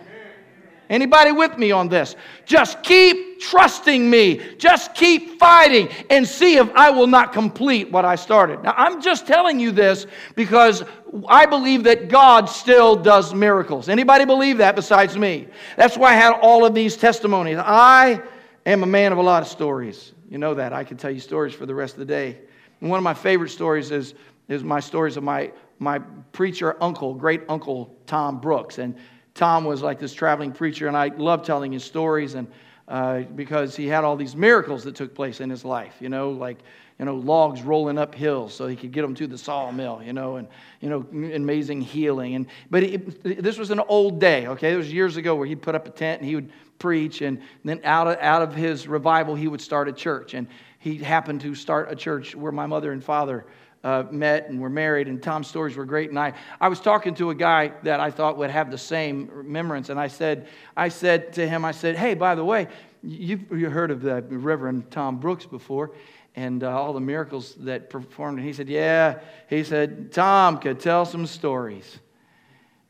Anybody 0.90 1.32
with 1.32 1.58
me 1.58 1.72
on 1.72 1.90
this? 1.90 2.16
Just 2.46 2.84
keep 2.84 3.33
trusting 3.44 4.10
me. 4.10 4.40
Just 4.58 4.96
keep 4.96 5.38
fighting 5.38 5.90
and 6.10 6.26
see 6.26 6.56
if 6.56 6.70
I 6.76 6.90
will 6.90 7.08
not 7.08 7.34
complete 7.34 7.92
what 7.92 8.06
I 8.06 8.16
started. 8.16 8.64
Now, 8.64 8.74
I'm 8.78 9.02
just 9.02 9.28
telling 9.28 9.60
you 9.60 9.72
this 9.72 10.08
because 10.36 10.84
I 11.28 11.46
believe 11.46 11.84
that 11.84 12.08
God 12.08 12.46
still 12.46 12.96
does 12.96 13.34
miracles. 13.34 13.90
Anybody 13.90 14.24
believe 14.24 14.60
that 14.60 14.76
besides 14.76 15.18
me? 15.18 15.48
That's 15.76 15.98
why 15.98 16.12
I 16.12 16.16
had 16.16 16.32
all 16.42 16.66
of 16.66 16.74
these 16.74 16.96
testimonies. 16.96 17.58
I 17.58 18.22
am 18.66 18.84
a 18.84 18.88
man 18.88 19.12
of 19.12 19.18
a 19.18 19.22
lot 19.22 19.42
of 19.42 19.50
stories. 19.50 20.14
You 20.30 20.38
know 20.38 20.54
that. 20.54 20.72
I 20.72 20.86
could 20.86 20.98
tell 20.98 21.12
you 21.12 21.20
stories 21.20 21.54
for 21.54 21.66
the 21.66 21.76
rest 21.76 21.96
of 21.96 22.00
the 22.00 22.06
day. 22.06 22.40
And 22.80 22.90
one 22.90 22.98
of 22.98 23.04
my 23.04 23.14
favorite 23.14 23.50
stories 23.50 23.92
is, 23.92 24.14
is 24.48 24.64
my 24.64 24.80
stories 24.80 25.18
of 25.18 25.24
my, 25.24 25.52
my 25.80 26.00
preacher 26.32 26.82
uncle, 26.82 27.14
great 27.14 27.42
uncle 27.50 27.94
Tom 28.08 28.40
Brooks. 28.40 28.78
And 28.78 28.96
Tom 29.34 29.66
was 29.66 29.82
like 29.82 30.00
this 30.00 30.14
traveling 30.14 30.54
preacher, 30.54 30.88
and 30.88 30.96
I 30.96 31.08
love 31.08 31.44
telling 31.44 31.74
his 31.74 31.84
stories 31.84 32.36
and 32.36 32.48
uh, 32.88 33.22
because 33.22 33.76
he 33.76 33.88
had 33.88 34.04
all 34.04 34.16
these 34.16 34.36
miracles 34.36 34.84
that 34.84 34.96
took 34.96 35.16
place 35.16 35.40
in 35.40 35.50
his 35.50 35.64
life, 35.64 35.96
you 36.00 36.10
know, 36.10 36.32
like 36.32 36.58
you 37.00 37.06
know 37.06 37.16
logs 37.16 37.62
rolling 37.62 37.98
up 37.98 38.14
hills 38.14 38.54
so 38.54 38.68
he 38.68 38.76
could 38.76 38.92
get 38.92 39.02
them 39.02 39.16
to 39.16 39.28
the 39.28 39.38
sawmill, 39.38 40.02
you 40.04 40.14
know, 40.14 40.36
and 40.36 40.48
you 40.82 40.90
know 40.90 41.06
amazing 41.34 41.82
healing. 41.82 42.36
And 42.36 42.48
but 42.70 42.84
this 43.24 43.58
was 43.58 43.72
an 43.72 43.80
old 43.88 44.20
day, 44.20 44.48
okay? 44.48 44.74
It 44.74 44.78
was 44.78 44.92
years 44.92 45.18
ago 45.18 45.36
where 45.36 45.48
he'd 45.48 45.62
put 45.62 45.76
up 45.76 45.88
a 45.88 45.92
tent 45.92 46.22
and 46.22 46.30
he 46.30 46.36
would 46.36 46.52
preach, 46.78 47.22
and 47.22 47.42
then 47.64 47.80
out 47.84 48.08
of, 48.08 48.18
out 48.20 48.42
of 48.42 48.54
his 48.54 48.88
revival 48.88 49.36
he 49.36 49.48
would 49.48 49.62
start 49.62 49.88
a 49.88 49.94
church, 49.94 50.34
and 50.34 50.48
he 50.80 50.98
happened 50.98 51.42
to 51.42 51.56
start 51.56 51.92
a 51.92 51.96
church 51.96 52.36
where 52.36 52.52
my 52.52 52.66
mother 52.66 52.92
and 52.92 53.04
father 53.04 53.46
uh, 53.84 54.04
met 54.12 54.50
and 54.50 54.62
were 54.62 54.70
married, 54.70 55.08
and 55.08 55.22
Tom's 55.22 55.48
stories 55.48 55.76
were 55.76 55.86
great. 55.86 56.10
And 56.10 56.18
I, 56.18 56.34
I 56.62 56.70
was 56.70 56.80
talking 56.80 57.14
to 57.16 57.32
a 57.32 57.36
guy 57.36 57.74
that 57.84 58.00
I 58.00 58.12
thought 58.12 58.38
would 58.38 58.50
have 58.50 58.72
the 58.72 58.78
same 58.78 59.30
remembrance, 59.32 59.90
and 59.90 60.00
I 60.00 60.08
said, 60.08 60.48
I 60.78 60.90
said 60.90 61.34
to 61.34 61.48
him, 61.48 61.66
I 61.66 61.72
said, 61.72 61.96
hey, 61.98 62.14
by 62.14 62.36
the 62.36 62.46
way, 62.46 62.68
you've 63.04 63.52
you 63.52 63.70
heard 63.70 63.92
of 63.92 64.02
the 64.02 64.22
Reverend 64.22 64.90
Tom 64.90 65.20
Brooks 65.20 65.46
before 65.46 65.92
and 66.36 66.64
uh, 66.64 66.80
all 66.80 66.94
the 66.94 67.02
miracles 67.02 67.54
that 67.60 67.90
performed. 67.90 68.40
And 68.40 68.48
he 68.48 68.54
said, 68.54 68.68
yeah. 68.68 69.20
He 69.50 69.64
said, 69.64 70.12
Tom 70.12 70.58
could 70.58 70.80
tell 70.80 71.06
some 71.06 71.28
stories. 71.28 72.00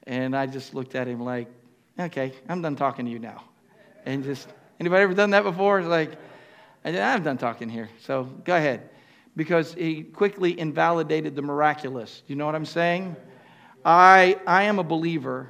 And 0.06 0.36
I 0.36 0.46
just 0.46 0.74
looked 0.74 0.96
at 0.96 1.08
him 1.08 1.20
like, 1.20 1.50
okay, 2.00 2.34
I'm 2.48 2.62
done 2.62 2.76
talking 2.76 3.06
to 3.06 3.12
you 3.12 3.20
now. 3.20 3.44
And 4.06 4.24
just, 4.24 4.48
anybody 4.80 5.04
ever 5.04 5.14
done 5.14 5.32
that 5.32 5.44
before? 5.44 5.80
It's 5.80 5.88
like, 5.88 6.12
I'm 6.86 7.24
done 7.24 7.38
talking 7.38 7.68
here. 7.68 7.89
So 8.02 8.24
go 8.46 8.56
ahead 8.56 8.89
because 9.36 9.74
he 9.74 10.04
quickly 10.04 10.60
invalidated 10.60 11.36
the 11.36 11.42
miraculous. 11.42 12.24
You 12.28 12.36
know 12.36 12.46
what 12.46 12.56
I'm 12.56 12.66
saying? 12.66 13.16
I, 13.86 14.40
I 14.46 14.64
am 14.64 14.80
a 14.80 14.84
believer. 14.84 15.50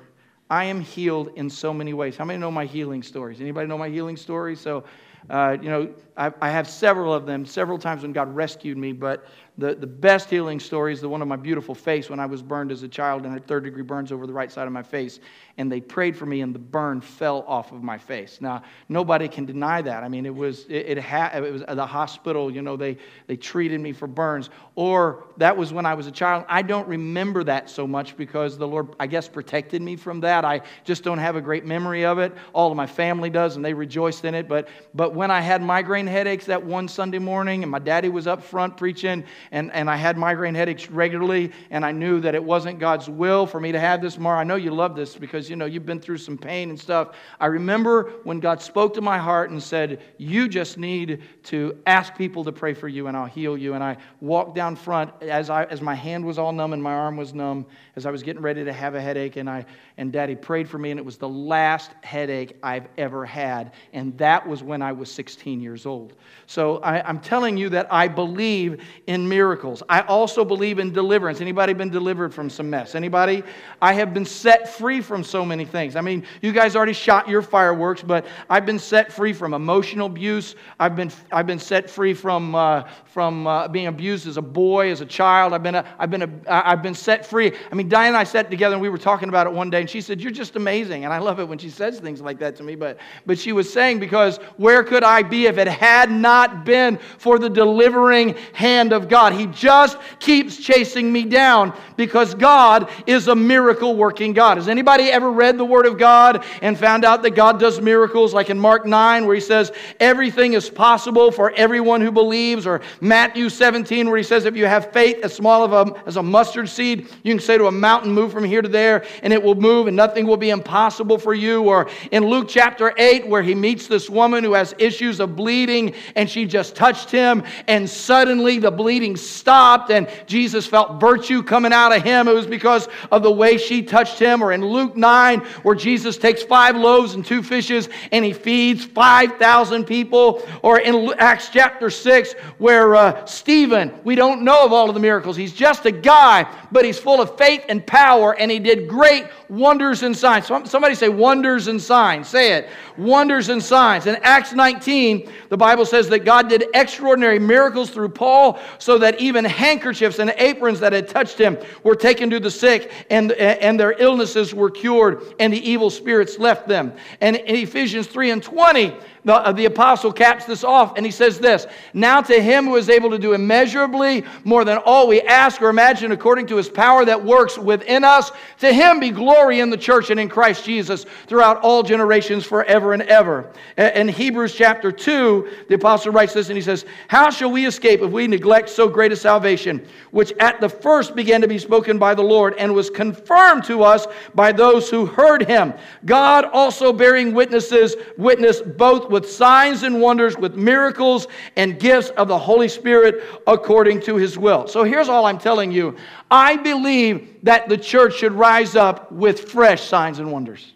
I 0.50 0.66
am 0.66 0.82
healed 0.82 1.32
in 1.36 1.50
so 1.50 1.74
many 1.74 1.94
ways. 1.94 2.16
How 2.16 2.26
many 2.26 2.40
know 2.40 2.52
my 2.52 2.66
healing 2.66 3.04
stories? 3.04 3.42
Anybody 3.42 3.68
know 3.68 3.78
my 3.78 3.90
healing 3.90 4.18
stories? 4.18 4.60
So, 4.60 4.84
uh, 5.30 5.58
you 5.62 5.70
know, 5.70 5.94
I, 6.18 6.32
I, 6.42 6.50
have 6.50 6.70
several 6.70 7.14
of 7.14 7.26
them, 7.26 7.46
several 7.46 7.78
times 7.78 8.02
when 8.02 8.12
God 8.12 8.36
rescued 8.36 8.78
me, 8.78 8.92
but 8.92 9.26
the, 9.58 9.76
the 9.76 9.88
best 9.88 10.30
healing 10.32 10.60
story 10.60 10.93
is 10.93 11.01
the 11.01 11.10
one 11.10 11.22
of 11.22 11.28
my 11.28 11.36
beautiful 11.36 11.76
face 11.76 12.10
when 12.10 12.20
I 12.20 12.26
was 12.26 12.41
burned 12.41 12.72
as 12.72 12.82
a 12.82 12.88
child 12.88 13.24
and 13.24 13.32
had 13.32 13.45
third 13.45 13.64
degree 13.64 13.84
burns 13.84 14.12
over 14.12 14.26
the 14.26 14.34
right 14.34 14.51
side 14.51 14.66
of 14.66 14.74
my 14.74 14.82
face. 14.82 15.20
And 15.60 15.72
they 15.72 15.80
prayed 15.80 16.18
for 16.18 16.26
me, 16.26 16.41
and 16.41 16.56
the 16.56 16.60
burn 16.60 16.99
fell 16.99 17.43
off 17.47 17.72
of 17.72 17.84
my 17.84 17.99
face. 17.99 18.39
Now, 18.41 18.64
nobody 18.89 19.28
can 19.28 19.45
deny 19.45 19.84
that. 19.84 20.04
I 20.04 20.10
mean, 20.10 20.26
it 20.26 20.34
was, 20.34 20.66
it, 20.66 20.97
it, 20.97 20.97
ha- 20.97 21.30
it 21.36 21.51
was 21.51 21.62
the 21.62 21.86
hospital, 21.86 22.49
you 22.49 22.64
know, 22.64 22.76
they, 22.76 22.97
they 23.28 23.36
treated 23.36 23.80
me 23.80 23.93
for 23.93 24.08
burns. 24.08 24.49
Or 24.74 25.26
that 25.38 25.56
was 25.56 25.72
when 25.72 25.86
I 25.86 25.93
was 25.93 26.08
a 26.08 26.12
child. 26.12 26.45
I 26.49 26.64
don't 26.64 26.88
remember 26.88 27.43
that 27.43 27.70
so 27.70 27.86
much 27.86 28.18
because 28.18 28.58
the 28.58 28.68
Lord, 28.68 28.95
I 28.99 29.06
guess, 29.06 29.28
protected 29.28 29.84
me 29.84 29.95
from 29.95 30.22
that. 30.22 30.43
I 30.43 30.62
just 30.84 31.04
don't 31.04 31.20
have 31.20 31.36
a 31.36 31.41
great 31.41 31.66
memory 31.66 32.04
of 32.04 32.18
it. 32.18 32.34
All 32.54 32.72
of 32.72 32.78
my 32.78 32.88
family 32.88 33.30
does, 33.30 33.56
and 33.56 33.64
they 33.64 33.76
rejoiced 33.76 34.26
in 34.26 34.34
it. 34.34 34.47
But, 34.47 34.68
but 34.95 35.14
when 35.14 35.30
I 35.30 35.41
had 35.41 35.62
migraine 35.62 36.08
headaches 36.08 36.45
that 36.47 36.66
one 36.66 36.88
Sunday 36.88 37.20
morning, 37.20 37.62
and 37.62 37.72
my 37.72 37.78
daddy 37.78 38.10
was 38.10 38.26
up 38.26 38.41
front 38.41 38.76
preaching, 38.76 39.24
and, 39.52 39.72
and 39.74 39.89
I 39.89 39.96
had 39.96 40.18
migraine 40.18 40.56
headaches 40.56 40.89
regularly, 40.89 41.52
and 41.70 41.86
I 41.86 41.91
knew 41.91 42.20
that 42.22 42.36
it 42.36 42.44
wasn't 42.44 42.80
God's 42.80 43.10
will 43.10 43.46
for 43.46 43.60
me 43.60 43.72
to 43.72 43.80
have 43.80 44.02
this 44.02 44.18
more. 44.18 44.36
I 44.36 44.44
know 44.44 44.56
you 44.56 44.72
love 44.72 44.96
this 44.96 45.16
because, 45.16 45.50
you 45.50 45.56
know, 45.56 45.66
you've 45.66 45.86
been 45.86 46.00
through 46.00 46.18
some 46.18 46.38
pain 46.38 46.70
and 46.70 46.80
stuff. 46.80 47.16
I 47.39 47.48
remember 47.48 48.14
when 48.24 48.39
God 48.39 48.62
spoke 48.62 48.94
to 48.96 49.02
my 49.02 49.18
heart 49.18 49.50
and 49.50 49.62
said, 49.62 50.02
You 50.18 50.48
just 50.48 50.78
need 50.78 51.22
to 51.44 51.78
ask 51.86 52.16
people 52.16 52.44
to 52.44 52.52
pray 52.52 52.74
for 52.74 52.88
you, 52.88 53.08
and 53.08 53.18
I'll 53.18 53.26
heal 53.26 53.58
you. 53.58 53.74
And 53.74 53.84
I 53.84 53.98
walked 54.22 54.56
down 54.56 54.76
front 54.76 55.12
as, 55.22 55.50
I, 55.50 55.66
as 55.66 55.82
my 55.82 55.96
hand 55.96 56.26
was 56.26 56.38
all 56.38 56.52
numb 56.52 56.74
and 56.74 56.82
my 56.82 56.94
arm 56.94 57.18
was 57.18 57.34
numb, 57.34 57.66
as 57.96 58.06
I 58.06 58.12
was 58.12 58.24
getting 58.24 58.41
ready 58.41 58.64
to 58.66 58.74
have 58.74 58.96
a 58.96 59.02
headache, 59.02 59.36
and, 59.36 59.50
I, 59.50 59.66
and 59.98 60.12
Daddy 60.12 60.36
prayed 60.36 60.68
for 60.68 60.78
me, 60.78 60.91
and 60.91 61.00
it 61.00 61.06
was 61.06 61.18
the 61.18 61.30
last 61.30 61.91
headache 62.04 62.58
I've 62.64 62.88
ever 62.98 63.26
had. 63.26 63.74
And 63.94 64.18
that 64.18 64.48
was 64.48 64.64
when 64.64 64.82
I 64.82 64.91
was 64.91 65.12
16 65.12 65.62
years 65.62 65.86
old. 65.86 66.14
So 66.48 66.78
I, 66.78 67.08
I'm 67.08 67.20
telling 67.20 67.58
you 67.58 67.70
that 67.70 67.91
I 67.91 68.08
believe 68.08 68.82
in 69.08 69.28
miracles. 69.34 69.82
I 69.90 70.02
also 70.02 70.46
believe 70.46 70.78
in 70.78 70.94
deliverance. 70.94 71.42
Anybody 71.42 71.74
been 71.74 71.90
delivered 71.90 72.32
from 72.32 72.52
some 72.52 72.70
mess? 72.70 72.94
Anybody? 72.94 73.42
I 73.82 73.94
have 73.94 74.14
been 74.14 74.26
set 74.26 74.70
free 74.70 75.02
from 75.02 75.24
so 75.24 75.44
many 75.44 75.66
things. 75.66 75.96
I 75.96 76.02
mean, 76.02 76.24
you 76.44 76.52
guys 76.52 76.76
already 76.76 76.94
shot 76.94 77.28
your 77.28 77.42
fireworks, 77.42 78.04
but 78.04 78.28
I've 78.48 78.68
been 78.68 78.78
set 78.78 79.12
free 79.12 79.34
from 79.34 79.56
emotional 79.56 80.06
abuse. 80.06 80.56
I've 80.80 80.96
been, 80.96 81.12
I've 81.32 81.48
been 81.48 81.58
set 81.58 81.90
free 81.90 82.14
from, 82.14 82.54
uh, 82.54 82.84
from 83.06 83.48
uh, 83.48 83.68
being 83.70 83.88
abused 83.88 84.28
as 84.28 84.38
a 84.38 84.42
boy, 84.42 84.92
as 84.92 85.02
a 85.02 85.06
child. 85.06 85.52
I've 85.52 85.64
been, 85.64 85.76
a, 85.76 85.96
I've, 85.98 86.12
been 86.12 86.22
a, 86.22 86.30
I've 86.48 86.84
been 86.84 86.94
set 86.94 87.26
free. 87.26 87.52
I 87.72 87.74
mean, 87.74 87.90
Diane 87.90 88.10
and 88.10 88.18
I 88.18 88.26
sat 88.26 88.52
together 88.52 88.76
and 88.76 88.82
we 88.84 88.90
were 88.90 89.00
talking 89.00 89.30
about 89.30 89.48
it 89.48 89.54
one 89.54 89.72
day, 89.72 89.82
and 89.82 89.90
she 89.90 90.00
said, 90.00 90.22
You're 90.22 90.32
just 90.32 90.56
amazing. 90.56 91.06
And 91.06 91.14
I 91.14 91.18
love 91.18 91.40
it 91.40 91.48
when 91.48 91.58
she 91.58 91.72
says 91.72 92.00
things 92.00 92.22
like 92.22 92.38
that 92.38 92.56
to 92.58 92.64
me. 92.64 92.76
But, 92.76 93.00
but 93.26 93.40
she 93.40 93.52
was 93.52 93.72
saying, 93.74 94.00
Because 94.00 94.38
where 94.58 94.84
could 94.84 95.04
I 95.04 95.24
be 95.24 95.48
if 95.48 95.58
it 95.58 95.68
had 95.68 96.12
not 96.12 96.66
been 96.66 97.00
for 97.18 97.40
the 97.40 97.50
delivering 97.50 98.36
hand 98.54 98.94
of 98.94 99.10
God? 99.10 99.23
He 99.32 99.46
just 99.46 99.98
keeps 100.20 100.58
chasing 100.58 101.14
me 101.14 101.24
down 101.24 101.74
because 101.96 102.36
God 102.36 102.90
is 103.08 103.30
a 103.30 103.36
miracle 103.36 103.96
working 103.96 104.34
God. 104.34 104.58
Has 104.58 104.68
anybody 104.68 105.06
ever 105.06 105.32
read 105.32 105.58
the 105.58 105.66
Word 105.66 105.86
of 105.86 105.98
God 105.98 106.44
and 106.62 106.78
found 106.78 107.06
out 107.06 107.22
that 107.24 107.32
God 107.32 107.60
does 107.60 107.80
miracles, 107.80 108.34
like 108.34 108.50
in 108.50 108.60
Mark 108.60 108.86
9, 108.86 109.26
where 109.26 109.36
He 109.36 109.42
says, 109.42 109.72
Everything 110.00 110.54
is 110.54 110.70
possible 110.70 111.32
for 111.32 111.52
everyone 111.52 112.02
who 112.02 112.12
believes, 112.12 112.68
or 112.68 112.82
Matthew 113.00 113.50
17, 113.50 114.08
where 114.08 114.18
He 114.18 114.24
says, 114.24 114.46
If 114.46 114.58
you 114.58 114.66
have 114.66 114.92
faith 114.92 115.24
as 115.24 115.34
small 115.34 115.64
of 115.64 115.74
a, 115.74 116.08
as 116.08 116.18
a 116.18 116.24
mustard 116.24 116.68
seed, 116.68 117.08
you 117.24 117.34
can 117.34 117.40
say 117.40 117.58
to 117.58 117.68
a 117.68 117.72
mountain, 117.72 118.12
Move 118.12 118.32
from 118.32 118.44
here 118.44 118.62
to 118.62 118.70
there, 118.70 119.06
and 119.22 119.32
it 119.32 119.42
will 119.42 119.56
move, 119.56 119.88
and 119.88 119.96
nothing 119.96 120.26
will 120.26 120.38
be 120.38 120.50
impossible 120.50 121.18
for 121.18 121.34
you. 121.34 121.64
Or 121.64 121.90
in 122.12 122.26
Luke 122.26 122.48
chapter 122.50 122.94
8, 122.98 123.28
where 123.28 123.44
He 123.44 123.56
meets 123.56 123.88
this 123.88 124.10
woman 124.10 124.44
who 124.44 124.54
has 124.54 124.74
issues 124.78 125.20
of 125.20 125.36
bleeding, 125.36 125.94
and 126.16 126.30
she 126.30 126.46
just 126.46 126.76
touched 126.76 127.12
Him, 127.12 127.44
and 127.68 127.90
suddenly 127.90 128.60
the 128.60 128.72
bleeding 128.72 129.12
bleeding 129.14 129.34
stopped 129.43 129.91
and 129.91 130.07
Jesus 130.26 130.66
felt 130.66 130.99
virtue 130.99 131.43
coming 131.43 131.74
out 131.74 131.95
of 131.95 132.03
him. 132.03 132.28
It 132.28 132.34
was 132.34 132.47
because 132.47 132.88
of 133.11 133.24
the 133.24 133.32
way 133.32 133.57
she 133.57 133.84
touched 133.84 134.20
him. 134.20 134.41
Or 134.41 134.51
in 134.51 134.66
Luke 134.66 134.95
9, 134.95 135.39
where 135.64 135.76
Jesus 135.76 136.18
takes 136.18 136.43
five 136.43 136.76
loaves 136.76 137.14
and 137.14 137.26
two 137.26 137.43
fishes 137.43 137.89
and 138.11 138.24
he 138.26 138.34
feeds 138.34 138.86
5,000 138.86 139.86
people. 139.86 140.41
Or 140.61 140.80
in 140.80 141.14
Acts 141.18 141.49
chapter 141.49 141.89
6, 141.89 142.34
where 142.57 142.95
uh, 142.95 143.26
Stephen, 143.26 143.93
we 144.03 144.16
don't 144.16 144.43
know 144.43 144.66
of 144.66 144.74
all 144.74 144.88
of 144.89 144.93
the 144.93 145.01
miracles. 145.01 145.36
He's 145.36 145.53
just 145.53 145.86
a 145.86 145.91
guy, 145.91 146.47
but 146.72 146.86
he's 146.86 146.99
full 146.99 147.22
of 147.22 147.38
faith 147.38 147.66
and 147.70 147.86
power 147.86 148.36
and 148.38 148.49
he 148.49 148.59
did 148.59 148.88
great 148.88 149.26
wonders 149.49 150.03
and 150.03 150.16
signs. 150.16 150.47
Somebody 150.47 150.95
say 150.95 151.09
wonders 151.09 151.68
and 151.68 151.82
signs. 151.82 152.28
Say 152.28 152.53
it. 152.53 152.70
Wonders 152.97 153.49
and 153.49 153.61
signs. 153.61 154.05
In 154.07 154.18
Acts 154.24 154.53
19, 154.53 155.30
the 155.49 155.57
Bible 155.57 155.86
says 155.86 156.09
that 156.09 156.20
God 156.20 156.49
did 156.49 156.66
extraordinary 156.74 157.39
miracles 157.39 157.89
through 157.89 158.09
Paul 158.09 158.59
so 158.80 158.97
that 159.04 159.20
even 159.20 159.43
handkerchiefs 159.43 160.18
and 160.20 160.34
aprons 160.38 160.80
that 160.80 160.93
had 160.93 161.10
touched 161.10 161.38
him 161.38 161.58
were 161.84 161.95
taken 161.95 162.30
to 162.30 162.39
the 162.39 162.49
sick 162.49 162.89
and, 163.10 163.34
and 163.34 163.78
their 163.78 163.91
illnesses 164.01 164.54
were 164.54 164.72
cured 164.72 165.22
and 165.39 165.51
the 165.51 165.70
evil 165.70 165.89
spirits 165.89 166.39
left 166.39 166.70
them. 166.70 166.93
And 167.20 167.36
in 167.36 167.56
Ephesians 167.58 168.08
3 168.08 168.32
and 168.32 168.41
20, 168.41 168.95
the, 169.26 169.34
uh, 169.34 169.52
the 169.52 169.66
apostle 169.66 170.12
caps 170.12 170.46
this 170.46 170.64
off 170.64 170.94
and 170.98 171.06
he 171.06 171.12
says 171.12 171.40
this 171.40 171.66
Now 171.94 172.22
to 172.22 172.42
him 172.42 172.66
who 172.66 172.76
is 172.76 172.90
able 172.90 173.10
to 173.12 173.20
do 173.20 173.34
immeasurably 173.34 174.26
more 174.44 174.66
than 174.66 174.80
all 174.80 175.08
we 175.08 175.22
ask 175.22 175.62
or 175.62 175.70
imagine 175.70 176.12
according 176.12 176.48
to 176.48 176.58
his 176.58 176.70
power 176.70 177.06
that 177.06 177.24
works 177.24 177.58
within 177.58 178.04
us, 178.04 178.32
to 178.60 178.74
him 178.74 179.00
be 179.00 179.12
glory 179.12 179.60
in 179.62 179.70
the 179.70 179.78
church 179.78 180.10
and 180.10 180.20
in 180.20 180.28
Christ 180.28 180.66
Jesus 180.66 181.06
throughout 181.28 181.58
all 181.62 181.84
generations 181.84 182.44
forever 182.44 182.94
and 182.94 183.04
ever. 183.04 183.52
In 183.78 184.08
Hebrews 184.08 184.56
chapter 184.56 184.92
2, 184.92 185.66
the 185.70 185.76
apostle 185.76 186.12
writes 186.12 186.34
this 186.34 186.50
and 186.50 186.58
he 186.58 186.62
says, 186.62 186.86
How 187.08 187.30
shall 187.30 187.52
we 187.52 187.66
escape 187.66 188.02
if 188.02 188.12
we 188.12 188.28
neglect 188.28 188.70
so 188.70 188.88
great 188.90 189.12
a 189.12 189.16
salvation, 189.16 189.86
which 190.12 190.34
at 190.40 190.60
the 190.60 190.70
first 190.70 191.16
began 191.16 191.42
to 191.42 191.48
be 191.48 191.58
spoken 191.58 191.98
by 191.98 192.14
the 192.14 192.22
Lord 192.22 192.56
and 192.58 192.74
was 192.74 192.90
confirmed 192.90 193.64
to 193.66 193.84
us 193.84 194.06
by 194.36 194.52
those 194.52 194.90
who 194.90 195.06
heard 195.06 195.48
him? 195.48 195.74
God 196.06 196.46
also 196.46 196.92
bearing 196.92 197.34
witnesses, 197.34 197.96
witness 198.18 198.62
both 198.62 199.12
with 199.14 199.32
signs 199.32 199.84
and 199.84 200.01
wonders, 200.01 200.38
with 200.38 200.55
miracles 200.55 201.28
and 201.55 201.80
gifts 201.80 202.09
of 202.09 202.28
the 202.28 202.38
Holy 202.38 202.68
Spirit 202.68 203.24
according 203.47 204.01
to 204.01 204.18
his 204.18 204.38
will. 204.38 204.68
So 204.68 204.84
here's 204.84 205.07
all 205.07 205.26
I'm 205.26 205.38
telling 205.38 205.72
you 205.72 205.95
I 206.30 206.57
believe 206.57 207.38
that 207.43 207.70
the 207.70 207.78
church 207.78 208.18
should 208.18 208.34
rise 208.34 208.76
up 208.76 209.11
with 209.11 209.49
fresh 209.49 209.84
signs 209.84 210.20
and 210.20 210.32
wonders. 210.32 210.74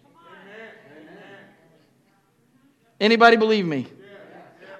Anybody 3.00 3.36
believe 3.36 3.66
me? 3.66 3.86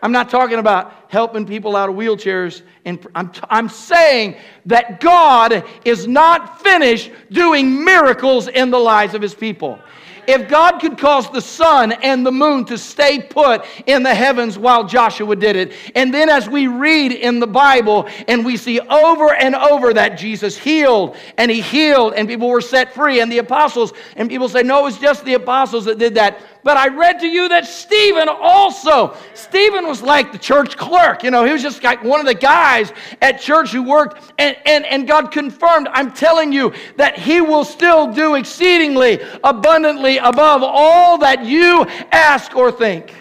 I'm 0.00 0.12
not 0.12 0.30
talking 0.30 0.58
about 0.58 1.06
helping 1.08 1.44
people 1.44 1.74
out 1.74 1.88
of 1.88 1.96
wheelchairs. 1.96 2.62
And 2.84 3.04
I'm, 3.14 3.30
t- 3.30 3.40
I'm 3.50 3.68
saying 3.68 4.36
that 4.66 5.00
God 5.00 5.64
is 5.84 6.06
not 6.06 6.62
finished 6.62 7.10
doing 7.32 7.84
miracles 7.84 8.46
in 8.48 8.70
the 8.70 8.78
lives 8.78 9.14
of 9.14 9.22
his 9.22 9.34
people. 9.34 9.80
If 10.28 10.46
God 10.46 10.78
could 10.78 10.98
cause 10.98 11.30
the 11.30 11.40
sun 11.40 11.90
and 11.90 12.24
the 12.24 12.30
moon 12.30 12.66
to 12.66 12.76
stay 12.76 13.22
put 13.22 13.64
in 13.86 14.02
the 14.02 14.14
heavens 14.14 14.58
while 14.58 14.84
Joshua 14.84 15.34
did 15.34 15.56
it, 15.56 15.72
and 15.94 16.12
then 16.12 16.28
as 16.28 16.46
we 16.46 16.66
read 16.66 17.12
in 17.12 17.40
the 17.40 17.46
Bible 17.46 18.06
and 18.28 18.44
we 18.44 18.58
see 18.58 18.78
over 18.78 19.34
and 19.34 19.54
over 19.54 19.94
that 19.94 20.18
Jesus 20.18 20.58
healed 20.58 21.16
and 21.38 21.50
he 21.50 21.62
healed 21.62 22.12
and 22.12 22.28
people 22.28 22.50
were 22.50 22.60
set 22.60 22.92
free 22.92 23.20
and 23.20 23.32
the 23.32 23.38
apostles, 23.38 23.94
and 24.16 24.28
people 24.28 24.50
say, 24.50 24.62
no, 24.62 24.80
it 24.80 24.82
was 24.82 24.98
just 24.98 25.24
the 25.24 25.32
apostles 25.32 25.86
that 25.86 25.98
did 25.98 26.14
that. 26.16 26.42
But 26.64 26.76
I 26.76 26.88
read 26.88 27.20
to 27.20 27.26
you 27.26 27.48
that 27.48 27.66
Stephen 27.66 28.28
also, 28.28 29.16
Stephen 29.34 29.86
was 29.86 30.02
like 30.02 30.32
the 30.32 30.38
church 30.38 30.76
clerk. 30.76 31.22
You 31.22 31.30
know, 31.30 31.44
he 31.44 31.52
was 31.52 31.62
just 31.62 31.82
like 31.82 32.02
one 32.02 32.20
of 32.20 32.26
the 32.26 32.34
guys 32.34 32.92
at 33.22 33.40
church 33.40 33.70
who 33.70 33.82
worked, 33.82 34.32
and, 34.38 34.56
and, 34.66 34.84
and 34.84 35.06
God 35.06 35.30
confirmed, 35.30 35.88
I'm 35.92 36.12
telling 36.12 36.52
you, 36.52 36.72
that 36.96 37.18
he 37.18 37.40
will 37.40 37.64
still 37.64 38.12
do 38.12 38.34
exceedingly 38.34 39.20
abundantly 39.44 40.18
above 40.18 40.62
all 40.62 41.18
that 41.18 41.44
you 41.44 41.84
ask 42.10 42.54
or 42.56 42.72
think. 42.72 43.14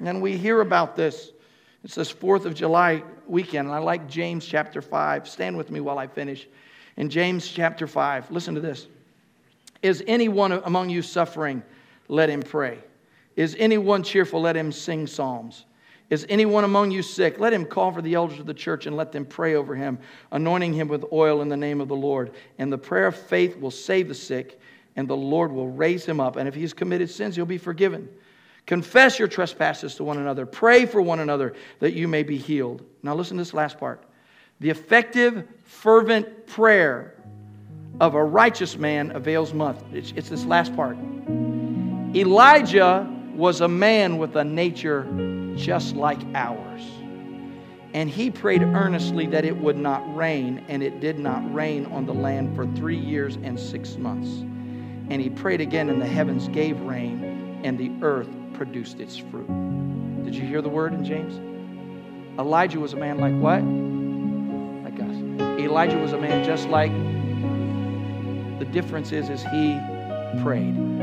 And 0.00 0.20
we 0.20 0.36
hear 0.36 0.60
about 0.60 0.96
this. 0.96 1.30
It's 1.82 1.94
this 1.94 2.12
4th 2.12 2.46
of 2.46 2.54
July 2.54 3.02
weekend, 3.26 3.68
and 3.68 3.74
I 3.74 3.78
like 3.78 4.08
James 4.08 4.46
chapter 4.46 4.80
5. 4.80 5.28
Stand 5.28 5.56
with 5.56 5.70
me 5.70 5.80
while 5.80 5.98
I 5.98 6.06
finish. 6.06 6.46
In 6.96 7.10
James 7.10 7.48
chapter 7.48 7.86
5, 7.86 8.30
listen 8.30 8.54
to 8.54 8.60
this. 8.60 8.86
Is 9.82 10.02
anyone 10.06 10.52
among 10.52 10.90
you 10.90 11.02
suffering? 11.02 11.62
Let 12.08 12.28
him 12.30 12.42
pray. 12.42 12.78
Is 13.36 13.56
anyone 13.58 14.02
cheerful? 14.02 14.40
Let 14.40 14.56
him 14.56 14.70
sing 14.70 15.06
psalms. 15.06 15.64
Is 16.10 16.26
anyone 16.28 16.64
among 16.64 16.90
you 16.90 17.02
sick? 17.02 17.38
Let 17.40 17.52
him 17.52 17.64
call 17.64 17.90
for 17.90 18.02
the 18.02 18.14
elders 18.14 18.38
of 18.38 18.46
the 18.46 18.54
church 18.54 18.86
and 18.86 18.96
let 18.96 19.10
them 19.10 19.24
pray 19.24 19.54
over 19.54 19.74
him, 19.74 19.98
anointing 20.32 20.74
him 20.74 20.86
with 20.86 21.04
oil 21.12 21.40
in 21.40 21.48
the 21.48 21.56
name 21.56 21.80
of 21.80 21.88
the 21.88 21.96
Lord. 21.96 22.32
And 22.58 22.72
the 22.72 22.78
prayer 22.78 23.06
of 23.06 23.16
faith 23.16 23.58
will 23.58 23.70
save 23.70 24.08
the 24.08 24.14
sick, 24.14 24.60
and 24.96 25.08
the 25.08 25.16
Lord 25.16 25.50
will 25.50 25.70
raise 25.70 26.04
him 26.04 26.20
up. 26.20 26.36
And 26.36 26.46
if 26.46 26.54
he's 26.54 26.74
committed 26.74 27.10
sins, 27.10 27.36
he'll 27.36 27.46
be 27.46 27.58
forgiven. 27.58 28.08
Confess 28.66 29.18
your 29.18 29.28
trespasses 29.28 29.94
to 29.96 30.04
one 30.04 30.18
another. 30.18 30.46
Pray 30.46 30.86
for 30.86 31.02
one 31.02 31.20
another 31.20 31.54
that 31.80 31.94
you 31.94 32.06
may 32.06 32.22
be 32.22 32.36
healed. 32.36 32.84
Now, 33.02 33.14
listen 33.14 33.36
to 33.36 33.40
this 33.42 33.54
last 33.54 33.78
part. 33.78 34.02
The 34.60 34.70
effective, 34.70 35.46
fervent 35.64 36.46
prayer 36.46 37.14
of 38.00 38.14
a 38.14 38.24
righteous 38.24 38.76
man 38.76 39.10
avails 39.16 39.52
much. 39.52 39.78
It's, 39.92 40.12
it's 40.16 40.28
this 40.28 40.44
last 40.44 40.74
part. 40.76 40.96
Elijah 42.14 43.10
was 43.34 43.60
a 43.60 43.66
man 43.66 44.18
with 44.18 44.36
a 44.36 44.44
nature 44.44 45.04
just 45.56 45.96
like 45.96 46.20
ours. 46.34 46.82
And 47.92 48.08
he 48.08 48.30
prayed 48.30 48.62
earnestly 48.62 49.26
that 49.28 49.44
it 49.44 49.56
would 49.56 49.76
not 49.76 50.16
rain, 50.16 50.64
and 50.68 50.82
it 50.82 51.00
did 51.00 51.18
not 51.18 51.52
rain 51.52 51.86
on 51.86 52.06
the 52.06 52.14
land 52.14 52.54
for 52.54 52.66
three 52.74 52.98
years 52.98 53.36
and 53.42 53.58
six 53.58 53.96
months. 53.96 54.28
And 55.10 55.20
he 55.20 55.28
prayed 55.28 55.60
again, 55.60 55.90
and 55.90 56.00
the 56.00 56.06
heavens 56.06 56.48
gave 56.48 56.80
rain, 56.80 57.60
and 57.64 57.78
the 57.78 57.90
earth 58.04 58.28
produced 58.52 59.00
its 59.00 59.16
fruit. 59.16 59.46
Did 60.24 60.34
you 60.34 60.46
hear 60.46 60.62
the 60.62 60.68
word 60.68 60.94
in 60.94 61.04
James? 61.04 61.40
Elijah 62.38 62.78
was 62.78 62.92
a 62.92 62.96
man 62.96 63.18
like 63.18 63.34
what? 63.34 63.62
Like 64.84 65.00
us. 65.00 65.60
Elijah 65.60 65.98
was 65.98 66.12
a 66.12 66.18
man 66.18 66.44
just 66.44 66.68
like. 66.68 66.92
The 68.58 68.64
difference 68.66 69.10
is, 69.10 69.28
is 69.28 69.42
he 69.42 69.80
prayed. 70.42 70.93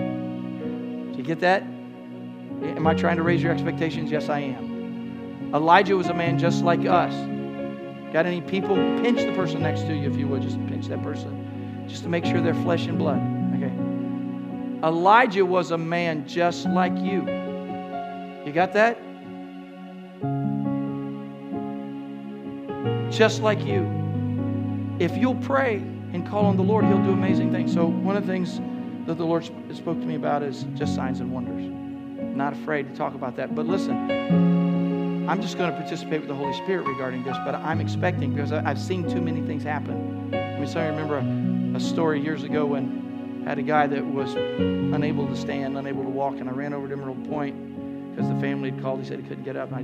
Get 1.31 1.39
that? 1.39 1.61
Am 1.63 2.85
I 2.85 2.93
trying 2.93 3.15
to 3.15 3.23
raise 3.23 3.41
your 3.41 3.53
expectations? 3.53 4.11
Yes, 4.11 4.27
I 4.27 4.39
am. 4.39 5.53
Elijah 5.53 5.95
was 5.95 6.07
a 6.07 6.13
man 6.13 6.37
just 6.37 6.61
like 6.61 6.81
us. 6.81 7.13
Got 8.11 8.25
any 8.25 8.41
people? 8.41 8.75
Pinch 9.01 9.21
the 9.21 9.31
person 9.31 9.61
next 9.61 9.83
to 9.83 9.95
you 9.95 10.11
if 10.11 10.17
you 10.17 10.27
would. 10.27 10.41
Just 10.41 10.57
pinch 10.67 10.87
that 10.87 11.01
person. 11.01 11.85
Just 11.87 12.03
to 12.03 12.09
make 12.09 12.25
sure 12.25 12.41
they're 12.41 12.53
flesh 12.53 12.85
and 12.87 12.97
blood. 12.97 13.21
Okay. 13.55 13.71
Elijah 14.85 15.45
was 15.45 15.71
a 15.71 15.77
man 15.77 16.27
just 16.27 16.65
like 16.65 16.97
you. 16.97 17.21
You 18.45 18.51
got 18.51 18.73
that? 18.73 18.97
Just 23.09 23.41
like 23.41 23.63
you. 23.63 23.89
If 24.99 25.15
you'll 25.15 25.35
pray 25.35 25.77
and 26.11 26.27
call 26.27 26.45
on 26.45 26.57
the 26.57 26.63
Lord, 26.63 26.83
He'll 26.83 27.01
do 27.01 27.13
amazing 27.13 27.53
things. 27.53 27.73
So, 27.73 27.85
one 27.85 28.17
of 28.17 28.27
the 28.27 28.33
things 28.33 28.59
that 29.05 29.17
the 29.17 29.25
Lord 29.25 29.45
spoke 29.73 29.99
to 29.99 30.05
me 30.05 30.15
about 30.15 30.43
is 30.43 30.65
just 30.75 30.95
signs 30.95 31.19
and 31.19 31.31
wonders. 31.31 31.63
I'm 31.63 32.37
not 32.37 32.53
afraid 32.53 32.89
to 32.89 32.95
talk 32.95 33.15
about 33.15 33.35
that. 33.37 33.55
But 33.55 33.65
listen, 33.65 35.27
I'm 35.27 35.41
just 35.41 35.57
going 35.57 35.71
to 35.71 35.77
participate 35.77 36.19
with 36.19 36.29
the 36.29 36.35
Holy 36.35 36.53
Spirit 36.53 36.85
regarding 36.85 37.23
this, 37.23 37.37
but 37.45 37.55
I'm 37.55 37.81
expecting 37.81 38.33
because 38.33 38.51
I've 38.51 38.79
seen 38.79 39.09
too 39.09 39.21
many 39.21 39.41
things 39.41 39.63
happen. 39.63 40.33
I 40.33 40.59
mean, 40.59 40.67
so 40.67 40.79
I 40.79 40.87
remember 40.87 41.17
a, 41.17 41.77
a 41.77 41.79
story 41.79 42.21
years 42.21 42.43
ago 42.43 42.65
when 42.65 43.43
I 43.45 43.49
had 43.49 43.59
a 43.59 43.63
guy 43.63 43.87
that 43.87 44.05
was 44.05 44.33
unable 44.35 45.27
to 45.27 45.35
stand, 45.35 45.77
unable 45.77 46.03
to 46.03 46.09
walk, 46.09 46.35
and 46.35 46.49
I 46.49 46.53
ran 46.53 46.73
over 46.73 46.87
to 46.87 46.93
Emerald 46.93 47.27
Point 47.29 48.11
because 48.11 48.29
the 48.29 48.39
family 48.39 48.71
had 48.71 48.81
called. 48.81 49.01
He 49.01 49.07
said 49.07 49.19
he 49.19 49.27
couldn't 49.27 49.43
get 49.43 49.55
up. 49.55 49.73
I, 49.73 49.77
I 49.79 49.81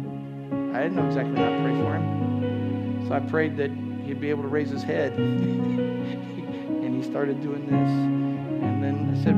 didn't 0.84 0.96
know 0.96 1.08
exactly 1.08 1.36
how 1.36 1.50
to 1.50 1.62
pray 1.64 1.76
for 1.82 1.96
him. 1.96 3.08
So 3.08 3.14
I 3.14 3.20
prayed 3.20 3.58
that 3.58 3.72
he'd 4.06 4.22
be 4.22 4.30
able 4.30 4.44
to 4.44 4.50
raise 4.50 4.70
his 4.70 4.84
head. 4.84 5.14
and 5.18 6.96
he 6.96 7.10
started 7.10 7.42
doing 7.42 7.66
this. 7.68 8.17
And 8.78 8.84
then 8.84 9.10
I 9.12 9.24
said, 9.24 9.36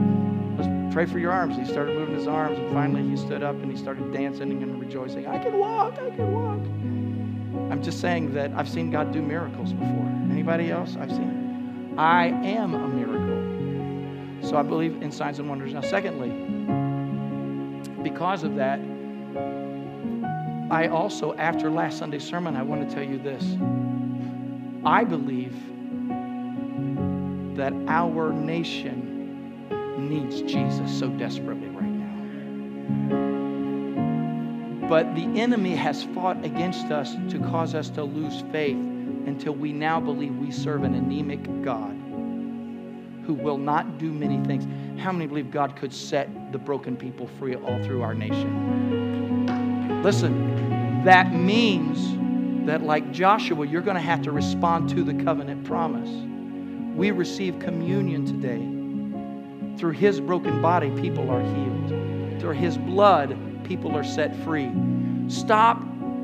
let's 0.57 0.93
pray 0.93 1.05
for 1.05 1.17
your 1.17 1.31
arms. 1.31 1.55
He 1.55 1.63
started 1.63 1.97
moving 1.97 2.13
his 2.13 2.27
arms, 2.27 2.59
and 2.59 2.73
finally 2.73 3.07
he 3.07 3.15
stood 3.15 3.41
up 3.41 3.55
and 3.55 3.71
he 3.71 3.77
started 3.77 4.11
dancing 4.11 4.51
and 4.51 4.77
rejoicing. 4.81 5.27
I 5.27 5.39
can 5.41 5.57
walk, 5.57 5.93
I 5.93 6.09
can 6.09 6.33
walk. 6.33 6.59
I'm 7.71 7.81
just 7.81 8.01
saying 8.01 8.33
that 8.33 8.51
I've 8.51 8.67
seen 8.67 8.91
God 8.91 9.13
do 9.13 9.21
miracles 9.21 9.71
before. 9.71 10.11
Anybody 10.29 10.71
else? 10.71 10.97
I've 10.99 11.09
seen 11.09 11.93
it. 11.93 11.97
I 11.97 12.25
am 12.27 12.73
a 12.73 12.85
miracle. 12.89 14.49
So 14.49 14.57
I 14.57 14.61
believe 14.61 15.01
in 15.01 15.09
signs 15.09 15.39
and 15.39 15.47
wonders. 15.47 15.73
Now, 15.73 15.81
secondly, 15.81 16.31
because 18.03 18.43
of 18.43 18.55
that, 18.55 18.81
I 20.69 20.87
also, 20.87 21.33
after 21.35 21.71
last 21.71 21.97
Sunday's 21.97 22.25
sermon, 22.25 22.57
I 22.57 22.63
want 22.63 22.89
to 22.89 22.93
tell 22.93 23.05
you 23.05 23.17
this. 23.19 23.55
I 24.85 25.05
believe 25.05 25.55
that 27.55 27.71
our 27.87 28.33
nation 28.33 29.08
needs 30.09 30.41
Jesus 30.41 30.97
so 30.97 31.07
desperately 31.07 31.69
right 31.69 31.83
now. 31.83 32.07
But 34.89 35.13
the 35.15 35.39
enemy 35.39 35.75
has 35.75 36.03
fought 36.03 36.43
against 36.43 36.87
us 36.87 37.15
to 37.29 37.37
cause 37.39 37.75
us 37.75 37.91
to 37.91 38.03
lose 38.03 38.43
faith 38.51 38.75
until 38.75 39.53
we 39.53 39.71
now 39.71 39.99
believe 39.99 40.35
we 40.35 40.49
serve 40.51 40.83
an 40.83 40.95
anemic 40.95 41.43
God 41.63 41.95
who 43.25 43.35
will 43.35 43.59
not 43.59 43.99
do 43.99 44.11
many 44.11 44.43
things. 44.47 44.65
How 44.99 45.11
many 45.11 45.27
believe 45.27 45.51
God 45.51 45.75
could 45.75 45.93
set 45.93 46.51
the 46.51 46.57
broken 46.57 46.97
people 46.97 47.27
free 47.37 47.55
all 47.55 47.83
through 47.83 48.01
our 48.01 48.15
nation? 48.15 50.01
Listen, 50.01 51.03
that 51.03 51.31
means 51.31 52.17
that, 52.65 52.81
like 52.81 53.11
Joshua, 53.11 53.67
you're 53.67 53.83
going 53.83 53.95
to 53.95 54.01
have 54.01 54.23
to 54.23 54.31
respond 54.31 54.89
to 54.89 55.03
the 55.03 55.13
covenant 55.23 55.65
promise. 55.65 56.09
We 56.97 57.11
receive 57.11 57.59
communion 57.59 58.25
today. 58.25 58.78
Through 59.79 59.91
his 59.91 60.19
broken 60.19 60.61
body, 60.61 60.91
people 61.01 61.31
are 61.31 61.41
healed. 61.41 62.41
Through 62.41 62.55
his 62.55 62.77
blood, 62.77 63.37
people 63.63 63.95
are 63.95 64.03
set 64.03 64.35
free. 64.43 64.69
Stop 65.29 65.81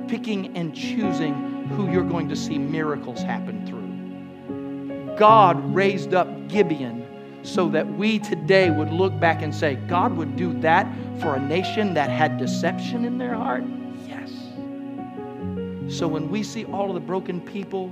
picking 0.10 0.58
and 0.58 0.76
choosing 0.76 1.68
who 1.70 1.89
you're 1.89 2.03
going 2.03 2.28
to 2.28 2.36
see 2.36 2.58
miracles 2.58 3.22
happen 3.22 3.66
through. 3.66 5.16
God 5.16 5.74
raised 5.74 6.14
up 6.14 6.49
Gibeon 6.49 7.08
so 7.43 7.70
that 7.70 7.88
we 7.88 8.20
today 8.20 8.72
would 8.72 8.91
look 8.91 9.18
back 9.22 9.41
and 9.41 9.56
say, 9.56 9.76
God 9.76 10.18
would 10.18 10.36
do 10.36 10.51
that 10.60 10.86
for 11.22 11.36
a 11.36 11.39
nation 11.39 11.93
that 11.93 12.10
had 12.10 12.38
deception 12.38 13.06
in 13.06 13.18
their 13.18 13.36
heart? 13.36 13.64
Yes. 14.06 14.32
So 15.97 16.10
when 16.10 16.30
we 16.30 16.43
see 16.43 16.66
all 16.66 16.89
of 16.89 16.95
the 16.95 16.99
broken 16.99 17.39
people, 17.39 17.89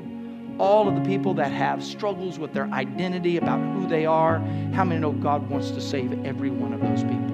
all 0.59 0.87
of 0.87 0.95
the 0.95 1.01
people 1.01 1.33
that 1.35 1.51
have 1.51 1.83
struggles 1.83 2.39
with 2.39 2.53
their 2.53 2.65
identity 2.67 3.37
about 3.37 3.59
who 3.73 3.87
they 3.87 4.05
are, 4.05 4.39
how 4.73 4.83
many 4.83 4.99
know 4.99 5.11
God 5.11 5.49
wants 5.49 5.71
to 5.71 5.81
save 5.81 6.25
every 6.25 6.49
one 6.49 6.73
of 6.73 6.81
those 6.81 7.03
people? 7.03 7.33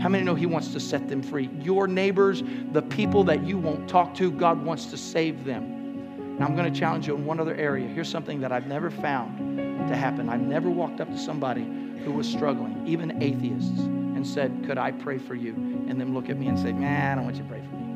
How 0.00 0.08
many 0.08 0.24
know 0.24 0.34
He 0.34 0.46
wants 0.46 0.68
to 0.68 0.80
set 0.80 1.08
them 1.08 1.22
free? 1.22 1.50
Your 1.60 1.86
neighbors, 1.86 2.42
the 2.72 2.82
people 2.82 3.22
that 3.24 3.44
you 3.44 3.58
won't 3.58 3.88
talk 3.88 4.14
to, 4.14 4.30
God 4.30 4.64
wants 4.64 4.86
to 4.86 4.96
save 4.96 5.44
them. 5.44 6.38
Now, 6.38 6.46
I'm 6.46 6.56
going 6.56 6.72
to 6.72 6.78
challenge 6.78 7.06
you 7.06 7.14
in 7.14 7.26
one 7.26 7.38
other 7.38 7.54
area. 7.54 7.86
Here's 7.86 8.08
something 8.08 8.40
that 8.40 8.50
I've 8.50 8.66
never 8.66 8.90
found 8.90 9.58
to 9.88 9.94
happen. 9.94 10.30
I've 10.30 10.40
never 10.40 10.70
walked 10.70 11.02
up 11.02 11.10
to 11.10 11.18
somebody 11.18 11.64
who 12.02 12.12
was 12.12 12.26
struggling, 12.26 12.82
even 12.86 13.22
atheists, 13.22 13.78
and 13.80 14.26
said, 14.26 14.64
Could 14.64 14.78
I 14.78 14.92
pray 14.92 15.18
for 15.18 15.34
you? 15.34 15.52
And 15.52 16.00
then 16.00 16.14
look 16.14 16.30
at 16.30 16.38
me 16.38 16.46
and 16.46 16.58
say, 16.58 16.72
Man, 16.72 17.12
I 17.12 17.14
don't 17.16 17.24
want 17.24 17.36
you 17.36 17.42
to 17.42 17.48
pray 17.48 17.60
for 17.60 17.76
me. 17.76 17.89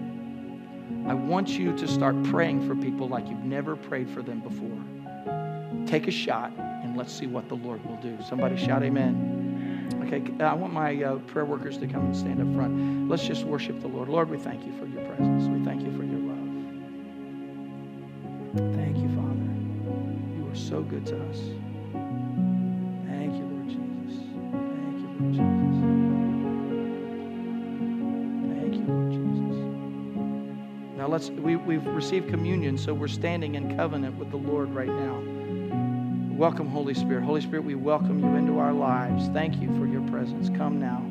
I 1.06 1.14
want 1.14 1.50
you 1.50 1.76
to 1.76 1.86
start 1.86 2.20
praying 2.24 2.66
for 2.66 2.74
people 2.74 3.08
like 3.08 3.28
you've 3.28 3.44
never 3.44 3.76
prayed 3.76 4.08
for 4.08 4.22
them 4.22 4.40
before. 4.40 5.86
Take 5.86 6.08
a 6.08 6.10
shot 6.10 6.52
and 6.58 6.96
let's 6.96 7.12
see 7.12 7.26
what 7.26 7.48
the 7.48 7.56
Lord 7.56 7.84
will 7.84 7.96
do. 7.96 8.18
Somebody 8.26 8.56
shout, 8.56 8.82
Amen. 8.82 9.44
Okay, 10.06 10.22
I 10.42 10.54
want 10.54 10.72
my 10.72 11.02
uh, 11.02 11.16
prayer 11.18 11.44
workers 11.44 11.76
to 11.78 11.86
come 11.86 12.06
and 12.06 12.16
stand 12.16 12.40
up 12.40 12.54
front. 12.54 13.08
Let's 13.08 13.26
just 13.26 13.44
worship 13.44 13.80
the 13.80 13.88
Lord. 13.88 14.08
Lord, 14.08 14.30
we 14.30 14.38
thank 14.38 14.64
you 14.64 14.72
for 14.78 14.86
your 14.86 15.04
presence. 15.04 15.46
We 15.46 15.62
thank 15.64 15.82
you 15.82 15.92
for 15.92 16.04
your 16.04 16.20
love. 16.20 16.38
Thank 18.74 18.96
you, 18.98 19.08
Father. 19.14 19.48
You 20.36 20.48
are 20.50 20.56
so 20.56 20.82
good 20.82 21.04
to 21.06 21.16
us. 21.28 21.38
Thank 23.06 23.34
you, 23.34 23.53
let's 31.14 31.30
we, 31.30 31.54
we've 31.54 31.86
received 31.86 32.28
communion, 32.28 32.76
so 32.76 32.92
we're 32.92 33.06
standing 33.06 33.54
in 33.54 33.76
covenant 33.76 34.18
with 34.18 34.32
the 34.32 34.36
Lord 34.36 34.74
right 34.74 34.88
now. 34.88 35.22
Welcome, 36.36 36.66
Holy 36.66 36.92
Spirit. 36.92 37.22
Holy 37.22 37.40
Spirit, 37.40 37.64
we 37.64 37.76
welcome 37.76 38.18
you 38.18 38.34
into 38.34 38.58
our 38.58 38.72
lives. 38.72 39.28
Thank 39.28 39.62
you 39.62 39.68
for 39.78 39.86
your 39.86 40.00
presence. 40.08 40.48
Come 40.58 40.80
now. 40.80 41.06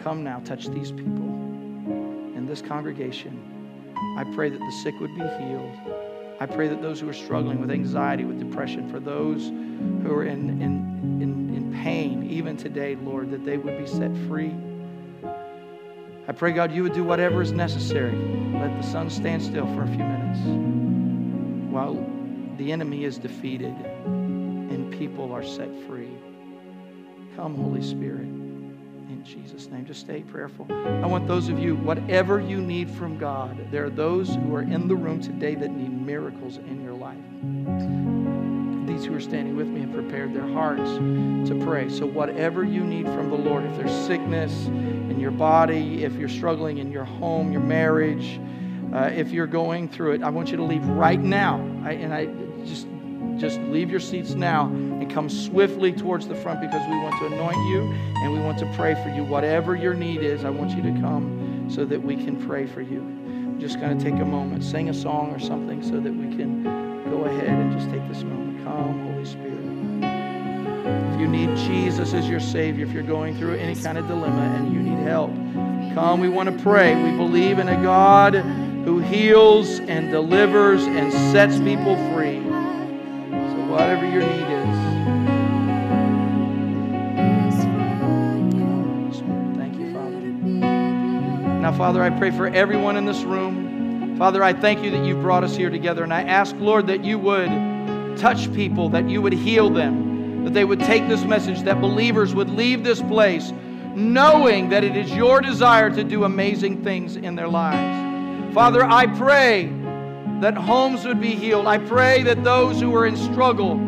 Come 0.00 0.22
now. 0.22 0.38
Touch 0.44 0.68
these 0.68 0.92
people 0.92 1.24
in 2.36 2.46
this 2.46 2.62
congregation. 2.62 3.92
I 4.16 4.22
pray 4.36 4.48
that 4.48 4.60
the 4.60 4.72
sick 4.84 4.94
would 5.00 5.12
be 5.16 5.26
healed. 5.44 5.76
I 6.38 6.46
pray 6.46 6.68
that 6.68 6.80
those 6.80 7.00
who 7.00 7.08
are 7.08 7.12
struggling 7.12 7.60
with 7.60 7.72
anxiety, 7.72 8.24
with 8.24 8.38
depression, 8.38 8.88
for 8.88 9.00
those 9.00 9.48
who 10.04 10.12
are 10.12 10.24
in, 10.24 10.50
in, 10.62 11.20
in, 11.20 11.52
in 11.52 11.72
pain, 11.82 12.30
even 12.30 12.56
today, 12.56 12.94
Lord, 12.94 13.32
that 13.32 13.44
they 13.44 13.56
would 13.56 13.76
be 13.76 13.88
set 13.88 14.16
free. 14.28 14.54
I 16.28 16.32
pray, 16.32 16.52
God, 16.52 16.72
you 16.72 16.82
would 16.82 16.92
do 16.92 17.04
whatever 17.04 17.40
is 17.40 17.52
necessary. 17.52 18.16
Let 18.54 18.76
the 18.80 18.82
sun 18.82 19.10
stand 19.10 19.42
still 19.42 19.66
for 19.74 19.82
a 19.82 19.86
few 19.86 19.98
minutes 19.98 20.40
while 21.72 21.94
the 22.58 22.72
enemy 22.72 23.04
is 23.04 23.18
defeated 23.18 23.74
and 24.06 24.92
people 24.98 25.32
are 25.32 25.44
set 25.44 25.68
free. 25.86 26.10
Come, 27.36 27.54
Holy 27.54 27.82
Spirit, 27.82 28.22
in 28.24 29.22
Jesus' 29.24 29.68
name. 29.68 29.84
Just 29.86 30.00
stay 30.00 30.22
prayerful. 30.22 30.66
I 30.70 31.06
want 31.06 31.28
those 31.28 31.48
of 31.48 31.60
you, 31.60 31.76
whatever 31.76 32.40
you 32.40 32.60
need 32.60 32.90
from 32.90 33.18
God, 33.18 33.70
there 33.70 33.84
are 33.84 33.90
those 33.90 34.34
who 34.34 34.54
are 34.54 34.62
in 34.62 34.88
the 34.88 34.96
room 34.96 35.20
today 35.20 35.54
that 35.54 35.70
need 35.70 35.92
miracles 35.92 36.56
in 36.56 36.82
your 36.82 36.94
life. 36.94 38.55
These 38.86 39.04
who 39.04 39.14
are 39.14 39.20
standing 39.20 39.56
with 39.56 39.66
me 39.66 39.80
have 39.80 39.92
prepared 39.92 40.32
their 40.34 40.46
hearts 40.46 40.90
to 41.48 41.60
pray. 41.64 41.88
So, 41.88 42.06
whatever 42.06 42.64
you 42.64 42.84
need 42.84 43.06
from 43.06 43.30
the 43.30 43.36
Lord, 43.36 43.64
if 43.64 43.76
there's 43.76 44.06
sickness 44.06 44.66
in 44.66 45.18
your 45.18 45.30
body, 45.30 46.04
if 46.04 46.14
you're 46.14 46.28
struggling 46.28 46.78
in 46.78 46.92
your 46.92 47.04
home, 47.04 47.52
your 47.52 47.60
marriage, 47.60 48.40
uh, 48.94 49.10
if 49.14 49.30
you're 49.30 49.46
going 49.46 49.88
through 49.88 50.12
it, 50.12 50.22
I 50.22 50.30
want 50.30 50.50
you 50.50 50.56
to 50.56 50.62
leave 50.62 50.86
right 50.86 51.20
now. 51.20 51.58
I, 51.84 51.92
and 51.92 52.14
I 52.14 52.26
just 52.64 52.86
just 53.38 53.60
leave 53.60 53.90
your 53.90 54.00
seats 54.00 54.34
now 54.34 54.66
and 54.66 55.10
come 55.12 55.28
swiftly 55.28 55.92
towards 55.92 56.26
the 56.26 56.34
front 56.34 56.60
because 56.60 56.86
we 56.88 56.96
want 56.96 57.14
to 57.20 57.26
anoint 57.26 57.56
you 57.68 57.82
and 58.22 58.32
we 58.32 58.38
want 58.40 58.58
to 58.58 58.72
pray 58.74 58.94
for 59.02 59.10
you. 59.10 59.24
Whatever 59.24 59.76
your 59.76 59.94
need 59.94 60.22
is, 60.22 60.44
I 60.44 60.50
want 60.50 60.70
you 60.70 60.82
to 60.82 61.00
come 61.00 61.66
so 61.68 61.84
that 61.84 62.02
we 62.02 62.16
can 62.16 62.42
pray 62.46 62.66
for 62.66 62.80
you. 62.80 63.00
I'm 63.00 63.60
just 63.60 63.78
going 63.80 63.96
to 63.96 64.02
take 64.02 64.20
a 64.20 64.24
moment, 64.24 64.64
sing 64.64 64.88
a 64.88 64.94
song 64.94 65.32
or 65.32 65.38
something 65.38 65.82
so 65.82 66.00
that 66.00 66.12
we 66.12 66.34
can 66.36 66.62
go 67.10 67.24
ahead 67.24 67.48
and 67.48 67.72
just 67.72 67.90
take 67.90 68.06
this 68.08 68.22
moment. 68.22 68.45
Come, 68.66 69.12
Holy 69.12 69.24
Spirit. 69.24 69.62
If 71.14 71.20
you 71.20 71.28
need 71.28 71.56
Jesus 71.56 72.12
as 72.12 72.28
your 72.28 72.40
Savior, 72.40 72.84
if 72.84 72.90
you're 72.90 73.04
going 73.04 73.38
through 73.38 73.54
any 73.54 73.80
kind 73.80 73.96
of 73.96 74.08
dilemma 74.08 74.42
and 74.56 74.74
you 74.74 74.80
need 74.80 75.06
help, 75.06 75.30
come. 75.94 76.18
We 76.18 76.28
want 76.28 76.48
to 76.50 76.64
pray. 76.64 77.00
We 77.00 77.16
believe 77.16 77.60
in 77.60 77.68
a 77.68 77.80
God 77.80 78.34
who 78.34 78.98
heals 78.98 79.78
and 79.78 80.10
delivers 80.10 80.82
and 80.82 81.12
sets 81.12 81.58
people 81.60 81.94
free 82.12 82.42
So, 82.42 83.66
whatever 83.70 84.04
your 84.04 84.22
need 84.22 84.48
is. 84.50 84.76
Thank 89.56 89.78
you, 89.78 89.92
Father. 89.94 90.20
Now, 91.60 91.72
Father, 91.72 92.02
I 92.02 92.10
pray 92.10 92.32
for 92.32 92.48
everyone 92.48 92.96
in 92.96 93.04
this 93.04 93.22
room. 93.22 94.16
Father, 94.18 94.42
I 94.42 94.52
thank 94.52 94.82
you 94.82 94.90
that 94.90 95.06
you've 95.06 95.22
brought 95.22 95.44
us 95.44 95.54
here 95.54 95.70
together. 95.70 96.02
And 96.02 96.12
I 96.12 96.22
ask, 96.22 96.56
Lord, 96.58 96.88
that 96.88 97.04
you 97.04 97.20
would 97.20 97.75
touch 98.16 98.52
people, 98.54 98.88
that 98.90 99.08
you 99.08 99.22
would 99.22 99.32
heal 99.32 99.70
them, 99.70 100.44
that 100.44 100.54
they 100.54 100.64
would 100.64 100.80
take 100.80 101.08
this 101.08 101.24
message, 101.24 101.62
that 101.62 101.80
believers 101.80 102.34
would 102.34 102.50
leave 102.50 102.84
this 102.84 103.00
place 103.02 103.52
knowing 103.96 104.68
that 104.68 104.84
it 104.84 104.94
is 104.94 105.10
your 105.12 105.40
desire 105.40 105.90
to 105.90 106.04
do 106.04 106.24
amazing 106.24 106.84
things 106.84 107.16
in 107.16 107.34
their 107.34 107.48
lives. 107.48 108.54
Father, 108.54 108.84
I 108.84 109.06
pray 109.06 109.72
that 110.40 110.54
homes 110.54 111.06
would 111.06 111.20
be 111.20 111.34
healed. 111.34 111.66
I 111.66 111.78
pray 111.78 112.22
that 112.24 112.44
those 112.44 112.78
who 112.78 112.94
are 112.94 113.06
in 113.06 113.16
struggle, 113.16 113.80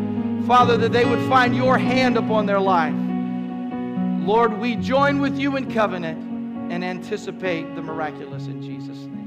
Father, 0.47 0.77
that 0.77 0.91
they 0.91 1.05
would 1.05 1.29
find 1.29 1.55
your 1.55 1.77
hand 1.77 2.17
upon 2.17 2.47
their 2.47 2.59
life. 2.59 2.95
Lord, 4.25 4.57
we 4.59 4.75
join 4.75 5.21
with 5.21 5.37
you 5.37 5.55
in 5.57 5.71
covenant 5.71 6.71
and 6.71 6.83
anticipate 6.83 7.75
the 7.75 7.81
miraculous 7.81 8.47
in 8.47 8.63
Jesus' 8.63 8.97
name 8.97 9.18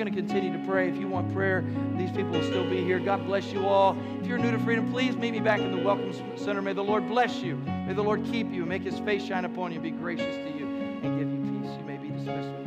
going 0.00 0.10
to 0.10 0.18
continue 0.18 0.50
to 0.50 0.66
pray. 0.66 0.88
If 0.88 0.96
you 0.96 1.08
want 1.08 1.30
prayer, 1.34 1.62
these 1.98 2.10
people 2.10 2.30
will 2.30 2.42
still 2.44 2.68
be 2.68 2.82
here. 2.82 2.98
God 2.98 3.26
bless 3.26 3.52
you 3.52 3.66
all. 3.66 3.98
If 4.18 4.26
you're 4.26 4.38
new 4.38 4.50
to 4.50 4.58
freedom, 4.60 4.90
please 4.90 5.14
meet 5.14 5.32
me 5.32 5.40
back 5.40 5.60
in 5.60 5.72
the 5.72 5.82
Welcome 5.82 6.14
Center. 6.38 6.62
May 6.62 6.72
the 6.72 6.82
Lord 6.82 7.06
bless 7.06 7.42
you. 7.42 7.56
May 7.86 7.92
the 7.92 8.02
Lord 8.02 8.24
keep 8.24 8.50
you. 8.50 8.64
Make 8.64 8.82
his 8.82 8.98
face 9.00 9.22
shine 9.22 9.44
upon 9.44 9.72
you. 9.72 9.78
Be 9.78 9.90
gracious 9.90 10.36
to 10.36 10.58
you 10.58 10.66
and 11.02 11.18
give 11.18 11.30
you 11.30 11.60
peace. 11.60 11.76
You 11.78 11.84
may 11.84 11.98
be 11.98 12.08
dismissed. 12.08 12.59